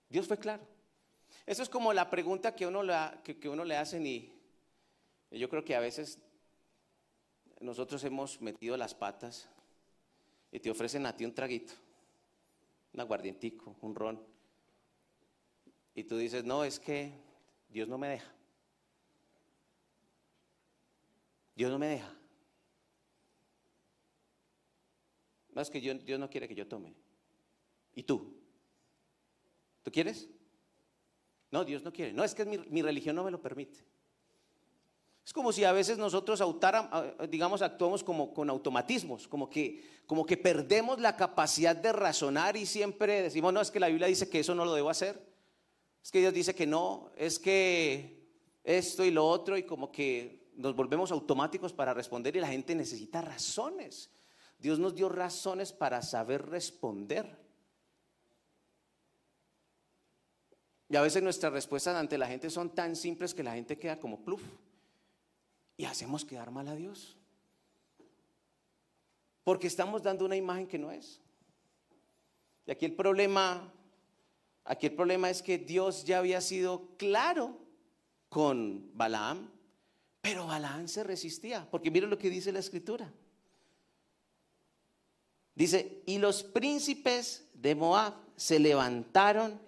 Dios 0.08 0.26
fue 0.26 0.38
claro. 0.38 0.66
Eso 1.46 1.62
es 1.62 1.68
como 1.68 1.92
la 1.92 2.10
pregunta 2.10 2.54
que 2.54 2.66
uno, 2.66 2.82
que, 3.22 3.48
uno 3.48 3.64
le 3.64 3.76
hacen 3.76 4.06
y 4.06 4.32
yo 5.30 5.48
creo 5.48 5.64
que 5.64 5.76
a 5.76 5.80
veces 5.80 6.18
nosotros 7.60 8.02
hemos 8.04 8.40
metido 8.40 8.76
las 8.76 8.94
patas 8.94 9.48
y 10.52 10.60
te 10.60 10.70
ofrecen 10.70 11.06
a 11.06 11.16
ti 11.16 11.24
un 11.24 11.34
traguito 11.34 11.72
un 12.96 13.00
aguardientico, 13.00 13.76
un 13.82 13.94
ron. 13.94 14.18
Y 15.94 16.04
tú 16.04 16.16
dices, 16.16 16.44
no, 16.44 16.64
es 16.64 16.80
que 16.80 17.12
Dios 17.68 17.86
no 17.88 17.98
me 17.98 18.08
deja. 18.08 18.32
Dios 21.54 21.70
no 21.70 21.78
me 21.78 21.88
deja. 21.88 22.10
Es 25.54 25.70
que 25.70 25.80
Dios 25.80 26.18
no 26.18 26.28
quiere 26.28 26.48
que 26.48 26.54
yo 26.54 26.66
tome. 26.66 26.94
¿Y 27.94 28.02
tú? 28.02 28.34
¿Tú 29.82 29.90
quieres? 29.90 30.28
No, 31.56 31.64
Dios 31.64 31.82
no 31.82 31.90
quiere. 31.90 32.12
No, 32.12 32.22
es 32.22 32.34
que 32.34 32.44
mi, 32.44 32.82
religión 32.82 33.16
no 33.16 33.24
me 33.24 33.30
lo 33.30 33.40
permite. 33.40 33.78
Es 35.24 35.32
como 35.32 35.52
si 35.52 35.64
a 35.64 35.72
veces 35.72 35.96
nosotros 35.96 36.44
digamos, 37.30 37.62
actuamos 37.62 38.04
como 38.04 38.34
con 38.34 38.50
automatismos, 38.50 39.26
como 39.26 39.48
que, 39.48 39.82
como 40.04 40.26
que 40.26 40.36
perdemos 40.36 41.00
la 41.00 41.16
capacidad 41.16 41.74
de 41.74 41.94
razonar 41.94 42.58
y 42.58 42.66
siempre 42.66 43.22
decimos, 43.22 43.54
no, 43.54 43.62
es 43.62 43.70
que 43.70 43.80
la 43.80 43.88
Biblia 43.88 44.06
dice 44.06 44.28
que 44.28 44.40
eso 44.40 44.54
no 44.54 44.66
lo 44.66 44.74
debo 44.74 44.90
hacer. 44.90 45.18
Es 46.02 46.10
que 46.10 46.18
Dios 46.20 46.34
dice 46.34 46.54
que 46.54 46.66
no, 46.66 47.10
es 47.16 47.38
que 47.38 48.28
esto 48.62 49.02
y 49.02 49.10
lo 49.10 49.26
otro 49.26 49.56
y 49.56 49.62
como 49.62 49.90
que 49.90 50.50
nos 50.56 50.76
volvemos 50.76 51.10
automáticos 51.10 51.72
para 51.72 51.94
responder 51.94 52.36
y 52.36 52.40
la 52.40 52.48
gente 52.48 52.74
necesita 52.74 53.22
razones. 53.22 54.10
Dios 54.58 54.78
nos 54.78 54.94
dio 54.94 55.08
razones 55.08 55.72
para 55.72 56.02
saber 56.02 56.44
responder. 56.50 57.45
Y 60.88 60.96
a 60.96 61.02
veces 61.02 61.22
nuestras 61.22 61.52
respuestas 61.52 61.96
ante 61.96 62.18
la 62.18 62.28
gente 62.28 62.48
son 62.50 62.74
tan 62.74 62.94
simples 62.94 63.34
que 63.34 63.42
la 63.42 63.54
gente 63.54 63.78
queda 63.78 63.98
como 63.98 64.20
pluf 64.20 64.42
y 65.76 65.84
hacemos 65.84 66.24
quedar 66.24 66.50
mal 66.50 66.68
a 66.68 66.76
Dios. 66.76 67.16
Porque 69.42 69.66
estamos 69.66 70.02
dando 70.02 70.24
una 70.24 70.36
imagen 70.36 70.66
que 70.66 70.78
no 70.78 70.90
es. 70.92 71.20
Y 72.66 72.70
aquí 72.70 72.84
el 72.84 72.94
problema, 72.94 73.72
aquí 74.64 74.86
el 74.86 74.94
problema 74.94 75.30
es 75.30 75.42
que 75.42 75.58
Dios 75.58 76.04
ya 76.04 76.18
había 76.18 76.40
sido 76.40 76.96
claro 76.96 77.56
con 78.28 78.90
Balaam, 78.94 79.50
pero 80.20 80.46
Balaam 80.46 80.88
se 80.88 81.04
resistía, 81.04 81.68
porque 81.70 81.90
miren 81.90 82.10
lo 82.10 82.18
que 82.18 82.30
dice 82.30 82.52
la 82.52 82.58
escritura. 82.58 83.12
Dice, 85.54 86.02
y 86.06 86.18
los 86.18 86.42
príncipes 86.42 87.48
de 87.54 87.74
Moab 87.74 88.14
se 88.36 88.58
levantaron 88.58 89.65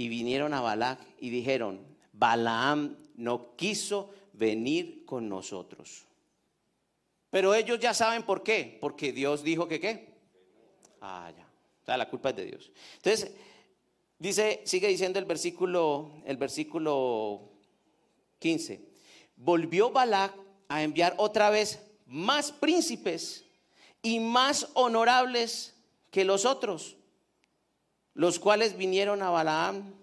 y 0.00 0.08
vinieron 0.08 0.54
a 0.54 0.62
Balac 0.62 0.98
y 1.18 1.28
dijeron, 1.28 1.78
Balaam 2.14 2.96
no 3.16 3.54
quiso 3.54 4.14
venir 4.32 5.04
con 5.04 5.28
nosotros. 5.28 6.06
Pero 7.28 7.54
ellos 7.54 7.78
ya 7.78 7.92
saben 7.92 8.22
por 8.22 8.42
qué, 8.42 8.78
porque 8.80 9.12
Dios 9.12 9.42
dijo 9.42 9.68
que 9.68 9.78
qué. 9.78 10.08
Ah, 11.02 11.30
ya. 11.36 11.44
O 11.82 11.84
sea, 11.84 11.98
la 11.98 12.08
culpa 12.08 12.30
es 12.30 12.36
de 12.36 12.46
Dios. 12.46 12.72
Entonces, 12.94 13.32
dice, 14.18 14.62
sigue 14.64 14.88
diciendo 14.88 15.18
el 15.18 15.26
versículo, 15.26 16.12
el 16.24 16.38
versículo 16.38 17.50
15. 18.38 18.80
Volvió 19.36 19.90
Balac 19.90 20.34
a 20.68 20.82
enviar 20.82 21.14
otra 21.18 21.50
vez 21.50 21.78
más 22.06 22.52
príncipes 22.52 23.44
y 24.00 24.18
más 24.18 24.66
honorables 24.72 25.74
que 26.10 26.24
los 26.24 26.46
otros, 26.46 26.96
los 28.20 28.38
cuales 28.38 28.76
vinieron 28.76 29.22
a 29.22 29.30
Balaam 29.30 29.94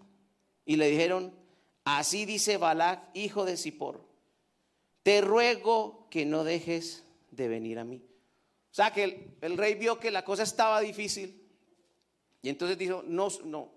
y 0.65 0.77
le 0.77 0.89
dijeron, 0.89 1.35
así 1.85 2.25
dice 2.25 2.57
Balac, 2.57 3.15
hijo 3.15 3.45
de 3.45 3.57
Zippor, 3.57 4.03
te 5.03 5.21
ruego 5.21 6.07
que 6.09 6.25
no 6.25 6.43
dejes 6.43 7.03
de 7.29 7.47
venir 7.47 7.77
a 7.77 7.83
mí. 7.83 8.01
O 8.71 8.73
sea, 8.73 8.91
que 8.91 9.35
el, 9.39 9.55
rey 9.55 9.75
vio 9.75 9.99
que 9.99 10.09
la 10.09 10.25
cosa 10.25 10.41
estaba 10.41 10.81
difícil 10.81 11.47
y 12.41 12.49
entonces 12.49 12.75
dijo, 12.79 13.03
no, 13.05 13.27
no, 13.45 13.71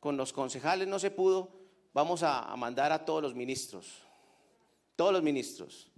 con 0.00 0.18
los 0.18 0.34
concejales 0.34 0.86
no 0.86 0.98
se 0.98 1.10
pudo, 1.10 1.50
vamos 1.94 2.22
a, 2.22 2.54
mandar 2.56 2.92
a 2.92 3.06
todos 3.06 3.22
los 3.22 3.34
ministros, 3.34 4.02
todos 4.96 5.14
los 5.14 5.22
ministros, 5.22 5.90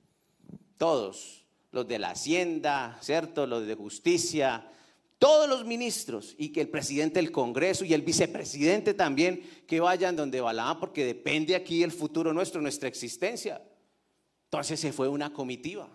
todos, 0.78 1.44
los 1.72 1.88
de 1.88 1.98
la 1.98 2.10
hacienda, 2.10 2.98
¿cierto? 3.00 3.48
Los 3.48 3.66
de 3.66 3.74
justicia, 3.74 4.70
todos 5.18 5.48
los 5.48 5.64
ministros 5.64 6.35
y 6.38 6.50
que 6.50 6.61
el 6.61 6.68
presidente 6.68 7.20
del 7.20 7.33
Congreso 7.33 7.85
y 7.85 7.94
el 7.94 8.03
vicepresidente 8.03 8.94
también 8.94 9.42
que 9.66 9.81
vayan 9.81 10.16
donde 10.16 10.40
Balaam, 10.40 10.79
porque 10.81 11.05
depende 11.05 11.55
aquí 11.55 11.83
el 11.83 11.92
futuro 11.92 12.33
nuestro, 12.33 12.61
nuestra 12.61 12.88
existencia. 12.88 13.62
Entonces 14.44 14.79
se 14.79 14.92
fue 14.92 15.09
una 15.09 15.33
comitiva. 15.33 15.88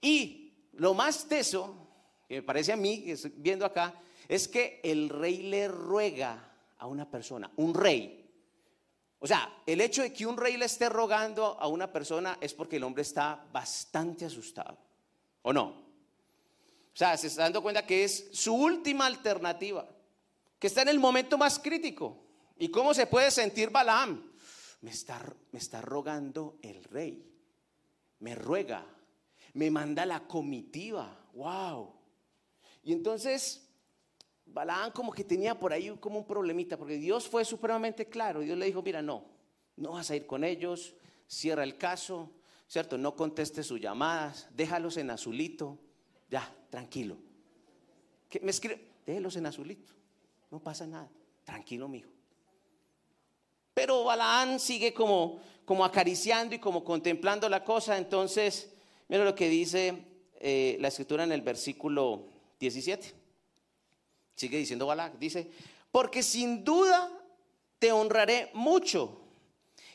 Y 0.00 0.68
lo 0.74 0.94
más 0.94 1.26
teso, 1.26 1.88
que 2.28 2.36
me 2.36 2.42
parece 2.42 2.72
a 2.72 2.76
mí, 2.76 3.04
viendo 3.36 3.64
acá, 3.66 4.00
es 4.28 4.48
que 4.48 4.80
el 4.82 5.08
rey 5.08 5.42
le 5.42 5.68
ruega 5.68 6.52
a 6.78 6.86
una 6.86 7.10
persona, 7.10 7.50
un 7.56 7.74
rey. 7.74 8.22
O 9.18 9.26
sea, 9.26 9.62
el 9.66 9.80
hecho 9.80 10.02
de 10.02 10.12
que 10.12 10.26
un 10.26 10.36
rey 10.36 10.56
le 10.56 10.66
esté 10.66 10.88
rogando 10.88 11.56
a 11.58 11.68
una 11.68 11.90
persona 11.90 12.38
es 12.40 12.52
porque 12.52 12.76
el 12.76 12.84
hombre 12.84 13.02
está 13.02 13.46
bastante 13.52 14.24
asustado, 14.24 14.78
¿o 15.42 15.52
no? 15.52 15.85
O 16.96 16.98
sea, 16.98 17.16
se 17.16 17.28
está 17.28 17.42
dando 17.42 17.62
cuenta 17.62 17.86
que 17.86 18.02
es 18.02 18.30
su 18.32 18.54
última 18.54 19.06
alternativa, 19.06 19.88
que 20.58 20.66
está 20.66 20.82
en 20.82 20.88
el 20.88 20.98
momento 20.98 21.38
más 21.38 21.58
crítico. 21.58 22.24
¿Y 22.58 22.68
cómo 22.68 22.94
se 22.94 23.06
puede 23.06 23.30
sentir 23.30 23.70
Balaam? 23.70 24.32
Me 24.80 24.90
está, 24.90 25.22
me 25.52 25.58
está 25.58 25.80
rogando 25.80 26.58
el 26.62 26.82
rey 26.84 27.36
me 28.20 28.34
ruega, 28.34 28.84
me 29.54 29.70
manda 29.70 30.06
la 30.06 30.26
comitiva, 30.26 31.16
wow. 31.34 31.92
Y 32.82 32.92
entonces 32.92 33.68
Balaán 34.46 34.92
como 34.92 35.12
que 35.12 35.24
tenía 35.24 35.58
por 35.58 35.72
ahí 35.72 35.90
como 36.00 36.18
un 36.18 36.26
problemita, 36.26 36.76
porque 36.76 36.96
Dios 36.96 37.28
fue 37.28 37.44
supremamente 37.44 38.06
claro. 38.06 38.40
Dios 38.40 38.56
le 38.56 38.66
dijo, 38.66 38.82
mira, 38.82 39.02
no, 39.02 39.24
no 39.76 39.92
vas 39.92 40.10
a 40.10 40.16
ir 40.16 40.26
con 40.26 40.44
ellos, 40.44 40.94
cierra 41.26 41.64
el 41.64 41.76
caso, 41.76 42.30
¿cierto? 42.68 42.96
No 42.96 43.16
conteste 43.16 43.62
sus 43.62 43.80
llamadas, 43.80 44.48
déjalos 44.52 44.96
en 44.96 45.10
azulito, 45.10 45.78
ya, 46.28 46.54
tranquilo. 46.70 47.16
Que 48.28 48.40
me 48.40 48.50
escribe, 48.50 48.80
déjelos 49.06 49.36
en 49.36 49.46
azulito, 49.46 49.92
no 50.50 50.60
pasa 50.60 50.86
nada, 50.86 51.08
tranquilo, 51.44 51.88
mijo. 51.88 52.10
Pero 53.74 54.04
Balaán 54.04 54.58
sigue 54.58 54.94
como, 54.94 55.38
como 55.66 55.84
acariciando 55.84 56.54
y 56.54 56.58
como 56.58 56.82
contemplando 56.82 57.46
la 57.48 57.62
cosa. 57.62 57.98
Entonces, 57.98 58.72
mira 59.06 59.22
lo 59.22 59.34
que 59.34 59.50
dice 59.50 60.02
eh, 60.40 60.78
la 60.80 60.88
escritura 60.88 61.24
en 61.24 61.32
el 61.32 61.42
versículo 61.42 62.26
17. 62.58 63.12
Sigue 64.34 64.58
diciendo 64.58 64.86
Balac, 64.86 65.18
dice, 65.18 65.50
porque 65.90 66.22
sin 66.22 66.64
duda 66.64 67.10
te 67.78 67.92
honraré 67.92 68.50
mucho 68.54 69.20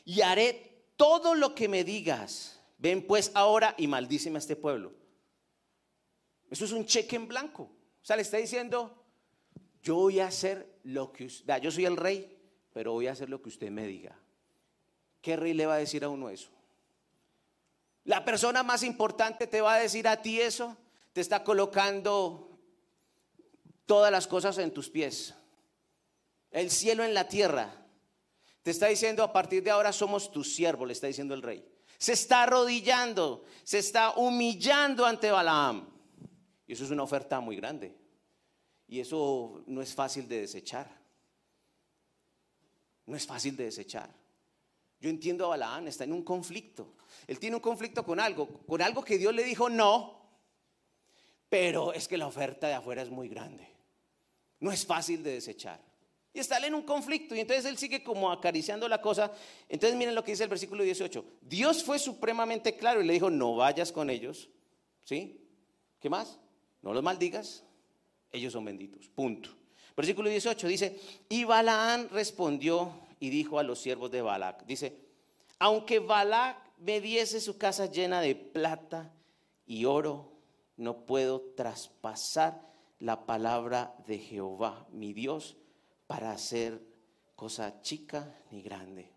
y 0.04 0.20
haré 0.20 0.84
todo 0.96 1.34
lo 1.34 1.54
que 1.54 1.68
me 1.68 1.82
digas. 1.82 2.60
Ven 2.78 3.06
pues 3.06 3.32
ahora 3.34 3.74
y 3.78 3.88
maldíceme 3.88 4.36
a 4.36 4.38
este 4.38 4.56
pueblo. 4.56 4.92
Eso 6.52 6.66
es 6.66 6.72
un 6.72 6.84
cheque 6.84 7.16
en 7.16 7.26
blanco. 7.26 7.62
O 7.62 8.04
sea, 8.04 8.14
le 8.14 8.20
está 8.20 8.36
diciendo, 8.36 9.02
yo 9.82 9.94
voy 9.94 10.20
a 10.20 10.26
hacer 10.26 10.80
lo 10.84 11.10
que 11.10 11.24
usted, 11.24 11.62
yo 11.62 11.70
soy 11.70 11.86
el 11.86 11.96
rey, 11.96 12.38
pero 12.74 12.92
voy 12.92 13.06
a 13.06 13.12
hacer 13.12 13.30
lo 13.30 13.40
que 13.40 13.48
usted 13.48 13.70
me 13.70 13.86
diga. 13.86 14.14
¿Qué 15.22 15.34
rey 15.34 15.54
le 15.54 15.64
va 15.64 15.76
a 15.76 15.78
decir 15.78 16.04
a 16.04 16.10
uno 16.10 16.28
eso? 16.28 16.50
La 18.04 18.22
persona 18.22 18.62
más 18.62 18.82
importante 18.82 19.46
te 19.46 19.62
va 19.62 19.76
a 19.76 19.78
decir 19.78 20.06
a 20.06 20.20
ti 20.20 20.42
eso, 20.42 20.76
te 21.14 21.22
está 21.22 21.42
colocando 21.42 22.58
todas 23.86 24.12
las 24.12 24.26
cosas 24.26 24.58
en 24.58 24.74
tus 24.74 24.90
pies. 24.90 25.32
El 26.50 26.70
cielo 26.70 27.02
en 27.02 27.14
la 27.14 27.28
tierra. 27.28 27.72
Te 28.62 28.72
está 28.72 28.88
diciendo 28.88 29.22
a 29.22 29.32
partir 29.32 29.62
de 29.62 29.70
ahora 29.70 29.90
somos 29.90 30.30
tus 30.30 30.54
siervos, 30.54 30.86
le 30.86 30.92
está 30.92 31.06
diciendo 31.06 31.32
el 31.32 31.40
rey. 31.40 31.66
Se 31.96 32.12
está 32.12 32.42
arrodillando, 32.42 33.46
se 33.64 33.78
está 33.78 34.10
humillando 34.16 35.06
ante 35.06 35.30
Balaam. 35.30 35.91
Y 36.66 36.72
eso 36.72 36.84
es 36.84 36.90
una 36.90 37.02
oferta 37.02 37.40
muy 37.40 37.56
grande. 37.56 37.94
Y 38.88 39.00
eso 39.00 39.62
no 39.66 39.82
es 39.82 39.94
fácil 39.94 40.28
de 40.28 40.42
desechar. 40.42 40.88
No 43.06 43.16
es 43.16 43.26
fácil 43.26 43.56
de 43.56 43.64
desechar. 43.64 44.10
Yo 45.00 45.10
entiendo 45.10 45.46
a 45.46 45.48
Balaán, 45.48 45.88
está 45.88 46.04
en 46.04 46.12
un 46.12 46.22
conflicto. 46.22 46.94
Él 47.26 47.38
tiene 47.38 47.56
un 47.56 47.62
conflicto 47.62 48.04
con 48.04 48.20
algo, 48.20 48.46
con 48.66 48.80
algo 48.80 49.02
que 49.02 49.18
Dios 49.18 49.34
le 49.34 49.42
dijo 49.42 49.68
no, 49.68 50.22
pero 51.48 51.92
es 51.92 52.06
que 52.06 52.16
la 52.16 52.26
oferta 52.26 52.68
de 52.68 52.74
afuera 52.74 53.02
es 53.02 53.10
muy 53.10 53.28
grande. 53.28 53.68
No 54.60 54.70
es 54.70 54.86
fácil 54.86 55.22
de 55.22 55.32
desechar. 55.32 55.80
Y 56.34 56.38
está 56.38 56.64
en 56.64 56.74
un 56.74 56.82
conflicto 56.82 57.34
y 57.34 57.40
entonces 57.40 57.66
él 57.66 57.76
sigue 57.76 58.02
como 58.02 58.30
acariciando 58.30 58.88
la 58.88 59.02
cosa. 59.02 59.32
Entonces 59.68 59.98
miren 59.98 60.14
lo 60.14 60.24
que 60.24 60.30
dice 60.30 60.44
el 60.44 60.48
versículo 60.48 60.82
18. 60.82 61.24
Dios 61.42 61.84
fue 61.84 61.98
supremamente 61.98 62.76
claro 62.76 63.02
y 63.02 63.06
le 63.06 63.12
dijo, 63.12 63.28
no 63.28 63.56
vayas 63.56 63.92
con 63.92 64.08
ellos. 64.08 64.48
¿Sí? 65.04 65.46
¿Qué 66.00 66.08
más? 66.08 66.38
No 66.82 66.92
los 66.92 67.02
maldigas. 67.02 67.64
Ellos 68.30 68.52
son 68.52 68.64
benditos. 68.64 69.08
Punto. 69.08 69.50
Versículo 69.96 70.28
18 70.28 70.66
dice, 70.68 71.00
y 71.28 71.44
Balaán 71.44 72.08
respondió 72.10 72.92
y 73.20 73.30
dijo 73.30 73.58
a 73.58 73.62
los 73.62 73.80
siervos 73.80 74.10
de 74.10 74.22
Balac, 74.22 74.64
dice, 74.64 74.98
aunque 75.58 75.98
Balac 75.98 76.56
me 76.78 77.00
diese 77.00 77.40
su 77.40 77.58
casa 77.58 77.86
llena 77.86 78.20
de 78.20 78.34
plata 78.34 79.12
y 79.66 79.84
oro, 79.84 80.32
no 80.76 81.04
puedo 81.04 81.40
traspasar 81.54 82.72
la 82.98 83.26
palabra 83.26 83.94
de 84.06 84.18
Jehová, 84.18 84.86
mi 84.90 85.12
Dios, 85.12 85.56
para 86.06 86.32
hacer 86.32 86.82
cosa 87.36 87.82
chica 87.82 88.34
ni 88.50 88.62
grande. 88.62 89.10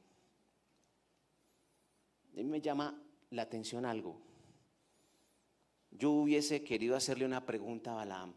Mí 2.33 2.43
me 2.43 2.59
llama 2.59 3.01
la 3.29 3.43
atención 3.43 3.85
algo. 3.85 4.24
Yo 5.97 6.11
hubiese 6.11 6.63
querido 6.63 6.95
hacerle 6.95 7.25
una 7.25 7.45
pregunta 7.45 7.91
a 7.91 7.95
Balaam. 7.95 8.33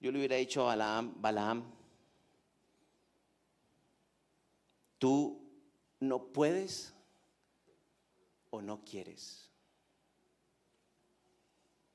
Yo 0.00 0.10
le 0.10 0.18
hubiera 0.18 0.36
dicho 0.36 0.62
a 0.62 0.66
Balaam, 0.66 1.20
Balaam, 1.20 1.80
Tú 5.00 5.40
no 5.98 6.26
puedes 6.26 6.94
o 8.50 8.60
no 8.60 8.84
quieres. 8.84 9.50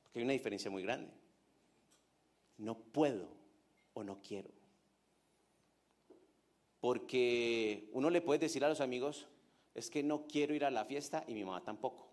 Porque 0.01 0.19
hay 0.19 0.25
una 0.25 0.33
diferencia 0.33 0.71
muy 0.71 0.81
grande. 0.81 1.13
No 2.57 2.79
puedo 2.79 3.27
o 3.93 4.03
no 4.03 4.19
quiero. 4.23 4.49
Porque 6.79 7.91
uno 7.93 8.09
le 8.09 8.21
puede 8.21 8.39
decir 8.39 8.65
a 8.65 8.69
los 8.69 8.81
amigos, 8.81 9.27
es 9.75 9.91
que 9.91 10.01
no 10.01 10.25
quiero 10.25 10.55
ir 10.55 10.65
a 10.65 10.71
la 10.71 10.85
fiesta 10.85 11.23
y 11.27 11.35
mi 11.35 11.45
mamá 11.45 11.63
tampoco. 11.63 12.04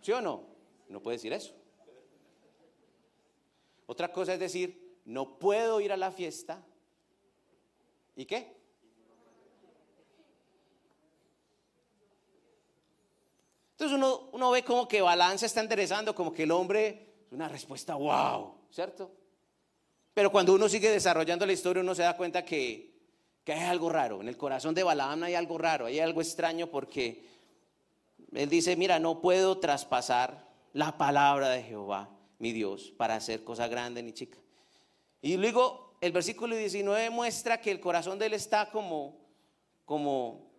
¿Sí 0.00 0.12
o 0.12 0.20
no? 0.20 0.44
No 0.88 1.00
puede 1.00 1.16
decir 1.16 1.32
eso. 1.32 1.54
Otra 3.86 4.12
cosa 4.12 4.34
es 4.34 4.40
decir, 4.40 4.98
no 5.04 5.38
puedo 5.38 5.80
ir 5.80 5.92
a 5.92 5.96
la 5.96 6.12
fiesta 6.12 6.64
¿Y 8.20 8.26
qué? 8.26 8.54
Entonces 13.72 13.96
uno, 13.96 14.28
uno 14.32 14.50
ve 14.50 14.62
como 14.62 14.86
que 14.86 15.00
balance 15.00 15.46
está 15.46 15.60
enderezando, 15.60 16.14
como 16.14 16.30
que 16.30 16.42
el 16.42 16.50
hombre 16.50 17.22
es 17.26 17.32
una 17.32 17.48
respuesta 17.48 17.94
wow, 17.94 18.56
¿cierto? 18.70 19.10
Pero 20.12 20.30
cuando 20.30 20.52
uno 20.52 20.68
sigue 20.68 20.90
desarrollando 20.90 21.46
la 21.46 21.54
historia, 21.54 21.82
uno 21.82 21.94
se 21.94 22.02
da 22.02 22.14
cuenta 22.14 22.44
que, 22.44 22.92
que 23.42 23.54
hay 23.54 23.60
algo 23.60 23.88
raro. 23.88 24.20
En 24.20 24.28
el 24.28 24.36
corazón 24.36 24.74
de 24.74 24.82
Balaam 24.82 25.22
hay 25.22 25.34
algo 25.34 25.56
raro, 25.56 25.86
hay 25.86 25.98
algo 25.98 26.20
extraño 26.20 26.66
porque 26.66 27.24
él 28.32 28.48
dice, 28.48 28.76
mira, 28.76 28.98
no 28.98 29.20
puedo 29.20 29.58
traspasar 29.58 30.48
la 30.72 30.96
palabra 30.96 31.48
de 31.48 31.62
Jehová, 31.62 32.08
mi 32.38 32.52
Dios, 32.52 32.92
para 32.96 33.16
hacer 33.16 33.44
cosa 33.44 33.68
grande 33.68 34.02
ni 34.02 34.12
chica. 34.12 34.38
Y 35.20 35.36
luego 35.36 35.96
el 36.00 36.12
versículo 36.12 36.56
19 36.56 37.10
muestra 37.10 37.60
que 37.60 37.70
el 37.70 37.80
corazón 37.80 38.18
de 38.18 38.26
él 38.26 38.34
está 38.34 38.70
como, 38.70 39.16
como, 39.84 40.50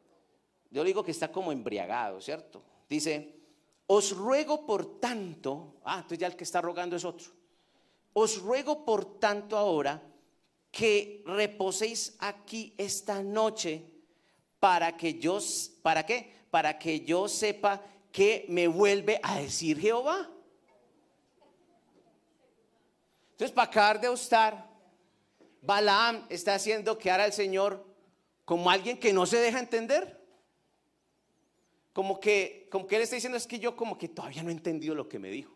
yo 0.70 0.84
digo 0.84 1.04
que 1.04 1.12
está 1.12 1.32
como 1.32 1.52
embriagado, 1.52 2.22
¿cierto? 2.22 2.64
Dice, 2.90 3.36
os 3.88 4.16
ruego 4.16 4.66
por 4.66 5.00
tanto, 5.00 5.76
ah, 5.84 5.96
entonces 5.96 6.20
ya 6.20 6.28
el 6.28 6.36
que 6.36 6.44
está 6.44 6.62
rogando 6.62 6.96
es 6.96 7.06
otro, 7.06 7.32
os 8.14 8.42
ruego 8.42 8.86
por 8.86 9.20
tanto 9.20 9.58
ahora 9.58 10.02
que 10.70 11.24
reposéis 11.26 12.16
aquí 12.20 12.74
esta 12.78 13.24
noche 13.24 13.84
para 14.60 14.96
que 14.96 15.20
yo, 15.20 15.40
¿para 15.82 16.06
qué? 16.06 16.41
Para 16.52 16.78
que 16.78 17.02
yo 17.02 17.28
sepa 17.28 17.82
que 18.12 18.46
me 18.50 18.68
vuelve 18.68 19.20
a 19.24 19.40
decir 19.40 19.80
Jehová. 19.80 20.30
Entonces, 23.32 23.52
para 23.56 23.70
acabar 23.70 24.00
de 24.00 24.14
estar 24.14 24.70
Balaam 25.62 26.26
está 26.30 26.56
haciendo 26.56 26.98
que 26.98 27.10
ahora 27.10 27.26
el 27.26 27.34
Señor 27.34 27.86
como 28.46 28.70
alguien 28.70 29.00
que 29.00 29.14
no 29.14 29.26
se 29.26 29.38
deja 29.38 29.60
entender. 29.60 30.20
Como 31.94 32.20
que, 32.20 32.68
como 32.72 32.88
que 32.88 32.96
él 32.96 33.02
está 33.04 33.16
diciendo 33.16 33.38
es 33.38 33.48
que 33.48 33.60
yo 33.60 33.76
como 33.76 33.98
que 33.98 34.10
todavía 34.10 34.44
no 34.44 34.50
he 34.50 34.54
entendido 34.54 34.96
lo 34.96 35.08
que 35.08 35.20
me 35.20 35.30
dijo. 35.30 35.56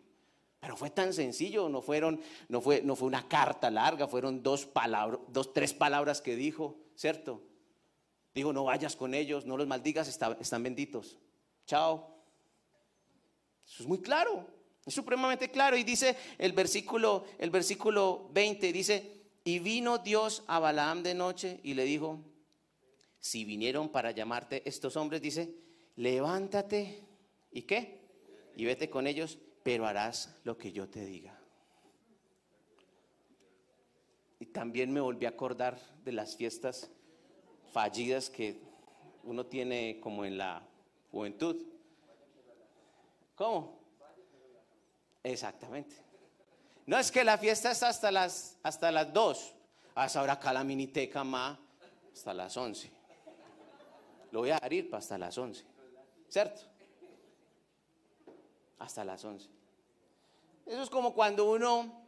Pero 0.60 0.76
fue 0.76 0.90
tan 0.90 1.12
sencillo, 1.12 1.68
no 1.68 1.80
fueron, 1.82 2.20
no 2.48 2.60
fue, 2.60 2.82
no 2.82 2.96
fue 2.96 3.08
una 3.08 3.28
carta 3.28 3.70
larga, 3.70 4.08
fueron 4.08 4.42
dos 4.42 4.66
palabras, 4.66 5.20
dos, 5.28 5.52
tres 5.52 5.72
palabras 5.72 6.20
que 6.20 6.36
dijo, 6.36 6.76
¿cierto? 6.94 7.42
Dijo, 8.36 8.52
no 8.52 8.64
vayas 8.64 8.94
con 8.96 9.14
ellos, 9.14 9.46
no 9.46 9.56
los 9.56 9.66
maldigas, 9.66 10.08
están 10.08 10.62
benditos. 10.62 11.16
Chao. 11.66 12.06
Eso 13.66 13.82
es 13.82 13.88
muy 13.88 14.02
claro, 14.02 14.46
es 14.84 14.92
supremamente 14.92 15.50
claro. 15.50 15.74
Y 15.74 15.84
dice 15.84 16.14
el 16.36 16.52
versículo, 16.52 17.24
el 17.38 17.48
versículo 17.48 18.28
20, 18.34 18.74
dice, 18.74 19.22
y 19.42 19.58
vino 19.58 19.96
Dios 19.96 20.44
a 20.48 20.58
Balaam 20.58 21.02
de 21.02 21.14
noche 21.14 21.60
y 21.62 21.72
le 21.72 21.84
dijo, 21.84 22.20
si 23.20 23.46
vinieron 23.46 23.88
para 23.88 24.10
llamarte 24.10 24.62
estos 24.68 24.98
hombres, 24.98 25.22
dice, 25.22 25.54
levántate 25.96 27.02
y 27.52 27.62
qué, 27.62 28.02
y 28.54 28.66
vete 28.66 28.90
con 28.90 29.06
ellos, 29.06 29.38
pero 29.62 29.86
harás 29.86 30.36
lo 30.44 30.58
que 30.58 30.72
yo 30.72 30.90
te 30.90 31.06
diga. 31.06 31.40
Y 34.40 34.44
también 34.44 34.92
me 34.92 35.00
volví 35.00 35.24
a 35.24 35.30
acordar 35.30 35.80
de 36.04 36.12
las 36.12 36.36
fiestas 36.36 36.90
fallidas 37.76 38.30
que 38.30 38.58
uno 39.24 39.44
tiene 39.44 40.00
como 40.00 40.24
en 40.24 40.38
la 40.38 40.66
juventud. 41.10 41.62
¿Cómo? 43.34 43.78
Exactamente. 45.22 45.94
No 46.86 46.96
es 46.96 47.12
que 47.12 47.22
la 47.22 47.36
fiesta 47.36 47.72
está 47.72 47.88
hasta 47.88 48.10
las, 48.10 48.56
hasta 48.62 48.90
las 48.90 49.12
2. 49.12 49.52
Hasta 49.94 50.20
ahora 50.20 50.32
acá 50.32 50.54
la 50.54 50.64
miniteca 50.64 51.22
más 51.22 51.58
hasta 52.14 52.32
las 52.32 52.56
11. 52.56 52.90
Lo 54.30 54.40
voy 54.40 54.52
a 54.52 54.56
abrir 54.56 54.88
para 54.88 55.00
hasta 55.00 55.18
las 55.18 55.36
11. 55.36 55.62
¿Cierto? 56.30 56.62
Hasta 58.78 59.04
las 59.04 59.22
11. 59.22 59.50
Eso 60.64 60.82
es 60.82 60.88
como 60.88 61.12
cuando 61.12 61.50
uno, 61.50 62.06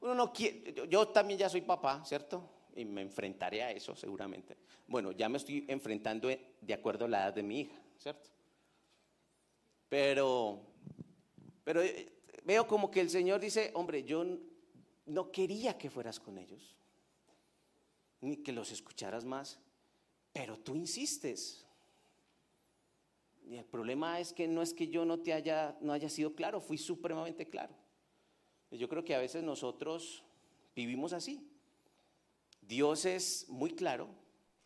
uno 0.00 0.14
no 0.16 0.32
quiere, 0.32 0.88
yo 0.88 1.06
también 1.06 1.38
ya 1.38 1.48
soy 1.48 1.60
papá, 1.60 2.04
¿cierto? 2.04 2.58
Y 2.76 2.84
me 2.84 3.02
enfrentaré 3.02 3.62
a 3.62 3.70
eso 3.72 3.96
seguramente. 3.96 4.56
Bueno, 4.86 5.12
ya 5.12 5.28
me 5.28 5.38
estoy 5.38 5.64
enfrentando 5.68 6.28
de 6.28 6.74
acuerdo 6.74 7.04
a 7.04 7.08
la 7.08 7.24
edad 7.24 7.34
de 7.34 7.42
mi 7.42 7.60
hija, 7.60 7.80
¿cierto? 7.98 8.30
Pero, 9.88 10.60
pero 11.64 11.82
eh, 11.82 12.12
veo 12.44 12.66
como 12.66 12.90
que 12.90 13.00
el 13.00 13.10
Señor 13.10 13.40
dice, 13.40 13.72
hombre, 13.74 14.04
yo 14.04 14.24
no 15.06 15.32
quería 15.32 15.76
que 15.76 15.90
fueras 15.90 16.20
con 16.20 16.38
ellos, 16.38 16.76
ni 18.20 18.36
que 18.36 18.52
los 18.52 18.70
escucharas 18.70 19.24
más, 19.24 19.58
pero 20.32 20.58
tú 20.58 20.76
insistes. 20.76 21.66
Y 23.44 23.56
el 23.56 23.64
problema 23.64 24.20
es 24.20 24.32
que 24.32 24.46
no 24.46 24.62
es 24.62 24.72
que 24.72 24.86
yo 24.88 25.04
no 25.04 25.18
te 25.18 25.32
haya, 25.32 25.76
no 25.80 25.92
haya 25.92 26.08
sido 26.08 26.34
claro, 26.34 26.60
fui 26.60 26.78
supremamente 26.78 27.48
claro. 27.48 27.74
Yo 28.70 28.88
creo 28.88 29.04
que 29.04 29.16
a 29.16 29.18
veces 29.18 29.42
nosotros 29.42 30.22
vivimos 30.76 31.12
así. 31.12 31.49
Dios 32.70 33.04
es 33.04 33.46
muy 33.48 33.72
claro, 33.72 34.08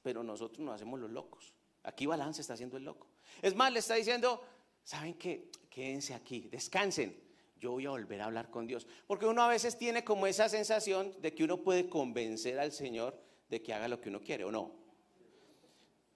pero 0.02 0.22
nosotros 0.22 0.60
nos 0.60 0.74
hacemos 0.74 1.00
los 1.00 1.10
locos. 1.10 1.54
Aquí 1.82 2.04
Balance 2.04 2.42
está 2.42 2.52
haciendo 2.52 2.76
el 2.76 2.84
loco. 2.84 3.08
Es 3.40 3.56
más, 3.56 3.72
le 3.72 3.78
está 3.78 3.94
diciendo, 3.94 4.42
¿saben 4.82 5.14
qué? 5.14 5.50
Quédense 5.70 6.14
aquí, 6.14 6.48
descansen 6.50 7.24
yo 7.64 7.70
voy 7.70 7.86
a 7.86 7.90
volver 7.90 8.20
a 8.20 8.26
hablar 8.26 8.50
con 8.50 8.66
Dios. 8.66 8.86
Porque 9.06 9.24
uno 9.24 9.42
a 9.42 9.48
veces 9.48 9.78
tiene 9.78 10.04
como 10.04 10.26
esa 10.26 10.50
sensación 10.50 11.14
de 11.22 11.34
que 11.34 11.44
uno 11.44 11.62
puede 11.62 11.88
convencer 11.88 12.58
al 12.58 12.72
Señor 12.72 13.18
de 13.48 13.62
que 13.62 13.72
haga 13.72 13.88
lo 13.88 14.02
que 14.02 14.10
uno 14.10 14.20
quiere 14.20 14.44
o 14.44 14.52
no. 14.52 14.70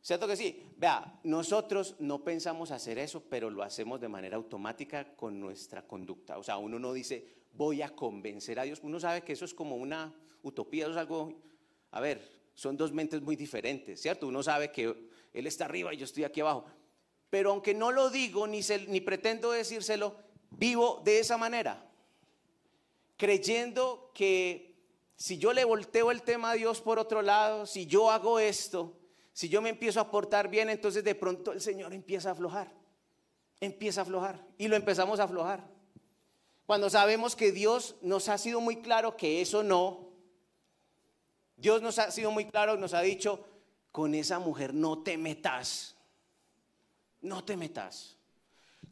¿Cierto 0.02 0.28
que 0.28 0.36
sí? 0.36 0.62
Vea, 0.76 1.20
nosotros 1.24 1.96
no 2.00 2.22
pensamos 2.22 2.70
hacer 2.70 2.98
eso, 2.98 3.22
pero 3.30 3.48
lo 3.48 3.62
hacemos 3.62 3.98
de 3.98 4.08
manera 4.08 4.36
automática 4.36 5.16
con 5.16 5.40
nuestra 5.40 5.86
conducta. 5.86 6.36
O 6.36 6.42
sea, 6.42 6.58
uno 6.58 6.78
no 6.78 6.92
dice, 6.92 7.26
voy 7.54 7.80
a 7.80 7.96
convencer 7.96 8.60
a 8.60 8.64
Dios. 8.64 8.80
Uno 8.82 9.00
sabe 9.00 9.22
que 9.22 9.32
eso 9.32 9.46
es 9.46 9.54
como 9.54 9.76
una 9.76 10.14
utopía, 10.42 10.86
es 10.86 10.96
algo, 10.96 11.32
a 11.90 12.00
ver, 12.00 12.38
son 12.54 12.76
dos 12.76 12.92
mentes 12.92 13.22
muy 13.22 13.36
diferentes, 13.36 14.00
¿cierto? 14.00 14.26
Uno 14.26 14.42
sabe 14.42 14.72
que 14.72 14.94
Él 15.32 15.46
está 15.46 15.64
arriba 15.64 15.94
y 15.94 15.96
yo 15.96 16.04
estoy 16.04 16.24
aquí 16.24 16.40
abajo. 16.40 16.66
pero 17.30 17.50
aunque 17.50 17.74
no 17.74 17.92
lo 17.92 18.08
digo 18.08 18.46
ni, 18.46 18.62
pretendo 19.00 19.52
decírselo, 19.52 20.16
vivo 20.50 21.02
de 21.04 21.20
esa 21.20 21.36
manera, 21.36 21.86
creyendo 23.16 24.10
que 24.14 24.76
si 25.14 25.36
yo 25.36 25.52
le 25.52 25.64
volteo 25.64 26.10
el 26.10 26.22
tema 26.22 26.52
a 26.52 26.54
Dios 26.54 26.80
por 26.80 26.98
otro 26.98 27.20
lado, 27.22 27.66
si 27.66 27.86
yo 27.86 28.10
hago 28.10 28.38
esto, 28.38 28.96
si 29.32 29.48
yo 29.48 29.60
me 29.60 29.68
empiezo 29.68 30.00
a 30.00 30.10
portar 30.10 30.48
bien, 30.48 30.70
entonces 30.70 31.04
de 31.04 31.14
pronto 31.14 31.52
el 31.52 31.60
Señor 31.60 31.92
empieza 31.92 32.30
a 32.30 32.32
aflojar, 32.32 32.72
empieza 33.60 34.00
a 34.00 34.02
aflojar 34.02 34.44
y 34.56 34.68
lo 34.68 34.76
empezamos 34.76 35.20
a 35.20 35.24
aflojar. 35.24 35.68
Cuando 36.66 36.90
sabemos 36.90 37.36
que 37.36 37.52
Dios 37.52 37.96
nos 38.02 38.28
ha 38.28 38.38
sido 38.38 38.60
muy 38.60 38.82
claro 38.82 39.16
que 39.16 39.40
eso 39.40 39.62
no, 39.62 40.07
Dios 41.58 41.82
nos 41.82 41.98
ha 41.98 42.10
sido 42.10 42.30
muy 42.30 42.46
claro, 42.46 42.76
nos 42.76 42.94
ha 42.94 43.02
dicho, 43.02 43.44
con 43.92 44.14
esa 44.14 44.38
mujer 44.38 44.72
no 44.72 45.02
te 45.02 45.18
metas, 45.18 45.96
no 47.20 47.44
te 47.44 47.56
metas, 47.56 48.16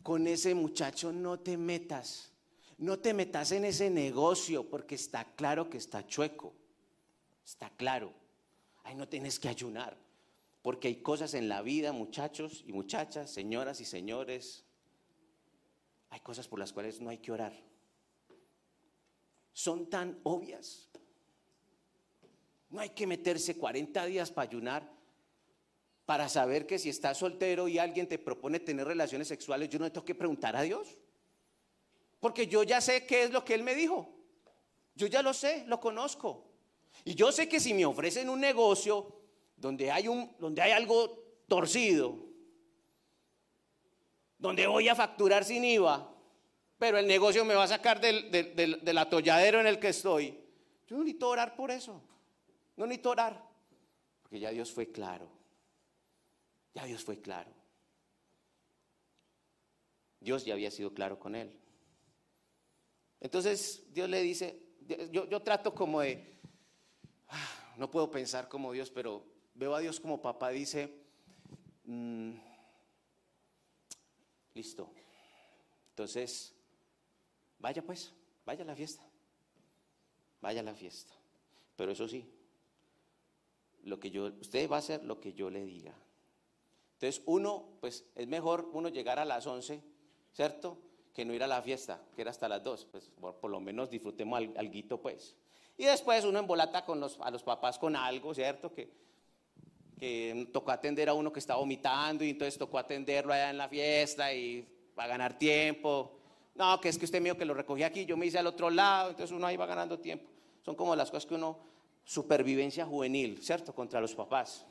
con 0.03 0.27
ese 0.27 0.55
muchacho 0.55 1.13
no 1.13 1.39
te 1.39 1.57
metas. 1.57 2.33
No 2.79 2.99
te 2.99 3.15
metas 3.15 3.53
en 3.53 3.65
ese 3.65 3.89
negocio 3.89 4.69
porque 4.69 4.95
está 4.97 5.25
claro 5.35 5.71
que 5.71 5.79
está 5.79 6.07
chueco. 6.07 6.53
Está 7.45 7.71
claro. 7.71 8.13
Ahí 8.85 8.95
no 8.95 9.09
tienes 9.09 9.39
que 9.39 9.49
ayunar. 9.49 9.97
Porque 10.63 10.89
hay 10.89 10.97
cosas 10.97 11.35
en 11.35 11.49
la 11.49 11.63
vida, 11.63 11.93
muchachos 11.93 12.63
y 12.67 12.73
muchachas, 12.73 13.31
señoras 13.31 13.81
y 13.81 13.85
señores. 13.85 14.65
Hay 16.11 16.21
cosas 16.21 16.49
por 16.49 16.59
las 16.59 16.73
cuales 16.73 17.01
no 17.01 17.09
hay 17.09 17.19
que 17.19 17.33
orar. 17.33 17.55
Son 19.53 19.89
tan 19.89 20.21
obvias. 20.23 20.89
No 22.71 22.81
hay 22.81 22.91
que 22.91 23.07
meterse 23.07 23.57
40 23.57 24.07
días 24.07 24.31
para 24.31 24.49
ayunar 24.49 24.97
para 26.07 26.29
saber 26.29 26.67
que 26.67 26.79
si 26.79 26.89
estás 26.89 27.19
soltero 27.19 27.67
y 27.67 27.79
alguien 27.79 28.09
te 28.09 28.19
propone 28.19 28.61
tener 28.61 28.87
relaciones 28.87 29.27
sexuales, 29.27 29.69
yo 29.69 29.81
no 29.81 29.91
tengo 29.91 30.05
que 30.05 30.15
preguntar 30.15 30.55
a 30.55 30.63
Dios. 30.63 30.97
Porque 32.21 32.47
yo 32.47 32.63
ya 32.63 32.81
sé 32.81 33.05
qué 33.07 33.25
es 33.25 33.33
lo 33.33 33.45
que 33.45 33.55
Él 33.55 33.65
me 33.65 33.75
dijo. 33.75 34.09
Yo 34.95 35.09
ya 35.09 35.21
lo 35.21 35.35
sé, 35.35 35.65
lo 35.67 35.81
conozco. 35.81 36.47
Y 37.05 37.17
yo 37.17 37.33
sé 37.33 37.49
que 37.49 37.59
si 37.59 37.75
me 37.75 37.85
ofrecen 37.85 38.31
un 38.31 38.41
negocio 38.41 39.17
donde 39.57 39.91
hay, 39.91 40.07
un, 40.07 40.33
donde 40.39 40.63
hay 40.63 40.71
algo 40.71 41.43
torcido, 41.49 42.25
donde 44.39 44.67
voy 44.69 44.89
a 44.89 44.95
facturar 44.95 45.45
sin 45.45 45.65
IVA, 45.65 46.09
pero 46.79 46.99
el 46.99 47.07
negocio 47.07 47.45
me 47.45 47.55
va 47.55 47.65
a 47.65 47.69
sacar 47.69 48.01
del, 48.01 48.31
del, 48.31 48.99
atolladero 48.99 49.61
en 49.61 49.67
el 49.67 49.79
que 49.79 49.89
estoy, 49.89 50.39
yo 50.87 50.97
no 50.97 51.03
necesito 51.03 51.29
orar 51.29 51.57
por 51.57 51.71
eso. 51.71 52.03
No 52.77 52.87
necesito 52.87 53.11
orar. 53.11 53.43
Porque 54.23 54.41
ya 54.41 54.51
Dios 54.51 54.73
fue 54.73 54.91
claro. 54.91 55.29
Ya 56.75 56.85
Dios 56.85 57.03
fue 57.03 57.21
claro. 57.21 57.51
Dios 60.21 60.45
ya 60.45 60.55
había 60.55 60.71
sido 60.71 60.93
claro 60.93 61.19
con 61.19 61.35
él. 61.35 61.59
Entonces 63.21 63.85
Dios 63.93 64.09
le 64.09 64.23
dice, 64.23 64.61
yo, 65.11 65.43
trato 65.43 65.75
como 65.75 66.01
de, 66.01 66.39
ah, 67.29 67.75
no 67.77 67.91
puedo 67.91 68.11
pensar 68.11 68.49
como 68.49 68.73
Dios, 68.73 68.91
pero 68.91 69.25
veo 69.55 69.75
a 69.75 69.81
Dios 69.81 70.01
como 70.01 70.21
papá, 70.21 70.51
dice, 70.51 71.03
mm, 71.85 72.33
listo. 74.55 74.93
Entonces, 75.91 76.55
vaya 77.59 77.83
pues, 77.83 78.13
vaya 78.45 78.63
a 78.65 78.67
la 78.67 78.77
fiesta, 78.77 79.03
vaya 80.41 80.61
a 80.61 80.65
la 80.65 80.75
fiesta. 80.75 81.15
Pero 81.77 81.93
eso 81.93 82.07
sí, 82.09 82.29
lo 83.87 83.99
que 83.99 84.11
yo, 84.11 84.27
usted 84.41 84.71
va 84.71 84.77
a 84.77 84.79
hacer 84.81 85.03
lo 85.05 85.21
que 85.21 85.33
yo 85.33 85.51
le 85.51 85.65
diga. 85.65 85.95
Entonces, 86.95 87.23
uno, 87.27 87.79
pues 87.81 88.05
es 88.15 88.27
mejor 88.27 88.69
uno 88.73 88.89
llegar 88.89 89.19
a 89.19 89.25
las 89.25 89.47
11, 89.47 89.83
¿cierto? 90.33 90.79
que 91.17 91.25
no 91.25 91.33
ir 91.33 91.43
a 91.43 91.47
la 91.47 91.63
fiesta, 91.63 91.99
que 92.15 92.21
era 92.21 92.31
hasta 92.31 92.47
las 92.47 92.63
dos, 92.63 92.87
pues 92.93 93.11
por, 93.19 93.51
lo 93.51 93.59
menos 93.59 93.89
disfrutemos 93.89 94.39
algo, 94.39 95.01
pues. 95.01 95.35
Y 95.79 95.87
después 95.87 96.27
uno 96.27 96.39
embolata 96.39 96.85
con 96.85 97.01
los, 97.01 97.19
a 97.21 97.31
los 97.31 97.43
papás 97.43 97.79
con 97.79 97.97
algo, 97.97 98.35
¿cierto? 98.35 98.71
Que, 98.71 98.91
que 99.99 100.47
tocó 100.53 100.73
atender 100.73 101.09
a 101.09 101.15
uno 101.15 101.33
que 101.33 101.39
estaba 101.39 101.59
vomitando 101.59 102.23
y 102.23 102.31
entonces 102.31 102.59
tocó 102.59 102.79
atenderlo 102.79 103.33
allá 103.33 103.49
en 103.49 103.57
la 103.57 103.67
fiesta 103.67 104.31
y 104.35 104.69
va 104.97 105.05
a 105.05 105.07
ganar 105.07 105.39
tiempo. 105.39 106.19
No, 106.55 106.79
que 106.83 106.91
es 106.91 106.99
que 106.99 107.07
usted 107.07 107.23
mío 107.23 107.35
que 107.39 107.47
lo 107.47 107.55
recogí 107.55 107.83
aquí, 107.83 108.05
yo 108.05 108.19
me 108.19 108.27
hice 108.27 108.39
al 108.39 108.47
otro 108.47 108.69
lado, 108.69 109.09
entonces 109.09 109.35
uno 109.35 109.47
ahí 109.47 109.57
va 109.57 109.65
ganando 109.65 109.99
tiempo. 109.99 110.27
Son 110.67 110.75
como 110.75 110.95
las 110.95 111.11
cosas 111.11 111.25
que 111.25 111.35
uno, 111.35 111.59
supervivencia 112.07 112.87
juvenil, 112.87 113.43
¿cierto? 113.43 113.75
Contra 113.75 114.01
los 114.01 114.15
papás. 114.15 114.65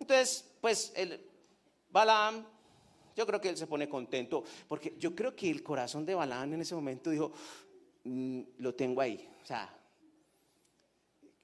Entonces, 0.00 0.50
pues 0.60 0.92
el 0.96 1.20
Balaam 1.90 2.44
yo 3.14 3.26
creo 3.26 3.40
que 3.40 3.50
él 3.50 3.56
se 3.56 3.66
pone 3.66 3.88
contento, 3.88 4.42
porque 4.66 4.96
yo 4.98 5.14
creo 5.14 5.36
que 5.36 5.48
el 5.48 5.62
corazón 5.62 6.04
de 6.04 6.14
Balaam 6.14 6.54
en 6.54 6.62
ese 6.62 6.74
momento 6.74 7.10
dijo, 7.10 7.30
mm, 8.02 8.40
lo 8.58 8.74
tengo 8.74 9.00
ahí, 9.00 9.28
o 9.42 9.46
sea, 9.46 9.72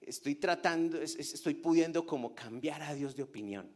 estoy 0.01 0.35
tratando, 0.35 1.01
estoy 1.01 1.55
pudiendo 1.55 2.05
como 2.05 2.35
cambiar 2.35 2.83
a 2.83 2.95
Dios 2.95 3.15
de 3.15 3.23
opinión, 3.23 3.71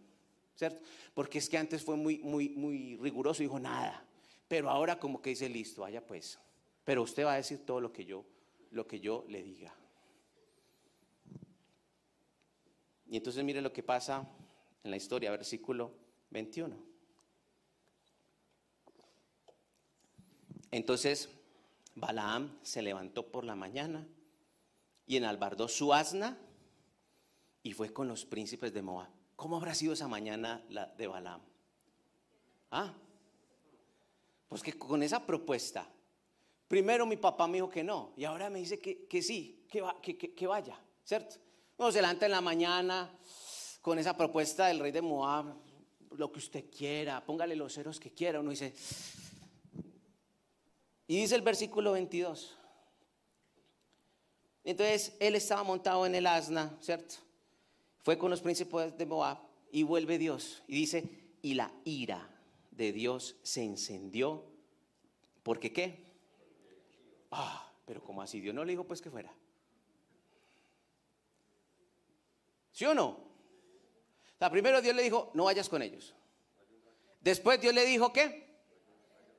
¿cierto? 0.56 0.84
Porque 1.12 1.38
es 1.38 1.48
que 1.48 1.58
antes 1.58 1.84
fue 1.84 1.96
muy, 1.96 2.18
muy, 2.18 2.48
muy 2.48 2.96
riguroso, 2.96 3.42
dijo 3.42 3.60
nada, 3.60 4.04
pero 4.48 4.70
ahora 4.70 4.98
como 4.98 5.22
que 5.22 5.30
dice, 5.30 5.48
listo, 5.48 5.82
vaya 5.82 6.04
pues, 6.04 6.38
pero 6.82 7.02
usted 7.02 7.24
va 7.24 7.34
a 7.34 7.36
decir 7.36 7.64
todo 7.64 7.80
lo 7.80 7.92
que 7.92 8.04
yo, 8.04 8.24
lo 8.72 8.86
que 8.86 8.98
yo 8.98 9.24
le 9.28 9.42
diga. 9.42 9.72
Y 13.14 13.18
entonces 13.18 13.44
mire 13.44 13.62
lo 13.62 13.72
que 13.72 13.84
pasa 13.84 14.28
en 14.82 14.90
la 14.90 14.96
historia, 14.96 15.30
versículo 15.30 15.92
21. 16.30 16.76
Entonces 20.72 21.28
Balaam 21.94 22.58
se 22.62 22.82
levantó 22.82 23.30
por 23.30 23.44
la 23.44 23.54
mañana 23.54 24.04
y 25.06 25.16
enalbardó 25.16 25.68
su 25.68 25.94
asna 25.94 26.36
y 27.62 27.70
fue 27.70 27.92
con 27.92 28.08
los 28.08 28.24
príncipes 28.24 28.74
de 28.74 28.82
Moab. 28.82 29.10
¿Cómo 29.36 29.58
habrá 29.58 29.76
sido 29.76 29.92
esa 29.92 30.08
mañana 30.08 30.64
la 30.68 30.86
de 30.86 31.06
Balaam? 31.06 31.40
Ah, 32.72 32.94
pues 34.48 34.60
que 34.60 34.72
con 34.72 35.04
esa 35.04 35.24
propuesta, 35.24 35.88
primero 36.66 37.06
mi 37.06 37.16
papá 37.16 37.46
me 37.46 37.58
dijo 37.58 37.70
que 37.70 37.84
no 37.84 38.12
y 38.16 38.24
ahora 38.24 38.50
me 38.50 38.58
dice 38.58 38.80
que, 38.80 39.22
sí, 39.22 39.68
que, 39.70 40.34
que, 40.34 40.46
vaya, 40.48 40.76
¿cierto? 41.04 41.43
Uno 41.76 41.90
se 41.90 42.00
levanta 42.00 42.26
en 42.26 42.32
la 42.32 42.40
mañana 42.40 43.10
con 43.82 43.98
esa 43.98 44.16
propuesta 44.16 44.66
del 44.68 44.78
rey 44.78 44.92
de 44.92 45.02
Moab, 45.02 45.56
lo 46.12 46.30
que 46.30 46.38
usted 46.38 46.70
quiera, 46.70 47.24
póngale 47.24 47.56
los 47.56 47.74
ceros 47.74 47.98
que 47.98 48.12
quiera. 48.12 48.40
Uno 48.40 48.50
dice, 48.50 48.72
y 51.06 51.20
dice 51.20 51.34
el 51.34 51.42
versículo 51.42 51.92
22. 51.92 52.56
Entonces 54.62 55.16
él 55.20 55.34
estaba 55.34 55.64
montado 55.64 56.06
en 56.06 56.14
el 56.14 56.26
asna, 56.26 56.78
¿cierto? 56.80 57.16
Fue 58.02 58.16
con 58.16 58.30
los 58.30 58.40
príncipes 58.40 58.96
de 58.96 59.06
Moab 59.06 59.38
y 59.72 59.82
vuelve 59.82 60.16
Dios. 60.16 60.62
Y 60.68 60.76
dice, 60.76 61.36
y 61.42 61.54
la 61.54 61.72
ira 61.84 62.30
de 62.70 62.92
Dios 62.92 63.36
se 63.42 63.64
encendió. 63.64 64.44
¿Porque 65.42 65.72
qué? 65.72 66.04
Ah, 67.30 67.70
pero 67.84 68.02
como 68.02 68.22
así? 68.22 68.40
Dios 68.40 68.54
no 68.54 68.64
le 68.64 68.72
dijo 68.72 68.84
pues 68.84 69.02
que 69.02 69.10
fuera. 69.10 69.34
¿Sí 72.74 72.84
o 72.86 72.92
no? 72.92 73.06
O 73.06 74.36
sea, 74.36 74.50
primero 74.50 74.82
Dios 74.82 74.96
le 74.96 75.04
dijo, 75.04 75.30
no 75.34 75.44
vayas 75.44 75.68
con 75.68 75.80
ellos. 75.80 76.12
Después 77.20 77.60
Dios 77.60 77.72
le 77.72 77.86
dijo, 77.86 78.12
¿qué? 78.12 78.52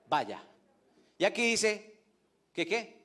Vaya. 0.07 0.41
Y 1.17 1.25
aquí 1.25 1.45
dice 1.45 1.99
que 2.53 2.65
qué? 2.65 2.95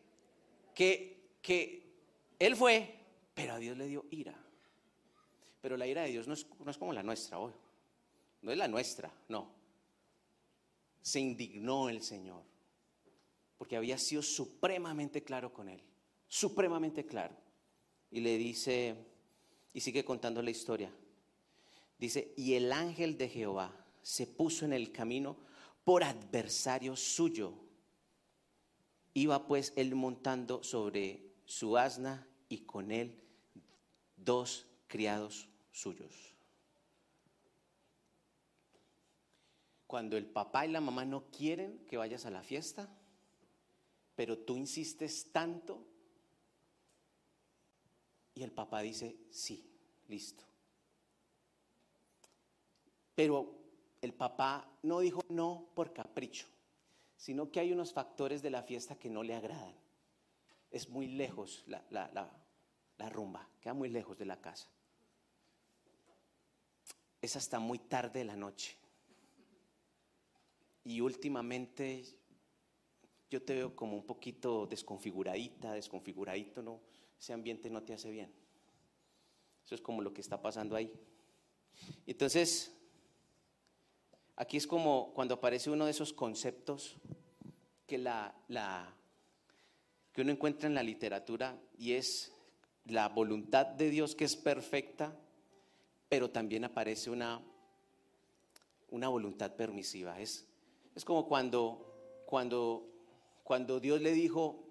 Que, 0.72 1.36
que 1.42 1.96
él 2.38 2.54
fue, 2.54 2.94
pero 3.34 3.54
a 3.54 3.58
Dios 3.58 3.76
le 3.76 3.88
dio 3.88 4.06
ira. 4.12 4.34
Pero 5.60 5.76
la 5.76 5.88
ira 5.88 6.02
de 6.02 6.10
Dios 6.10 6.28
no 6.28 6.34
es, 6.34 6.46
no 6.60 6.70
es 6.70 6.78
como 6.78 6.92
la 6.92 7.02
nuestra 7.02 7.40
hoy. 7.40 7.52
No 8.42 8.52
es 8.52 8.56
la 8.56 8.68
nuestra, 8.68 9.12
no. 9.28 9.52
Se 11.02 11.18
indignó 11.18 11.88
el 11.88 12.02
Señor. 12.02 12.44
Porque 13.58 13.76
había 13.76 13.98
sido 13.98 14.22
supremamente 14.22 15.24
claro 15.24 15.52
con 15.52 15.68
él. 15.68 15.82
Supremamente 16.28 17.04
claro. 17.04 17.34
Y 18.12 18.20
le 18.20 18.38
dice, 18.38 19.09
y 19.72 19.80
sigue 19.80 20.04
contando 20.04 20.42
la 20.42 20.50
historia. 20.50 20.90
Dice, 21.98 22.32
y 22.36 22.54
el 22.54 22.72
ángel 22.72 23.18
de 23.18 23.28
Jehová 23.28 23.72
se 24.02 24.26
puso 24.26 24.64
en 24.64 24.72
el 24.72 24.92
camino 24.92 25.36
por 25.84 26.04
adversario 26.04 26.96
suyo 26.96 27.54
Iba 29.14 29.46
pues 29.46 29.72
él 29.76 29.94
montando 29.94 30.62
sobre 30.62 31.34
su 31.44 31.76
asna 31.76 32.26
y 32.48 32.58
con 32.58 32.92
él 32.92 33.20
dos 34.16 34.66
criados 34.86 35.48
suyos. 35.72 36.14
Cuando 39.86 40.16
el 40.16 40.26
papá 40.26 40.66
y 40.66 40.70
la 40.70 40.80
mamá 40.80 41.04
no 41.04 41.24
quieren 41.30 41.84
que 41.88 41.96
vayas 41.96 42.24
a 42.24 42.30
la 42.30 42.44
fiesta, 42.44 42.88
pero 44.14 44.38
tú 44.38 44.56
insistes 44.56 45.32
tanto 45.32 45.84
y 48.40 48.42
el 48.42 48.52
papá 48.52 48.80
dice, 48.80 49.18
sí, 49.30 49.70
listo. 50.08 50.42
Pero 53.14 53.54
el 54.00 54.14
papá 54.14 54.66
no 54.82 55.00
dijo 55.00 55.20
no 55.28 55.68
por 55.74 55.92
capricho, 55.92 56.46
sino 57.18 57.50
que 57.50 57.60
hay 57.60 57.70
unos 57.70 57.92
factores 57.92 58.40
de 58.40 58.48
la 58.48 58.62
fiesta 58.62 58.98
que 58.98 59.10
no 59.10 59.22
le 59.22 59.34
agradan. 59.34 59.74
Es 60.70 60.88
muy 60.88 61.06
lejos 61.06 61.64
la, 61.66 61.84
la 61.90 63.08
rumba, 63.10 63.46
queda 63.60 63.74
muy 63.74 63.90
lejos 63.90 64.16
de 64.16 64.24
la 64.24 64.40
casa. 64.40 64.70
Es 67.20 67.36
hasta 67.36 67.58
muy 67.58 67.78
tarde 67.78 68.20
de 68.20 68.24
la 68.24 68.36
noche. 68.36 68.74
Y 70.82 71.02
últimamente 71.02 72.06
yo 73.28 73.42
te 73.42 73.52
veo 73.52 73.76
como 73.76 73.96
un 73.96 74.06
poquito 74.06 74.66
desconfiguradita, 74.66 75.74
desconfiguradito, 75.74 76.62
¿no? 76.62 76.80
Ese 77.20 77.34
ambiente 77.34 77.68
no 77.68 77.82
te 77.82 77.92
hace 77.92 78.10
bien. 78.10 78.32
Eso 79.64 79.74
es 79.74 79.82
como 79.82 80.00
lo 80.00 80.14
que 80.14 80.22
está 80.22 80.40
pasando 80.40 80.74
ahí. 80.74 80.90
Entonces, 82.06 82.74
aquí 84.36 84.56
es 84.56 84.66
como 84.66 85.12
cuando 85.12 85.34
aparece 85.34 85.70
uno 85.70 85.84
de 85.84 85.90
esos 85.90 86.14
conceptos 86.14 86.96
que, 87.86 87.98
la, 87.98 88.34
que 90.12 90.22
uno 90.22 90.32
encuentra 90.32 90.66
en 90.66 90.74
la 90.74 90.82
literatura 90.82 91.60
y 91.76 91.92
es 91.92 92.32
la 92.86 93.08
voluntad 93.08 93.66
de 93.66 93.90
Dios 93.90 94.14
que 94.14 94.24
es 94.24 94.34
perfecta, 94.34 95.14
pero 96.08 96.30
también 96.30 96.64
aparece 96.64 97.10
una, 97.10 97.42
una 98.88 99.08
voluntad 99.08 99.54
permisiva. 99.56 100.18
Es, 100.18 100.46
es 100.94 101.04
como 101.04 101.28
cuando, 101.28 102.22
cuando, 102.24 102.88
cuando 103.44 103.78
Dios 103.78 104.00
le 104.00 104.12
dijo 104.12 104.64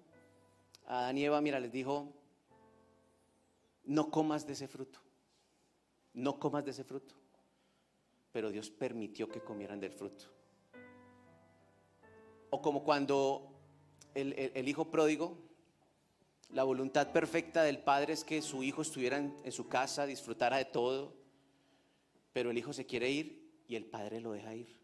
a 0.86 0.98
Adán 0.98 1.16
y 1.16 1.24
Eva, 1.24 1.40
mira, 1.40 1.60
les 1.60 1.70
dijo, 1.70 2.12
no 3.84 4.10
comas 4.10 4.46
de 4.46 4.52
ese 4.52 4.68
fruto, 4.68 5.00
no 6.14 6.38
comas 6.38 6.64
de 6.64 6.70
ese 6.70 6.84
fruto. 6.84 7.14
Pero 8.32 8.50
Dios 8.50 8.70
permitió 8.70 9.28
que 9.28 9.40
comieran 9.40 9.80
del 9.80 9.92
fruto. 9.92 10.26
O 12.50 12.62
como 12.62 12.84
cuando 12.84 13.50
el, 14.14 14.68
hijo 14.68 14.90
pródigo, 14.90 15.38
la 16.50 16.64
voluntad 16.64 17.12
perfecta 17.12 17.62
del 17.62 17.78
padre 17.78 18.12
es 18.12 18.24
que 18.24 18.42
su 18.42 18.62
hijo 18.62 18.82
estuviera 18.82 19.16
en, 19.18 19.52
su 19.52 19.68
casa, 19.68 20.06
disfrutara 20.06 20.56
de 20.58 20.64
todo, 20.64 21.14
pero 22.32 22.50
el 22.50 22.58
hijo 22.58 22.72
se 22.72 22.86
quiere 22.86 23.10
ir 23.10 23.62
y 23.68 23.76
el 23.76 23.84
padre 23.84 24.20
lo 24.20 24.32
deja 24.32 24.54
ir. 24.54 24.78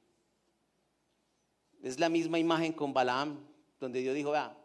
Es 1.82 2.00
la 2.00 2.08
misma 2.08 2.38
imagen 2.38 2.72
con 2.72 2.92
Balaam, 2.92 3.38
donde 3.78 4.00
Dios 4.00 4.14
dijo, 4.14 4.30
vea, 4.30 4.56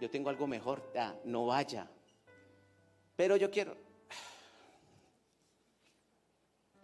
yo 0.00 0.10
tengo 0.10 0.30
algo 0.30 0.46
mejor, 0.46 0.92
no 1.24 1.46
vaya, 1.46 1.90
pero 3.16 3.36
yo 3.36 3.50
quiero. 3.50 3.76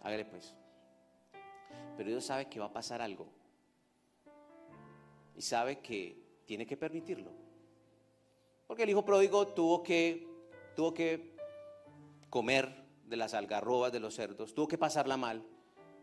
Hágale 0.01 0.25
pues. 0.25 0.53
Pero 1.97 2.09
Dios 2.09 2.25
sabe 2.25 2.47
que 2.47 2.59
va 2.59 2.67
a 2.67 2.73
pasar 2.73 3.01
algo. 3.01 3.27
Y 5.35 5.41
sabe 5.41 5.79
que 5.79 6.41
tiene 6.45 6.65
que 6.65 6.77
permitirlo. 6.77 7.31
Porque 8.67 8.83
el 8.83 8.89
hijo 8.89 9.03
pródigo 9.03 9.47
tuvo 9.47 9.83
que, 9.83 10.27
tuvo 10.75 10.93
que 10.93 11.35
comer 12.29 12.85
de 13.05 13.17
las 13.17 13.33
algarrobas 13.33 13.91
de 13.91 13.99
los 13.99 14.15
cerdos, 14.15 14.53
tuvo 14.53 14.67
que 14.67 14.77
pasarla 14.77 15.17
mal 15.17 15.43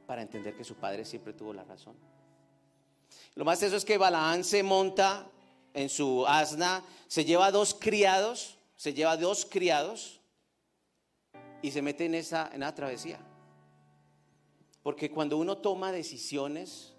para 0.07 0.23
entender 0.23 0.57
que 0.57 0.65
su 0.65 0.75
padre 0.75 1.05
siempre 1.05 1.33
tuvo 1.33 1.53
la 1.53 1.65
razón. 1.65 1.97
Lo 3.35 3.45
más 3.45 3.63
eso 3.63 3.77
es 3.77 3.85
que 3.85 3.99
Balaán 3.99 4.45
se 4.45 4.63
monta 4.63 5.31
en 5.75 5.89
su 5.89 6.27
asna, 6.27 6.83
se 7.07 7.25
lleva 7.25 7.51
dos 7.51 7.75
criados, 7.75 8.59
se 8.77 8.93
lleva 8.95 9.17
dos 9.17 9.47
criados 9.47 10.21
y 11.63 11.71
se 11.71 11.83
mete 11.83 12.05
en 12.05 12.15
esa, 12.15 12.51
en 12.53 12.61
travesía. 12.75 13.19
Porque 14.83 15.11
cuando 15.11 15.39
uno 15.39 15.59
toma 15.59 15.91
decisiones 15.91 16.95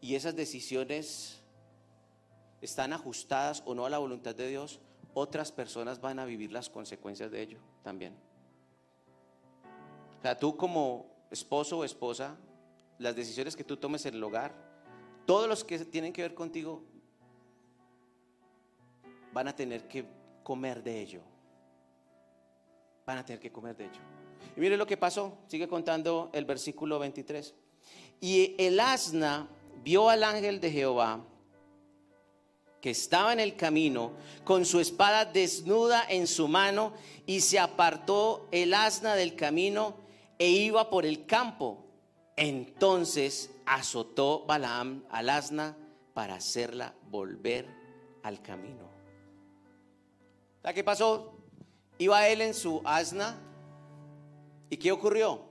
y 0.00 0.14
esas 0.14 0.34
decisiones 0.34 1.42
están 2.60 2.92
ajustadas 2.92 3.62
o 3.66 3.74
no 3.74 3.86
a 3.86 3.90
la 3.90 3.98
voluntad 3.98 4.34
de 4.34 4.48
Dios, 4.48 4.80
otras 5.14 5.52
personas 5.52 6.00
van 6.00 6.18
a 6.18 6.24
vivir 6.24 6.50
las 6.50 6.68
consecuencias 6.68 7.30
de 7.30 7.42
ello 7.42 7.58
también. 7.82 8.16
O 10.18 10.22
sea, 10.22 10.36
tú 10.36 10.56
como 10.56 11.06
esposo 11.30 11.78
o 11.78 11.84
esposa, 11.84 12.36
las 12.98 13.14
decisiones 13.14 13.54
que 13.54 13.64
tú 13.64 13.76
tomes 13.76 14.04
en 14.06 14.14
el 14.14 14.24
hogar, 14.24 14.52
todos 15.26 15.48
los 15.48 15.62
que 15.62 15.78
tienen 15.84 16.12
que 16.12 16.22
ver 16.22 16.34
contigo, 16.34 16.82
van 19.32 19.46
a 19.46 19.54
tener 19.54 19.86
que 19.86 20.17
comer 20.48 20.82
de 20.82 21.02
ello 21.02 21.20
van 23.04 23.18
a 23.18 23.24
tener 23.24 23.38
que 23.38 23.52
comer 23.52 23.76
de 23.76 23.84
ello. 23.84 24.00
Y 24.56 24.60
mire 24.60 24.78
lo 24.78 24.86
que 24.86 24.96
pasó, 24.96 25.36
sigue 25.46 25.68
contando 25.68 26.30
el 26.32 26.46
versículo 26.46 26.98
23. 26.98 27.54
Y 28.22 28.54
el 28.56 28.80
asna 28.80 29.46
vio 29.84 30.08
al 30.08 30.24
ángel 30.24 30.58
de 30.58 30.70
Jehová 30.70 31.22
que 32.80 32.88
estaba 32.88 33.34
en 33.34 33.40
el 33.40 33.56
camino 33.56 34.12
con 34.44 34.64
su 34.64 34.80
espada 34.80 35.26
desnuda 35.26 36.02
en 36.08 36.26
su 36.26 36.48
mano 36.48 36.94
y 37.26 37.40
se 37.40 37.58
apartó 37.58 38.48
el 38.50 38.72
asna 38.72 39.16
del 39.16 39.36
camino 39.36 39.96
e 40.38 40.48
iba 40.48 40.88
por 40.88 41.04
el 41.04 41.26
campo. 41.26 41.84
Entonces 42.36 43.50
azotó 43.66 44.46
Balaam 44.46 45.04
al 45.10 45.28
asna 45.28 45.76
para 46.14 46.36
hacerla 46.36 46.94
volver 47.10 47.66
al 48.22 48.40
camino. 48.40 48.87
¿Qué 50.62 50.84
pasó? 50.84 51.34
Iba 51.98 52.28
él 52.28 52.42
en 52.42 52.54
su 52.54 52.82
asna. 52.84 53.38
¿Y 54.70 54.76
qué 54.76 54.92
ocurrió? 54.92 55.48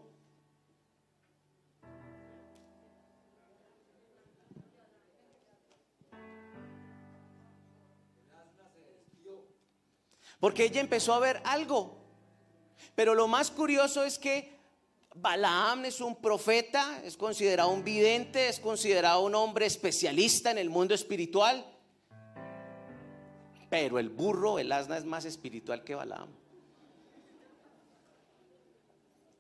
Porque 10.40 10.66
ella 10.66 10.82
empezó 10.82 11.14
a 11.14 11.20
ver 11.20 11.42
algo. 11.46 11.98
Pero 12.94 13.16
lo 13.16 13.28
más 13.28 13.50
curioso 13.50 14.04
es 14.04 14.20
que 14.20 14.56
Balaam 15.16 15.86
es 15.86 16.00
un 16.00 16.22
profeta, 16.22 17.02
es 17.04 17.18
considerado 17.18 17.70
un 17.70 17.84
vidente, 17.84 18.50
es 18.50 18.60
considerado 18.60 19.22
un 19.22 19.34
hombre 19.34 19.66
especialista 19.66 20.52
en 20.52 20.60
el 20.60 20.70
mundo 20.70 20.94
espiritual. 20.94 21.66
Pero 23.70 24.00
el 24.00 24.10
burro, 24.10 24.60
el 24.60 24.72
asna 24.72 24.98
es 24.98 25.06
más 25.06 25.26
espiritual 25.26 25.84
que 25.84 25.96
Balaam. 25.96 26.30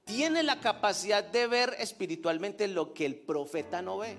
Tiene 0.03 0.43
la 0.43 0.59
capacidad 0.59 1.23
de 1.23 1.47
ver 1.47 1.75
espiritualmente 1.79 2.67
lo 2.67 2.93
que 2.93 3.05
el 3.05 3.15
profeta 3.15 3.81
no 3.81 3.97
ve. 3.97 4.17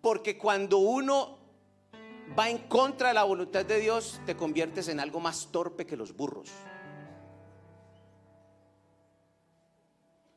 Porque 0.00 0.38
cuando 0.38 0.78
uno 0.78 1.38
va 2.38 2.48
en 2.48 2.58
contra 2.68 3.08
de 3.08 3.14
la 3.14 3.24
voluntad 3.24 3.64
de 3.64 3.80
Dios, 3.80 4.20
te 4.24 4.36
conviertes 4.36 4.88
en 4.88 5.00
algo 5.00 5.18
más 5.18 5.50
torpe 5.50 5.84
que 5.84 5.96
los 5.96 6.16
burros. 6.16 6.50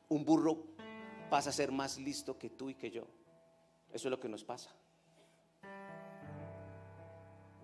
Un 0.08 0.24
burro 0.24 0.64
pasa 1.30 1.50
a 1.50 1.52
ser 1.52 1.70
más 1.70 1.98
listo 1.98 2.36
que 2.36 2.50
tú 2.50 2.68
y 2.68 2.74
que 2.74 2.90
yo. 2.90 3.06
Eso 3.92 4.08
es 4.08 4.10
lo 4.10 4.18
que 4.18 4.28
nos 4.28 4.42
pasa. 4.42 4.70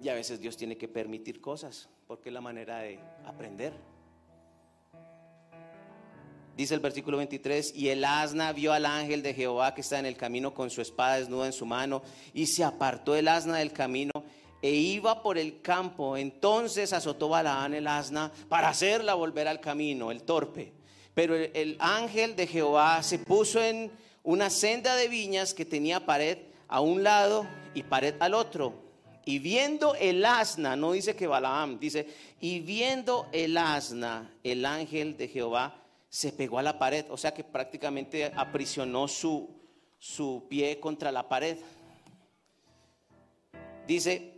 Y 0.03 0.09
a 0.09 0.15
veces 0.15 0.41
Dios 0.41 0.57
tiene 0.57 0.77
que 0.77 0.89
permitir 0.89 1.41
cosas, 1.41 1.89
porque 2.07 2.29
es 2.29 2.33
la 2.35 2.41
manera 2.41 2.81
de 2.81 2.99
aprender. 3.25 3.73
Dice 6.57 6.75
el 6.75 6.81
versículo 6.81 7.19
23, 7.19 7.75
y 7.75 7.91
el 7.91 8.05
asna 8.05 8.53
vio 8.53 8.73
al 8.73 8.87
ángel 8.87 9.23
de 9.23 9.35
Jehová 9.35 9.75
que 9.75 9.83
está 9.83 9.99
en 9.99 10.07
el 10.07 10.17
camino 10.17 10.55
con 10.55 10.71
su 10.71 10.81
espada 10.81 11.17
desnuda 11.17 11.47
en 11.47 11.53
su 11.53 11.67
mano, 11.67 12.03
y 12.33 12.47
se 12.47 12.65
apartó 12.65 13.15
el 13.15 13.29
asna 13.29 13.59
del 13.59 13.73
camino 13.73 14.13
e 14.63 14.71
iba 14.71 15.23
por 15.23 15.37
el 15.37 15.61
campo. 15.61 16.17
Entonces 16.17 16.93
azotó 16.93 17.29
Balaán 17.29 17.75
el 17.75 17.87
asna 17.87 18.33
para 18.49 18.69
hacerla 18.69 19.15
volver 19.15 19.49
al 19.49 19.61
camino, 19.61 20.11
el 20.11 20.23
torpe. 20.23 20.73
Pero 21.15 21.35
el, 21.35 21.51
el 21.55 21.77
ángel 21.79 22.37
de 22.37 22.47
Jehová 22.47 23.03
se 23.03 23.19
puso 23.19 23.63
en 23.63 23.91
una 24.23 24.49
senda 24.51 24.97
de 24.97 25.09
viñas 25.09 25.55
que 25.55 25.65
tenía 25.65 26.05
pared 26.05 26.39
a 26.69 26.81
un 26.81 27.03
lado 27.03 27.47
y 27.75 27.83
pared 27.83 28.15
al 28.19 28.35
otro 28.35 28.86
y 29.29 29.41
viendo 29.41 29.97
el 29.97 30.25
asna, 30.25 30.77
no 30.77 30.93
dice 30.93 31.17
que 31.17 31.27
Balaam, 31.27 31.81
dice, 31.81 32.07
y 32.41 32.61
viendo 32.61 33.29
el 33.33 33.57
asna, 33.57 34.33
el 34.45 34.65
ángel 34.65 35.17
de 35.17 35.27
Jehová 35.27 35.83
se 36.09 36.31
pegó 36.31 36.61
a 36.61 36.63
la 36.63 36.79
pared, 36.79 37.05
o 37.11 37.17
sea 37.17 37.35
que 37.35 37.43
prácticamente 37.43 38.33
aprisionó 38.37 39.09
su, 39.09 39.51
su 39.99 40.47
pie 40.49 40.79
contra 40.79 41.11
la 41.11 41.29
pared. 41.29 41.59
Dice, 43.89 44.35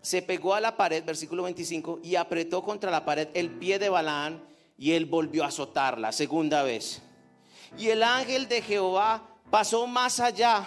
se 0.00 0.22
pegó 0.22 0.54
a 0.54 0.60
la 0.62 0.74
pared, 0.74 1.04
versículo 1.04 1.42
25, 1.42 2.00
y 2.02 2.16
apretó 2.16 2.62
contra 2.62 2.90
la 2.90 3.04
pared 3.04 3.28
el 3.34 3.50
pie 3.50 3.78
de 3.78 3.90
Balaam 3.90 4.40
y 4.78 4.92
él 4.92 5.04
volvió 5.04 5.44
a 5.44 5.48
azotarla, 5.48 6.12
segunda 6.12 6.62
vez. 6.62 7.02
Y 7.76 7.88
el 7.90 8.02
ángel 8.02 8.48
de 8.48 8.62
Jehová 8.62 9.36
pasó 9.50 9.86
más 9.86 10.18
allá 10.18 10.66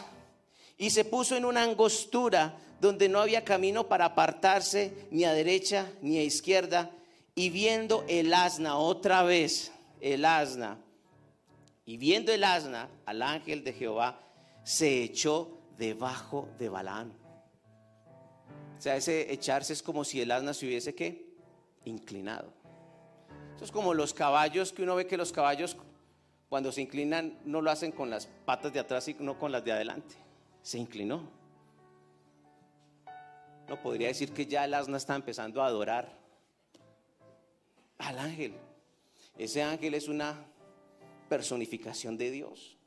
y 0.77 0.91
se 0.91 1.05
puso 1.05 1.35
en 1.35 1.45
una 1.45 1.63
angostura 1.63 2.59
donde 2.79 3.09
no 3.09 3.19
había 3.19 3.43
camino 3.43 3.87
para 3.87 4.05
apartarse 4.05 5.07
ni 5.11 5.23
a 5.23 5.33
derecha 5.33 5.91
ni 6.01 6.17
a 6.17 6.23
izquierda, 6.23 6.91
y 7.33 7.49
viendo 7.49 8.05
el 8.07 8.33
asna 8.33 8.77
otra 8.77 9.23
vez, 9.23 9.71
el 10.01 10.25
asna, 10.25 10.77
Y 11.87 11.97
viendo 11.97 12.31
el 12.31 12.43
asna 12.43 12.89
al 13.05 13.21
ángel 13.21 13.63
de 13.63 13.73
Jehová, 13.73 14.19
se 14.63 15.03
echó 15.03 15.59
debajo 15.77 16.49
de 16.57 16.69
Balaam. 16.69 17.11
O 18.77 18.81
sea, 18.81 18.95
ese 18.95 19.31
echarse 19.31 19.73
es 19.73 19.83
como 19.83 20.03
si 20.03 20.19
el 20.19 20.31
asna 20.31 20.53
se 20.53 20.65
hubiese 20.65 20.95
que 20.95 21.25
inclinado. 21.85 22.51
Eso 23.55 23.65
es 23.65 23.71
como 23.71 23.93
los 23.93 24.13
caballos, 24.13 24.73
que 24.73 24.83
uno 24.83 24.95
ve 24.95 25.05
que 25.05 25.17
los 25.17 25.31
caballos 25.31 25.77
cuando 26.49 26.71
se 26.71 26.81
inclinan 26.81 27.37
no 27.45 27.61
lo 27.61 27.71
hacen 27.71 27.91
con 27.91 28.09
las 28.09 28.27
patas 28.27 28.73
de 28.73 28.79
atrás, 28.79 29.05
sino 29.05 29.37
con 29.37 29.51
las 29.51 29.63
de 29.63 29.71
adelante. 29.71 30.15
Se 30.61 30.77
inclinó. 30.77 31.29
No 33.67 33.81
podría 33.81 34.09
decir 34.09 34.31
que 34.31 34.45
ya 34.45 34.65
el 34.65 34.73
asna 34.73 34.97
está 34.97 35.15
empezando 35.15 35.61
a 35.61 35.67
adorar 35.67 36.19
al 37.97 38.19
ángel. 38.19 38.53
Ese 39.37 39.63
ángel 39.63 39.95
es 39.95 40.07
una 40.07 40.45
personificación 41.29 42.17
de 42.17 42.31
Dios. 42.31 42.77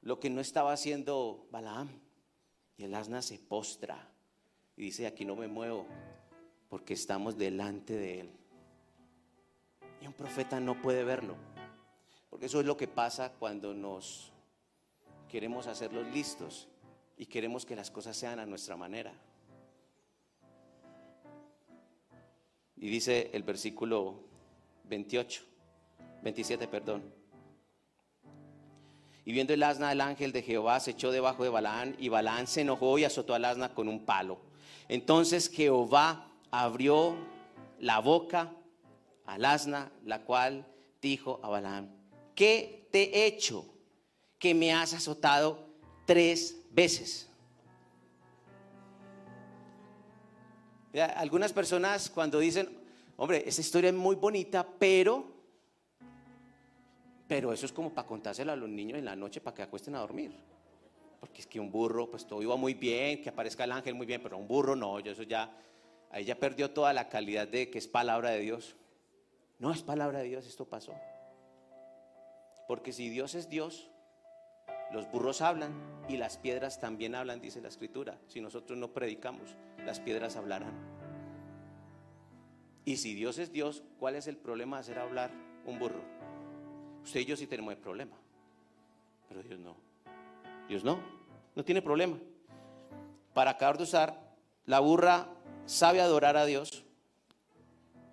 Lo 0.00 0.20
que 0.20 0.30
no 0.30 0.40
estaba 0.40 0.72
haciendo 0.72 1.46
Balaam. 1.50 1.88
Y 2.76 2.84
el 2.84 2.94
asna 2.94 3.20
se 3.20 3.38
postra 3.38 4.08
y 4.76 4.82
dice, 4.82 5.06
aquí 5.06 5.24
no 5.24 5.36
me 5.36 5.46
muevo 5.46 5.86
porque 6.68 6.94
estamos 6.94 7.36
delante 7.36 7.94
de 7.94 8.20
él. 8.20 8.30
Y 10.00 10.06
un 10.06 10.14
profeta 10.14 10.58
no 10.58 10.80
puede 10.80 11.04
verlo. 11.04 11.36
Porque 12.30 12.46
eso 12.46 12.60
es 12.60 12.66
lo 12.66 12.76
que 12.76 12.88
pasa 12.88 13.32
cuando 13.32 13.74
nos 13.74 14.32
queremos 15.28 15.66
hacerlos 15.66 16.06
listos 16.08 16.68
y 17.16 17.26
queremos 17.26 17.66
que 17.66 17.76
las 17.76 17.90
cosas 17.90 18.16
sean 18.16 18.38
a 18.38 18.46
nuestra 18.46 18.76
manera. 18.76 19.12
Y 22.82 22.88
dice 22.88 23.30
el 23.32 23.44
versículo 23.44 24.24
28, 24.88 25.44
27, 26.20 26.66
perdón. 26.66 27.04
Y 29.24 29.30
viendo 29.30 29.54
el 29.54 29.62
asna, 29.62 29.92
el 29.92 30.00
ángel 30.00 30.32
de 30.32 30.42
Jehová 30.42 30.80
se 30.80 30.90
echó 30.90 31.12
debajo 31.12 31.44
de 31.44 31.48
Balaán 31.48 31.94
y 32.00 32.08
Balaán 32.08 32.48
se 32.48 32.62
enojó 32.62 32.98
y 32.98 33.04
azotó 33.04 33.34
al 33.34 33.44
asna 33.44 33.72
con 33.72 33.86
un 33.86 34.04
palo. 34.04 34.40
Entonces 34.88 35.48
Jehová 35.48 36.28
abrió 36.50 37.14
la 37.78 38.00
boca 38.00 38.52
al 39.26 39.44
asna, 39.44 39.92
la 40.04 40.24
cual 40.24 40.66
dijo 41.00 41.38
a 41.44 41.50
Balaam, 41.50 41.88
¿qué 42.34 42.88
te 42.90 43.16
he 43.16 43.26
hecho 43.26 43.64
que 44.40 44.54
me 44.54 44.72
has 44.72 44.92
azotado 44.92 45.68
tres 46.04 46.64
veces? 46.72 47.30
Algunas 51.00 51.52
personas 51.52 52.10
cuando 52.10 52.38
dicen, 52.38 52.68
hombre, 53.16 53.42
esa 53.46 53.60
historia 53.60 53.88
es 53.88 53.96
muy 53.96 54.16
bonita, 54.16 54.66
pero, 54.78 55.24
pero 57.26 57.52
eso 57.52 57.66
es 57.66 57.72
como 57.72 57.90
para 57.90 58.06
contárselo 58.06 58.52
a 58.52 58.56
los 58.56 58.68
niños 58.68 58.98
en 58.98 59.06
la 59.06 59.16
noche 59.16 59.40
para 59.40 59.54
que 59.54 59.62
acuesten 59.62 59.94
a 59.94 60.00
dormir. 60.00 60.32
Porque 61.18 61.40
es 61.40 61.46
que 61.46 61.60
un 61.60 61.70
burro, 61.70 62.10
pues 62.10 62.26
todo 62.26 62.42
iba 62.42 62.56
muy 62.56 62.74
bien, 62.74 63.22
que 63.22 63.30
aparezca 63.30 63.64
el 63.64 63.72
ángel 63.72 63.94
muy 63.94 64.06
bien, 64.06 64.20
pero 64.22 64.36
un 64.36 64.46
burro 64.46 64.76
no, 64.76 65.00
yo 65.00 65.12
eso 65.12 65.22
ya, 65.22 65.50
ahí 66.10 66.24
ya 66.24 66.34
perdió 66.34 66.70
toda 66.72 66.92
la 66.92 67.08
calidad 67.08 67.48
de 67.48 67.70
que 67.70 67.78
es 67.78 67.88
palabra 67.88 68.30
de 68.30 68.40
Dios. 68.40 68.76
No 69.58 69.70
es 69.70 69.82
palabra 69.82 70.18
de 70.18 70.24
Dios, 70.24 70.46
esto 70.46 70.64
pasó. 70.64 70.92
Porque 72.66 72.92
si 72.92 73.08
Dios 73.08 73.34
es 73.34 73.48
Dios, 73.48 73.91
los 74.92 75.10
burros 75.10 75.40
hablan 75.40 75.72
y 76.08 76.16
las 76.16 76.36
piedras 76.36 76.80
también 76.80 77.14
hablan, 77.14 77.40
dice 77.40 77.60
la 77.60 77.68
escritura. 77.68 78.18
Si 78.28 78.40
nosotros 78.40 78.78
no 78.78 78.92
predicamos, 78.92 79.56
las 79.84 80.00
piedras 80.00 80.36
hablarán. 80.36 80.74
Y 82.84 82.96
si 82.96 83.14
Dios 83.14 83.38
es 83.38 83.52
Dios, 83.52 83.82
¿cuál 83.98 84.16
es 84.16 84.26
el 84.26 84.36
problema 84.36 84.76
de 84.76 84.80
hacer 84.80 84.98
hablar 84.98 85.30
un 85.66 85.78
burro? 85.78 86.02
Usted 87.04 87.20
y 87.20 87.24
yo 87.24 87.36
sí 87.36 87.46
tenemos 87.46 87.72
el 87.72 87.80
problema, 87.80 88.16
pero 89.28 89.42
Dios 89.42 89.58
no. 89.58 89.76
Dios 90.68 90.84
no, 90.84 91.00
no 91.54 91.64
tiene 91.64 91.80
problema. 91.80 92.18
Para 93.34 93.52
acabar 93.52 93.76
de 93.76 93.84
usar, 93.84 94.34
la 94.66 94.80
burra 94.80 95.28
sabe 95.64 96.00
adorar 96.00 96.36
a 96.36 96.44
Dios, 96.44 96.84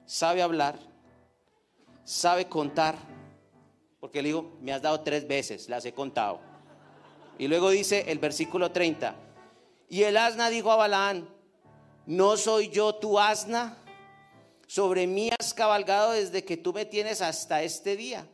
sabe 0.06 0.42
hablar, 0.42 0.80
sabe 2.04 2.48
contar, 2.48 2.96
porque 4.00 4.22
le 4.22 4.30
digo, 4.30 4.58
me 4.62 4.72
has 4.72 4.82
dado 4.82 5.02
tres 5.02 5.28
veces, 5.28 5.68
las 5.68 5.86
he 5.86 5.94
contado. 5.94 6.49
Y 7.40 7.48
luego 7.48 7.70
dice 7.70 8.04
el 8.12 8.20
versículo 8.20 8.74
30, 8.74 9.16
y 9.88 10.04
el 10.04 10.18
asna 10.18 10.50
dijo 10.50 10.72
a 10.72 10.76
Balaán, 10.76 11.28
¿no 12.06 12.36
soy 12.36 12.68
yo 12.70 12.96
tu 12.96 13.18
asna? 13.18 13.78
Sobre 14.68 15.08
mí 15.08 15.30
has 15.40 15.54
cabalgado 15.54 16.12
desde 16.12 16.44
que 16.44 16.58
tú 16.58 16.74
me 16.74 16.86
tienes 16.86 17.22
hasta 17.22 17.64
este 17.64 17.96
día. 17.96 18.28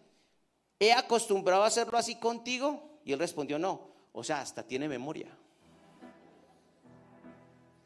¿He 0.80 0.92
acostumbrado 0.92 1.64
a 1.64 1.68
hacerlo 1.68 2.00
así 2.00 2.16
contigo? 2.16 3.00
Y 3.06 3.14
él 3.14 3.20
respondió, 3.20 3.60
no. 3.60 3.90
O 4.12 4.24
sea, 4.24 4.42
hasta 4.42 4.64
tiene 4.64 4.90
memoria. 4.90 5.28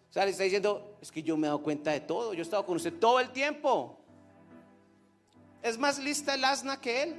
O 0.10 0.14
sea, 0.14 0.24
le 0.24 0.32
está 0.32 0.46
diciendo, 0.46 0.98
es 1.02 1.12
que 1.12 1.22
yo 1.22 1.36
me 1.36 1.48
he 1.48 1.50
dado 1.50 1.62
cuenta 1.62 1.92
de 1.92 2.00
todo. 2.00 2.34
Yo 2.34 2.40
he 2.40 2.44
estado 2.44 2.66
con 2.66 2.78
usted 2.78 2.94
todo 2.94 3.20
el 3.20 3.32
tiempo. 3.32 4.00
Es 5.62 5.78
más 5.78 6.00
lista 6.00 6.34
el 6.34 6.46
asna 6.46 6.80
que 6.80 7.04
él. 7.04 7.16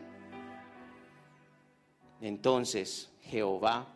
Entonces 2.23 3.10
Jehová 3.31 3.87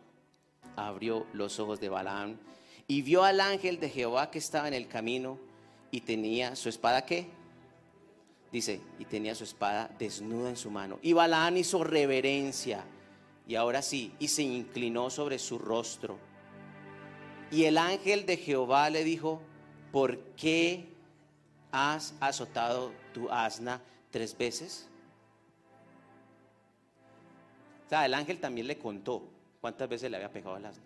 abrió 0.75 1.25
los 1.33 1.59
ojos 1.59 1.79
de 1.79 1.89
Balaam 1.89 2.37
y 2.87 3.01
vio 3.01 3.23
al 3.23 3.41
ángel 3.41 3.79
de 3.79 3.89
Jehová 3.89 4.31
que 4.31 4.39
estaba 4.39 4.67
en 4.67 4.73
el 4.73 4.87
camino 4.87 5.37
y 5.91 6.01
tenía 6.01 6.55
su 6.55 6.69
espada 6.69 7.05
qué? 7.05 7.27
Dice, 8.51 8.79
y 8.99 9.05
tenía 9.05 9.35
su 9.35 9.43
espada 9.43 9.89
desnuda 9.99 10.49
en 10.49 10.57
su 10.57 10.71
mano. 10.71 10.99
Y 11.01 11.13
Balaam 11.13 11.57
hizo 11.57 11.83
reverencia 11.83 12.85
y 13.47 13.55
ahora 13.55 13.81
sí, 13.81 14.13
y 14.19 14.27
se 14.27 14.43
inclinó 14.43 15.09
sobre 15.09 15.37
su 15.39 15.59
rostro. 15.59 16.17
Y 17.51 17.65
el 17.65 17.77
ángel 17.77 18.25
de 18.25 18.37
Jehová 18.37 18.89
le 18.89 19.03
dijo, 19.03 19.41
¿por 19.91 20.17
qué 20.35 20.87
has 21.71 22.15
azotado 22.19 22.91
tu 23.13 23.29
asna 23.29 23.81
tres 24.09 24.35
veces? 24.37 24.87
O 27.85 27.89
sea, 27.89 28.05
el 28.05 28.13
ángel 28.13 28.39
también 28.39 28.67
le 28.67 28.77
contó 28.77 29.23
cuántas 29.61 29.87
veces 29.87 30.09
le 30.09 30.17
había 30.17 30.31
pegado 30.31 30.55
al 30.55 30.65
asna. 30.65 30.83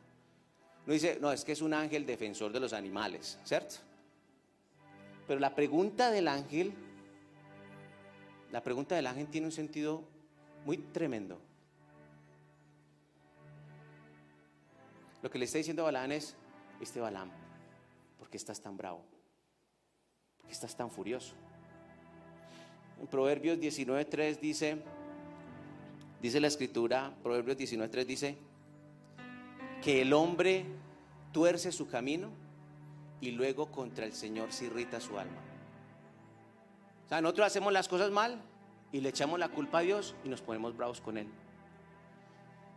No 0.85 0.93
dice, 0.93 1.17
no, 1.21 1.31
es 1.31 1.45
que 1.45 1.51
es 1.51 1.61
un 1.61 1.73
ángel 1.73 2.05
defensor 2.05 2.51
de 2.51 2.59
los 2.59 2.73
animales, 2.73 3.37
¿cierto? 3.43 3.75
Pero 5.27 5.39
la 5.39 5.53
pregunta 5.53 6.09
del 6.11 6.27
ángel, 6.27 6.73
la 8.51 8.63
pregunta 8.63 8.95
del 8.95 9.07
ángel 9.07 9.27
tiene 9.27 9.47
un 9.47 9.51
sentido 9.51 10.03
muy 10.65 10.77
tremendo. 10.77 11.39
Lo 15.21 15.29
que 15.29 15.37
le 15.37 15.45
está 15.45 15.57
diciendo 15.57 15.83
Balaam 15.83 16.11
es, 16.13 16.35
este 16.81 16.99
Balaam, 16.99 17.29
¿por 18.17 18.29
qué 18.29 18.37
estás 18.37 18.61
tan 18.61 18.75
bravo? 18.77 19.01
¿Por 20.37 20.47
qué 20.47 20.53
estás 20.53 20.75
tan 20.75 20.89
furioso? 20.89 21.33
En 22.99 23.07
Proverbios 23.07 23.57
19.3 23.59 24.39
dice, 24.39 24.81
Dice 26.21 26.39
la 26.39 26.47
escritura, 26.47 27.13
Proverbios 27.23 27.57
19.3 27.57 28.05
dice, 28.05 28.37
que 29.81 30.01
el 30.01 30.13
hombre 30.13 30.65
tuerce 31.31 31.71
su 31.71 31.87
camino 31.87 32.29
y 33.21 33.31
luego 33.31 33.71
contra 33.71 34.05
el 34.05 34.13
Señor 34.13 34.51
se 34.51 34.65
irrita 34.65 34.99
su 34.99 35.17
alma. 35.17 35.39
O 37.05 37.09
sea, 37.09 37.21
nosotros 37.21 37.47
hacemos 37.47 37.73
las 37.73 37.87
cosas 37.87 38.11
mal 38.11 38.41
y 38.91 39.01
le 39.01 39.09
echamos 39.09 39.39
la 39.39 39.49
culpa 39.49 39.79
a 39.79 39.81
Dios 39.81 40.15
y 40.23 40.29
nos 40.29 40.41
ponemos 40.41 40.75
bravos 40.75 41.01
con 41.01 41.17
Él. 41.17 41.27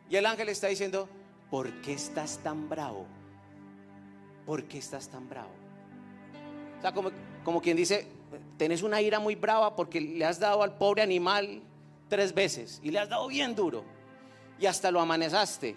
Y 0.09 0.17
el 0.17 0.27
ángel 0.27 0.49
está 0.49 0.69
diciendo, 0.69 1.09
¿por 1.51 1.71
qué 1.83 1.95
estás 1.95 2.39
tan 2.39 2.69
bravo? 2.69 3.07
¿Por 4.47 4.65
qué 4.65 4.79
estás 4.79 5.09
tan 5.09 5.29
bravo? 5.29 5.51
O 6.79 6.83
sea, 6.83 6.93
como, 6.93 7.11
como 7.45 7.61
quien 7.61 7.77
dice, 7.77 8.07
tenés 8.57 8.83
una 8.83 9.01
ira 9.01 9.21
muy 9.21 9.35
brava 9.35 9.75
porque 9.77 10.01
le 10.01 10.25
has 10.25 10.39
dado 10.39 10.63
al 10.63 10.77
pobre 10.77 11.03
animal 11.03 11.63
tres 12.13 12.35
veces 12.35 12.79
y 12.83 12.91
le 12.91 12.99
has 12.99 13.09
dado 13.09 13.27
bien 13.27 13.55
duro 13.55 13.85
y 14.61 14.67
hasta 14.67 14.91
lo 14.91 15.01
amanezaste. 15.01 15.75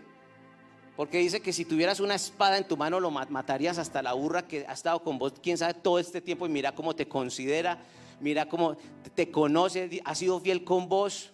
Porque 0.97 1.19
dice 1.19 1.39
que 1.39 1.53
si 1.53 1.63
tuvieras 1.63 2.01
una 2.01 2.15
espada 2.15 2.57
en 2.57 2.67
tu 2.67 2.75
mano 2.75 2.99
lo 2.99 3.09
matarías 3.09 3.77
hasta 3.77 4.01
la 4.01 4.11
burra 4.11 4.45
que 4.45 4.65
ha 4.67 4.73
estado 4.73 5.01
con 5.01 5.17
vos, 5.17 5.35
quién 5.41 5.57
sabe, 5.57 5.75
todo 5.75 5.97
este 5.97 6.19
tiempo 6.19 6.45
y 6.45 6.49
mira 6.49 6.75
cómo 6.75 6.93
te 6.93 7.07
considera, 7.07 7.77
mira 8.19 8.49
cómo 8.49 8.75
te 9.15 9.31
conoce, 9.31 10.01
ha 10.03 10.13
sido 10.13 10.41
fiel 10.41 10.65
con 10.65 10.89
vos 10.89 11.31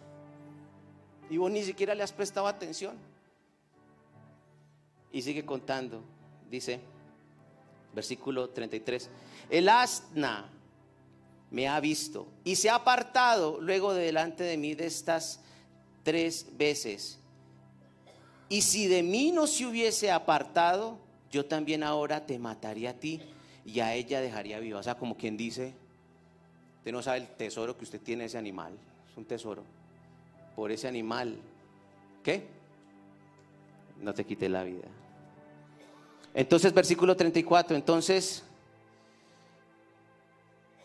y 1.31 1.37
vos 1.37 1.49
ni 1.49 1.63
siquiera 1.63 1.95
le 1.95 2.03
has 2.03 2.13
prestado 2.13 2.45
atención. 2.45 2.95
Y 5.11 5.23
sigue 5.23 5.43
contando, 5.43 6.03
dice, 6.47 6.79
versículo 7.95 8.51
33, 8.51 9.09
el 9.49 9.67
asna 9.67 10.47
me 11.51 11.67
ha 11.67 11.79
visto 11.79 12.27
y 12.43 12.55
se 12.55 12.69
ha 12.69 12.75
apartado 12.75 13.59
luego 13.61 13.93
de 13.93 14.05
delante 14.05 14.43
de 14.43 14.57
mí 14.57 14.73
de 14.73 14.87
estas 14.87 15.41
tres 16.03 16.47
veces. 16.57 17.19
Y 18.49 18.61
si 18.61 18.87
de 18.87 19.03
mí 19.03 19.31
no 19.31 19.47
se 19.47 19.65
hubiese 19.65 20.11
apartado, 20.11 20.97
yo 21.29 21.45
también 21.45 21.83
ahora 21.83 22.25
te 22.25 22.39
mataría 22.39 22.91
a 22.91 22.93
ti 22.93 23.21
y 23.65 23.79
a 23.81 23.93
ella 23.93 24.19
dejaría 24.19 24.59
viva. 24.59 24.79
O 24.79 24.83
sea, 24.83 24.95
como 24.95 25.15
quien 25.15 25.37
dice, 25.37 25.73
usted 26.79 26.91
no 26.91 27.01
sabe 27.01 27.19
el 27.19 27.27
tesoro 27.27 27.77
que 27.77 27.83
usted 27.83 28.01
tiene 28.01 28.25
ese 28.25 28.37
animal, 28.37 28.73
es 29.09 29.17
un 29.17 29.25
tesoro. 29.25 29.63
por 30.55 30.69
ese 30.71 30.87
animal, 30.87 31.37
¿qué? 32.23 32.45
No 34.01 34.13
te 34.13 34.25
quite 34.25 34.49
la 34.49 34.63
vida. 34.63 34.87
Entonces, 36.33 36.73
versículo 36.73 37.15
34, 37.15 37.75
entonces, 37.75 38.43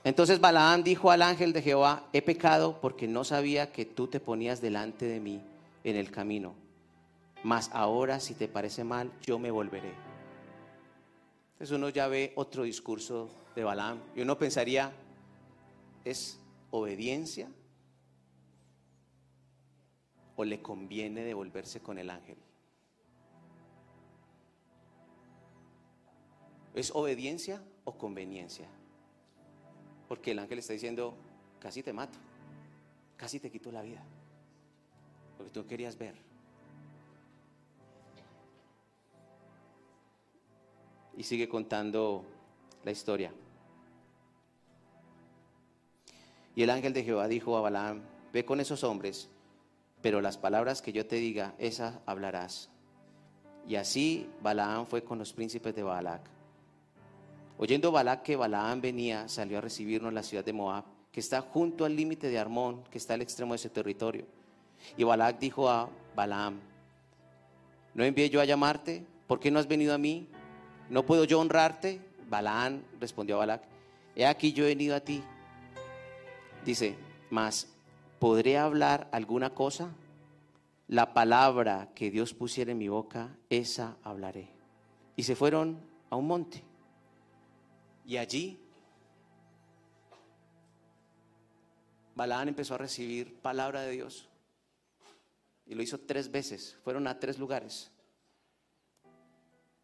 entonces 0.06 0.38
Balaán 0.38 0.84
dijo 0.84 1.10
al 1.10 1.20
ángel 1.20 1.52
de 1.52 1.62
Jehová, 1.62 2.08
he 2.12 2.22
pecado 2.22 2.80
porque 2.80 3.08
no 3.08 3.24
sabía 3.24 3.72
que 3.72 3.84
tú 3.84 4.06
te 4.06 4.20
ponías 4.20 4.60
delante 4.60 5.04
de 5.04 5.18
mí 5.18 5.42
en 5.82 5.96
el 5.96 6.12
camino, 6.12 6.54
mas 7.42 7.70
ahora 7.72 8.20
si 8.20 8.34
te 8.34 8.46
parece 8.46 8.84
mal, 8.84 9.10
yo 9.22 9.40
me 9.40 9.50
volveré. 9.50 9.92
Entonces 11.54 11.76
uno 11.76 11.88
ya 11.88 12.06
ve 12.06 12.32
otro 12.36 12.62
discurso 12.62 13.28
de 13.56 13.64
Balaam 13.64 13.98
y 14.14 14.20
uno 14.20 14.38
pensaría, 14.38 14.92
¿es 16.04 16.38
obediencia? 16.70 17.50
¿O 20.36 20.44
le 20.44 20.62
conviene 20.62 21.24
devolverse 21.24 21.80
con 21.80 21.98
el 21.98 22.10
ángel? 22.10 22.36
¿Es 26.76 26.92
obediencia 26.94 27.60
o 27.82 27.98
conveniencia? 27.98 28.68
Porque 30.08 30.32
el 30.32 30.38
ángel 30.38 30.58
está 30.58 30.72
diciendo, 30.72 31.14
casi 31.58 31.82
te 31.82 31.92
mato, 31.92 32.18
casi 33.16 33.40
te 33.40 33.50
quito 33.50 33.72
la 33.72 33.82
vida, 33.82 34.02
porque 35.36 35.52
tú 35.52 35.66
querías 35.66 35.98
ver. 35.98 36.14
Y 41.16 41.22
sigue 41.22 41.48
contando 41.48 42.24
la 42.84 42.90
historia. 42.90 43.32
Y 46.54 46.62
el 46.62 46.70
ángel 46.70 46.92
de 46.92 47.04
Jehová 47.04 47.26
dijo 47.26 47.56
a 47.56 47.60
Balaam, 47.60 48.02
ve 48.32 48.44
con 48.44 48.60
esos 48.60 48.84
hombres, 48.84 49.28
pero 50.02 50.20
las 50.20 50.38
palabras 50.38 50.82
que 50.82 50.92
yo 50.92 51.06
te 51.06 51.16
diga, 51.16 51.54
esas 51.58 51.98
hablarás. 52.06 52.70
Y 53.66 53.76
así 53.76 54.30
Balaam 54.42 54.86
fue 54.86 55.02
con 55.02 55.18
los 55.18 55.32
príncipes 55.32 55.74
de 55.74 55.82
Baalac 55.82 56.35
Oyendo 57.58 57.90
Balac 57.90 58.22
que 58.22 58.36
Balaam 58.36 58.80
venía, 58.80 59.28
salió 59.28 59.58
a 59.58 59.60
recibirnos 59.62 60.10
en 60.10 60.14
la 60.14 60.22
ciudad 60.22 60.44
de 60.44 60.52
Moab, 60.52 60.84
que 61.10 61.20
está 61.20 61.40
junto 61.40 61.86
al 61.86 61.96
límite 61.96 62.28
de 62.28 62.38
Armón, 62.38 62.84
que 62.90 62.98
está 62.98 63.14
al 63.14 63.22
extremo 63.22 63.54
de 63.54 63.56
ese 63.56 63.70
territorio. 63.70 64.26
Y 64.96 65.04
Balac 65.04 65.38
dijo 65.38 65.68
a 65.70 65.88
Balaam, 66.14 66.60
¿no 67.94 68.04
envié 68.04 68.28
yo 68.28 68.42
a 68.42 68.44
llamarte? 68.44 69.06
¿Por 69.26 69.40
qué 69.40 69.50
no 69.50 69.58
has 69.58 69.66
venido 69.66 69.94
a 69.94 69.98
mí? 69.98 70.28
¿No 70.90 71.06
puedo 71.06 71.24
yo 71.24 71.40
honrarte? 71.40 72.00
Balaam 72.28 72.82
respondió 73.00 73.36
a 73.36 73.38
Balac, 73.38 73.62
he 74.14 74.26
aquí 74.26 74.52
yo 74.52 74.64
he 74.64 74.68
venido 74.68 74.94
a 74.94 75.00
ti. 75.00 75.22
Dice, 76.64 76.96
mas, 77.30 77.68
¿podré 78.18 78.58
hablar 78.58 79.08
alguna 79.12 79.50
cosa? 79.50 79.94
La 80.88 81.14
palabra 81.14 81.88
que 81.94 82.10
Dios 82.10 82.34
pusiera 82.34 82.72
en 82.72 82.78
mi 82.78 82.88
boca, 82.88 83.36
esa 83.48 83.96
hablaré. 84.02 84.50
Y 85.16 85.22
se 85.22 85.34
fueron 85.34 85.80
a 86.10 86.16
un 86.16 86.26
monte. 86.26 86.62
Y 88.06 88.18
allí 88.18 88.58
Balaán 92.14 92.48
empezó 92.48 92.74
a 92.74 92.78
recibir 92.78 93.36
palabra 93.40 93.82
de 93.82 93.90
Dios. 93.90 94.28
Y 95.66 95.74
lo 95.74 95.82
hizo 95.82 95.98
tres 95.98 96.30
veces. 96.30 96.78
Fueron 96.84 97.08
a 97.08 97.18
tres 97.18 97.38
lugares. 97.38 97.90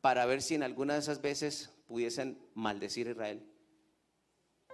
Para 0.00 0.24
ver 0.24 0.40
si 0.40 0.54
en 0.54 0.62
alguna 0.62 0.94
de 0.94 1.00
esas 1.00 1.20
veces 1.20 1.70
pudiesen 1.86 2.38
maldecir 2.54 3.08
a 3.08 3.10
Israel. 3.10 3.46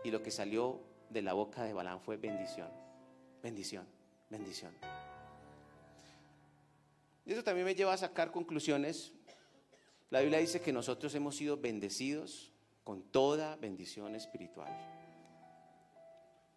Y 0.04 0.10
lo 0.10 0.22
que 0.22 0.30
salió 0.30 0.84
de 1.08 1.22
la 1.22 1.32
boca 1.32 1.64
de 1.64 1.72
Balaán 1.72 2.00
fue 2.00 2.16
bendición. 2.16 2.70
Bendición. 3.42 3.86
Bendición. 4.30 4.72
Y 7.24 7.32
eso 7.32 7.42
también 7.42 7.66
me 7.66 7.74
lleva 7.74 7.94
a 7.94 7.98
sacar 7.98 8.30
conclusiones. 8.30 9.12
La 10.10 10.20
Biblia 10.20 10.38
dice 10.38 10.60
que 10.60 10.72
nosotros 10.72 11.14
hemos 11.14 11.36
sido 11.36 11.56
bendecidos 11.56 12.52
con 12.88 13.02
toda 13.02 13.54
bendición 13.56 14.14
espiritual. 14.14 14.74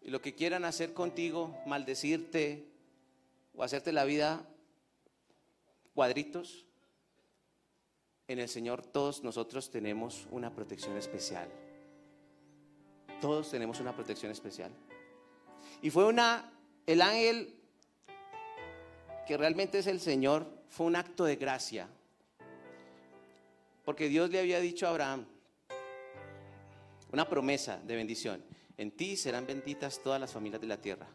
Y 0.00 0.08
lo 0.08 0.22
que 0.22 0.34
quieran 0.34 0.64
hacer 0.64 0.94
contigo, 0.94 1.54
maldecirte 1.66 2.72
o 3.54 3.62
hacerte 3.62 3.92
la 3.92 4.04
vida 4.04 4.48
cuadritos, 5.92 6.64
en 8.28 8.38
el 8.38 8.48
Señor 8.48 8.80
todos 8.80 9.22
nosotros 9.22 9.68
tenemos 9.68 10.26
una 10.30 10.54
protección 10.54 10.96
especial. 10.96 11.50
Todos 13.20 13.50
tenemos 13.50 13.78
una 13.80 13.94
protección 13.94 14.32
especial. 14.32 14.72
Y 15.82 15.90
fue 15.90 16.06
una, 16.06 16.50
el 16.86 17.02
ángel 17.02 17.60
que 19.26 19.36
realmente 19.36 19.80
es 19.80 19.86
el 19.86 20.00
Señor, 20.00 20.46
fue 20.70 20.86
un 20.86 20.96
acto 20.96 21.26
de 21.26 21.36
gracia. 21.36 21.90
Porque 23.84 24.08
Dios 24.08 24.30
le 24.30 24.38
había 24.38 24.60
dicho 24.60 24.86
a 24.86 24.90
Abraham, 24.92 25.26
una 27.12 27.28
promesa 27.28 27.78
de 27.78 27.94
bendición. 27.94 28.42
En 28.76 28.90
ti 28.90 29.16
serán 29.16 29.46
benditas 29.46 30.02
todas 30.02 30.20
las 30.20 30.32
familias 30.32 30.60
de 30.60 30.66
la 30.66 30.80
tierra. 30.80 31.06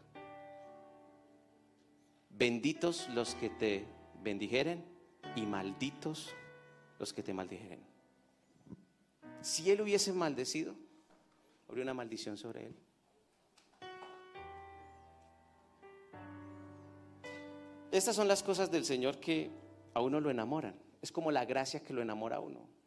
Benditos 2.30 3.08
los 3.10 3.34
que 3.34 3.50
te 3.50 3.84
bendijeren 4.22 4.84
y 5.34 5.42
malditos 5.42 6.32
los 6.98 7.12
que 7.12 7.22
te 7.22 7.34
maldijeren. 7.34 7.80
Si 9.42 9.70
él 9.70 9.80
hubiese 9.80 10.12
maldecido, 10.12 10.74
habría 11.68 11.82
una 11.82 11.94
maldición 11.94 12.36
sobre 12.36 12.66
él. 12.66 12.76
Estas 17.90 18.14
son 18.14 18.28
las 18.28 18.42
cosas 18.42 18.70
del 18.70 18.84
Señor 18.84 19.18
que 19.18 19.50
a 19.94 20.00
uno 20.00 20.20
lo 20.20 20.30
enamoran. 20.30 20.74
Es 21.02 21.10
como 21.10 21.32
la 21.32 21.44
gracia 21.44 21.82
que 21.82 21.92
lo 21.92 22.02
enamora 22.02 22.36
a 22.36 22.40
uno. 22.40 22.77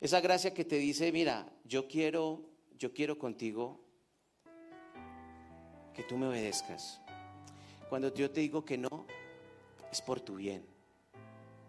Esa 0.00 0.20
gracia 0.20 0.54
que 0.54 0.64
te 0.64 0.76
dice, 0.76 1.12
mira, 1.12 1.46
yo 1.64 1.86
quiero, 1.86 2.42
yo 2.78 2.94
quiero 2.94 3.18
contigo 3.18 3.78
que 5.92 6.02
tú 6.04 6.16
me 6.16 6.26
obedezcas. 6.26 7.00
Cuando 7.90 8.14
yo 8.14 8.30
te 8.30 8.40
digo 8.40 8.64
que 8.64 8.78
no, 8.78 9.06
es 9.92 10.00
por 10.00 10.20
tu 10.20 10.36
bien. 10.36 10.64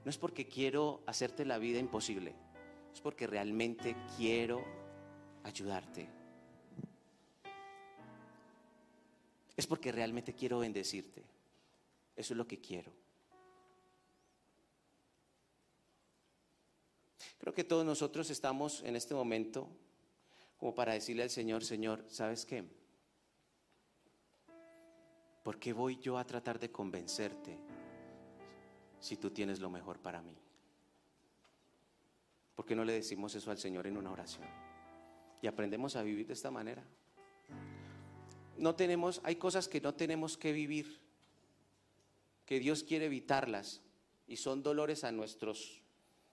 No 0.06 0.10
es 0.10 0.18
porque 0.18 0.48
quiero 0.48 1.04
hacerte 1.06 1.44
la 1.46 1.58
vida 1.58 1.78
imposible, 1.78 2.34
es 2.94 3.02
porque 3.02 3.28
realmente 3.28 3.96
quiero 4.16 4.64
ayudarte. 5.44 6.08
Es 9.58 9.68
porque 9.68 9.92
realmente 9.92 10.34
quiero 10.34 10.60
bendecirte. 10.60 11.22
Eso 12.16 12.34
es 12.34 12.38
lo 12.38 12.48
que 12.48 12.62
quiero. 12.62 12.92
Creo 17.42 17.56
que 17.56 17.64
todos 17.64 17.84
nosotros 17.84 18.30
estamos 18.30 18.84
en 18.84 18.96
este 18.96 19.16
momento 19.16 19.68
como 20.60 20.76
para 20.76 20.94
decirle 20.94 21.24
al 21.24 21.32
Señor, 21.32 21.64
Señor, 21.64 22.06
¿sabes 22.08 22.46
qué? 22.46 22.64
¿Por 25.42 25.58
qué 25.58 25.74
voy 25.74 25.98
yo 25.98 26.20
a 26.20 26.24
tratar 26.24 26.60
de 26.60 26.72
convencerte 26.72 27.58
si 29.00 29.18
tú 29.18 29.32
tienes 29.32 29.60
lo 29.60 29.72
mejor 29.72 29.98
para 29.98 30.22
mí? 30.22 30.38
¿Por 32.54 32.64
qué 32.68 32.76
no 32.76 32.86
le 32.86 32.94
decimos 32.94 33.34
eso 33.34 33.50
al 33.50 33.58
Señor 33.58 33.88
en 33.88 33.98
una 33.98 34.12
oración? 34.12 34.48
Y 35.42 35.48
aprendemos 35.48 35.96
a 35.96 36.04
vivir 36.04 36.28
de 36.28 36.34
esta 36.34 36.52
manera. 36.52 36.86
No 38.56 38.76
tenemos, 38.76 39.20
hay 39.24 39.38
cosas 39.38 39.68
que 39.68 39.82
no 39.82 39.96
tenemos 39.96 40.38
que 40.38 40.52
vivir, 40.52 41.02
que 42.46 42.60
Dios 42.60 42.84
quiere 42.84 43.08
evitarlas 43.08 43.82
y 44.28 44.38
son 44.38 44.62
dolores 44.62 45.04
a 45.04 45.12
nuestros 45.12 45.81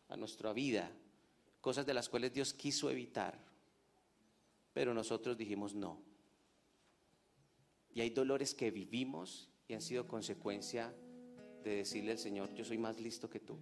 a 0.08 0.16
nuestra 0.16 0.52
vida, 0.52 0.90
cosas 1.60 1.86
de 1.86 1.94
las 1.94 2.08
cuales 2.08 2.32
Dios 2.32 2.54
quiso 2.54 2.90
evitar, 2.90 3.38
pero 4.72 4.94
nosotros 4.94 5.36
dijimos 5.36 5.74
no. 5.74 6.00
Y 7.92 8.00
hay 8.00 8.10
dolores 8.10 8.54
que 8.54 8.70
vivimos 8.70 9.48
y 9.66 9.74
han 9.74 9.82
sido 9.82 10.06
consecuencia 10.06 10.94
de 11.62 11.76
decirle 11.76 12.12
al 12.12 12.18
Señor, 12.18 12.54
yo 12.54 12.64
soy 12.64 12.78
más 12.78 13.00
listo 13.00 13.28
que 13.28 13.40
tú. 13.40 13.58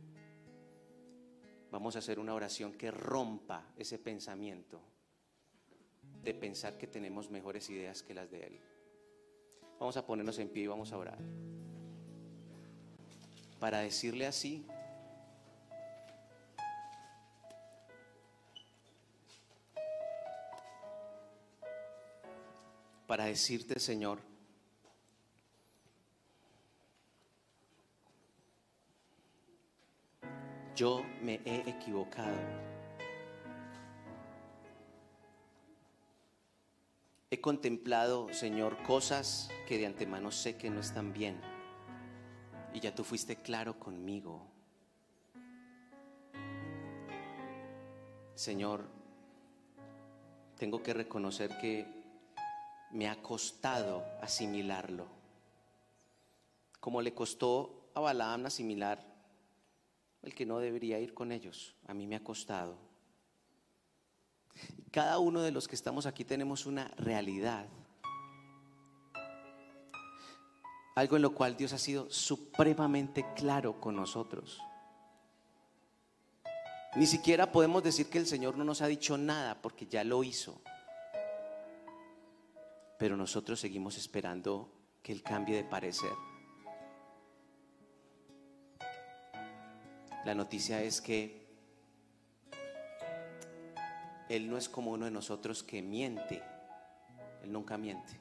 Vamos 1.70 1.96
a 1.96 1.98
hacer 1.98 2.18
una 2.18 2.34
oración 2.34 2.72
que 2.72 2.90
rompa 2.90 3.72
ese 3.76 3.98
pensamiento 3.98 4.80
de 6.22 6.34
pensar 6.34 6.78
que 6.78 6.86
tenemos 6.86 7.30
mejores 7.30 7.68
ideas 7.70 8.02
que 8.02 8.14
las 8.14 8.30
de 8.30 8.46
Él. 8.46 8.60
Vamos 9.78 9.96
a 9.96 10.06
ponernos 10.06 10.38
en 10.38 10.48
pie 10.48 10.64
y 10.64 10.66
vamos 10.66 10.92
a 10.92 10.98
orar. 10.98 11.18
Para 13.58 13.80
decirle 13.80 14.26
así, 14.26 14.66
para 23.16 23.30
decirte, 23.30 23.80
Señor, 23.80 24.18
yo 30.74 31.02
me 31.22 31.40
he 31.46 31.66
equivocado. 31.66 32.36
He 37.30 37.40
contemplado, 37.40 38.30
Señor, 38.34 38.82
cosas 38.82 39.48
que 39.66 39.78
de 39.78 39.86
antemano 39.86 40.30
sé 40.30 40.58
que 40.58 40.68
no 40.68 40.80
están 40.80 41.14
bien. 41.14 41.40
Y 42.74 42.80
ya 42.80 42.94
tú 42.94 43.02
fuiste 43.02 43.36
claro 43.36 43.78
conmigo. 43.78 44.46
Señor, 48.34 48.84
tengo 50.58 50.82
que 50.82 50.92
reconocer 50.92 51.56
que 51.56 51.95
me 52.96 53.08
ha 53.08 53.22
costado 53.22 54.04
asimilarlo. 54.22 55.06
Como 56.80 57.02
le 57.02 57.12
costó 57.12 57.90
a 57.94 58.00
Balaam 58.00 58.46
asimilar 58.46 59.04
el 60.22 60.34
que 60.34 60.46
no 60.46 60.58
debería 60.58 60.98
ir 60.98 61.12
con 61.12 61.30
ellos. 61.30 61.74
A 61.86 61.92
mí 61.92 62.06
me 62.06 62.16
ha 62.16 62.24
costado. 62.24 62.78
Cada 64.90 65.18
uno 65.18 65.42
de 65.42 65.50
los 65.50 65.68
que 65.68 65.74
estamos 65.74 66.06
aquí 66.06 66.24
tenemos 66.24 66.64
una 66.64 66.88
realidad. 66.96 67.66
Algo 70.94 71.16
en 71.16 71.22
lo 71.22 71.34
cual 71.34 71.54
Dios 71.54 71.74
ha 71.74 71.78
sido 71.78 72.10
supremamente 72.10 73.26
claro 73.36 73.78
con 73.78 73.94
nosotros. 73.94 74.58
Ni 76.94 77.06
siquiera 77.06 77.52
podemos 77.52 77.82
decir 77.82 78.08
que 78.08 78.16
el 78.16 78.26
Señor 78.26 78.56
no 78.56 78.64
nos 78.64 78.80
ha 78.80 78.86
dicho 78.86 79.18
nada 79.18 79.60
porque 79.60 79.86
ya 79.86 80.02
lo 80.02 80.24
hizo. 80.24 80.62
Pero 82.98 83.16
nosotros 83.16 83.60
seguimos 83.60 83.96
esperando 83.98 84.70
que 85.02 85.12
Él 85.12 85.22
cambie 85.22 85.56
de 85.56 85.64
parecer. 85.64 86.12
La 90.24 90.34
noticia 90.34 90.82
es 90.82 91.00
que 91.00 91.46
él 94.28 94.50
no 94.50 94.56
es 94.56 94.68
como 94.68 94.90
uno 94.90 95.04
de 95.04 95.10
nosotros 95.10 95.62
que 95.62 95.82
miente. 95.82 96.42
Él 97.42 97.52
nunca 97.52 97.78
miente. 97.78 98.20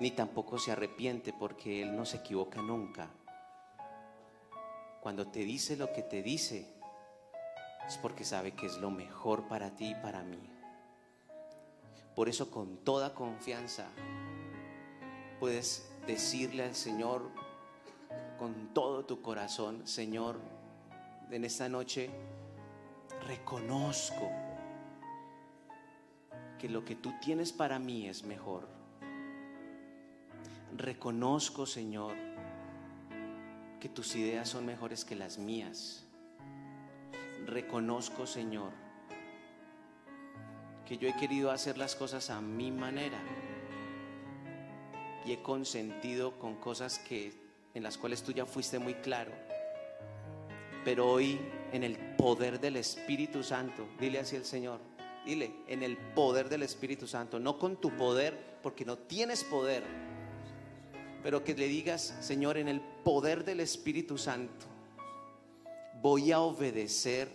Ni 0.00 0.10
tampoco 0.10 0.58
se 0.58 0.72
arrepiente 0.72 1.32
porque 1.32 1.82
Él 1.82 1.94
no 1.94 2.04
se 2.04 2.16
equivoca 2.16 2.60
nunca. 2.62 3.08
Cuando 5.00 5.28
te 5.28 5.40
dice 5.40 5.76
lo 5.76 5.92
que 5.92 6.02
te 6.02 6.22
dice, 6.22 6.74
es 7.86 7.96
porque 7.98 8.24
sabe 8.24 8.52
que 8.52 8.66
es 8.66 8.78
lo 8.78 8.90
mejor 8.90 9.46
para 9.46 9.76
ti 9.76 9.90
y 9.90 9.94
para 9.94 10.22
mí. 10.24 10.59
Por 12.14 12.28
eso 12.28 12.50
con 12.50 12.78
toda 12.78 13.14
confianza 13.14 13.88
puedes 15.38 15.90
decirle 16.06 16.64
al 16.64 16.74
Señor 16.74 17.30
con 18.38 18.72
todo 18.72 19.04
tu 19.04 19.20
corazón, 19.20 19.86
Señor, 19.86 20.40
en 21.30 21.44
esta 21.44 21.68
noche 21.68 22.10
reconozco 23.26 24.30
que 26.58 26.68
lo 26.68 26.84
que 26.84 26.94
tú 26.94 27.12
tienes 27.20 27.52
para 27.52 27.78
mí 27.78 28.08
es 28.08 28.24
mejor. 28.24 28.68
Reconozco, 30.76 31.66
Señor, 31.66 32.14
que 33.80 33.88
tus 33.88 34.14
ideas 34.16 34.48
son 34.48 34.66
mejores 34.66 35.04
que 35.04 35.16
las 35.16 35.38
mías. 35.38 36.06
Reconozco, 37.46 38.26
Señor, 38.26 38.72
que 40.90 40.98
yo 40.98 41.08
he 41.08 41.14
querido 41.14 41.52
hacer 41.52 41.78
las 41.78 41.94
cosas 41.94 42.30
a 42.30 42.40
mi 42.40 42.72
manera 42.72 43.20
y 45.24 45.30
he 45.30 45.40
consentido 45.40 46.36
con 46.36 46.56
cosas 46.56 46.98
que 46.98 47.32
en 47.74 47.84
las 47.84 47.96
cuales 47.96 48.24
tú 48.24 48.32
ya 48.32 48.44
fuiste 48.44 48.80
muy 48.80 48.94
claro. 48.94 49.30
Pero 50.84 51.08
hoy 51.08 51.38
en 51.70 51.84
el 51.84 51.96
poder 52.16 52.58
del 52.58 52.74
Espíritu 52.74 53.44
Santo. 53.44 53.86
Dile 54.00 54.18
así 54.18 54.34
al 54.34 54.44
Señor. 54.44 54.80
Dile, 55.24 55.52
en 55.68 55.84
el 55.84 55.96
poder 55.96 56.48
del 56.48 56.64
Espíritu 56.64 57.06
Santo. 57.06 57.38
No 57.38 57.56
con 57.56 57.80
tu 57.80 57.96
poder, 57.96 58.58
porque 58.60 58.84
no 58.84 58.98
tienes 58.98 59.44
poder. 59.44 59.84
Pero 61.22 61.44
que 61.44 61.54
le 61.54 61.68
digas, 61.68 62.16
Señor, 62.20 62.58
en 62.58 62.66
el 62.66 62.80
poder 62.80 63.44
del 63.44 63.60
Espíritu 63.60 64.18
Santo. 64.18 64.66
Voy 66.02 66.32
a 66.32 66.40
obedecer, 66.40 67.28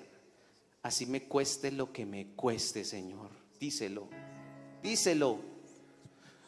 así 0.84 1.06
me 1.06 1.24
cueste 1.24 1.72
lo 1.72 1.93
que 1.93 2.06
me 2.06 2.36
cueste, 2.36 2.84
Señor. 2.84 3.45
Díselo, 3.60 4.08
díselo. 4.82 5.39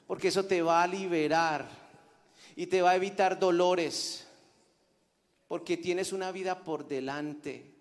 Porque 0.06 0.30
eso 0.30 0.46
te 0.46 0.62
va 0.62 0.84
a 0.84 0.88
liberar 0.88 1.68
y 2.56 2.68
te 2.68 2.82
va 2.82 2.92
a 2.92 2.96
evitar 2.96 3.38
dolores. 3.38 4.28
Porque 5.48 5.78
tienes 5.78 6.14
una 6.14 6.32
vida 6.32 6.64
por 6.64 6.88
delante 6.88 7.78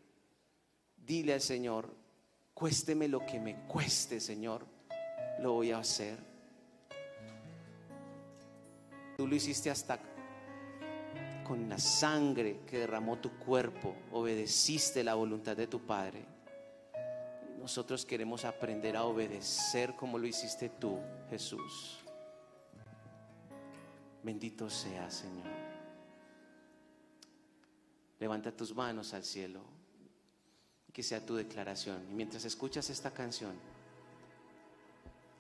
Dile 1.07 1.35
al 1.35 1.41
Señor, 1.41 1.89
cuésteme 2.53 3.07
lo 3.07 3.25
que 3.25 3.39
me 3.39 3.55
cueste, 3.69 4.19
Señor, 4.19 4.67
lo 5.41 5.53
voy 5.53 5.71
a 5.71 5.79
hacer. 5.79 6.19
Tú 9.17 9.29
lo 9.29 9.37
hiciste 9.37 9.71
hasta 9.71 10.01
con 11.47 11.69
la 11.69 11.79
sangre 11.79 12.63
que 12.67 12.79
derramó 12.81 13.19
tu 13.19 13.39
cuerpo, 13.39 13.95
obedeciste 14.11 15.05
la 15.05 15.15
voluntad 15.15 15.57
de 15.57 15.69
tu 15.69 15.87
Padre. 15.87 16.25
Nosotros 17.67 18.07
queremos 18.07 18.45
aprender 18.45 18.97
a 18.97 19.03
obedecer 19.03 19.97
como 19.97 20.19
lo 20.21 20.27
hiciste 20.29 20.69
tú, 20.69 21.01
Jesús. 21.29 21.99
Bendito 24.23 24.71
sea, 24.71 25.11
Señor. 25.11 25.49
Levanta 28.21 28.53
tus 28.53 28.73
manos 28.73 29.13
al 29.15 29.25
cielo 29.25 29.63
que 30.93 31.03
sea 31.03 31.27
tu 31.27 31.35
declaración. 31.35 32.07
Y 32.09 32.15
mientras 32.15 32.45
escuchas 32.45 32.89
esta 32.89 33.11
canción, 33.11 33.57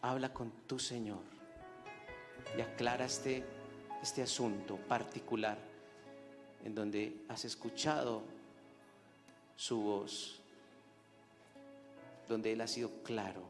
habla 0.02 0.34
con 0.34 0.50
tu 0.66 0.80
Señor 0.80 1.22
y 2.58 2.60
aclara 2.60 3.04
este, 3.04 3.44
este 4.02 4.22
asunto 4.22 4.78
particular 4.88 5.58
en 6.64 6.74
donde 6.74 7.24
has 7.28 7.44
escuchado 7.44 8.24
su 9.54 9.80
voz, 9.80 10.42
donde 12.28 12.52
Él 12.52 12.60
ha 12.60 12.66
sido 12.66 13.02
claro. 13.02 13.42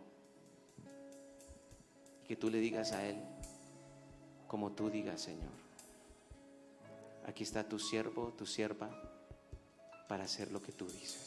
Que 2.27 2.37
tú 2.37 2.51
le 2.51 2.59
digas 2.59 2.93
a 2.93 3.07
Él 3.07 3.17
como 4.47 4.73
tú 4.73 4.91
digas, 4.91 5.21
Señor. 5.21 5.51
Aquí 7.27 7.43
está 7.43 7.69
tu 7.69 7.79
siervo, 7.79 8.33
tu 8.39 8.47
sierva, 8.47 8.89
para 10.09 10.25
hacer 10.25 10.53
lo 10.53 10.63
que 10.63 10.73
tú 10.73 10.87
dices. 10.87 11.26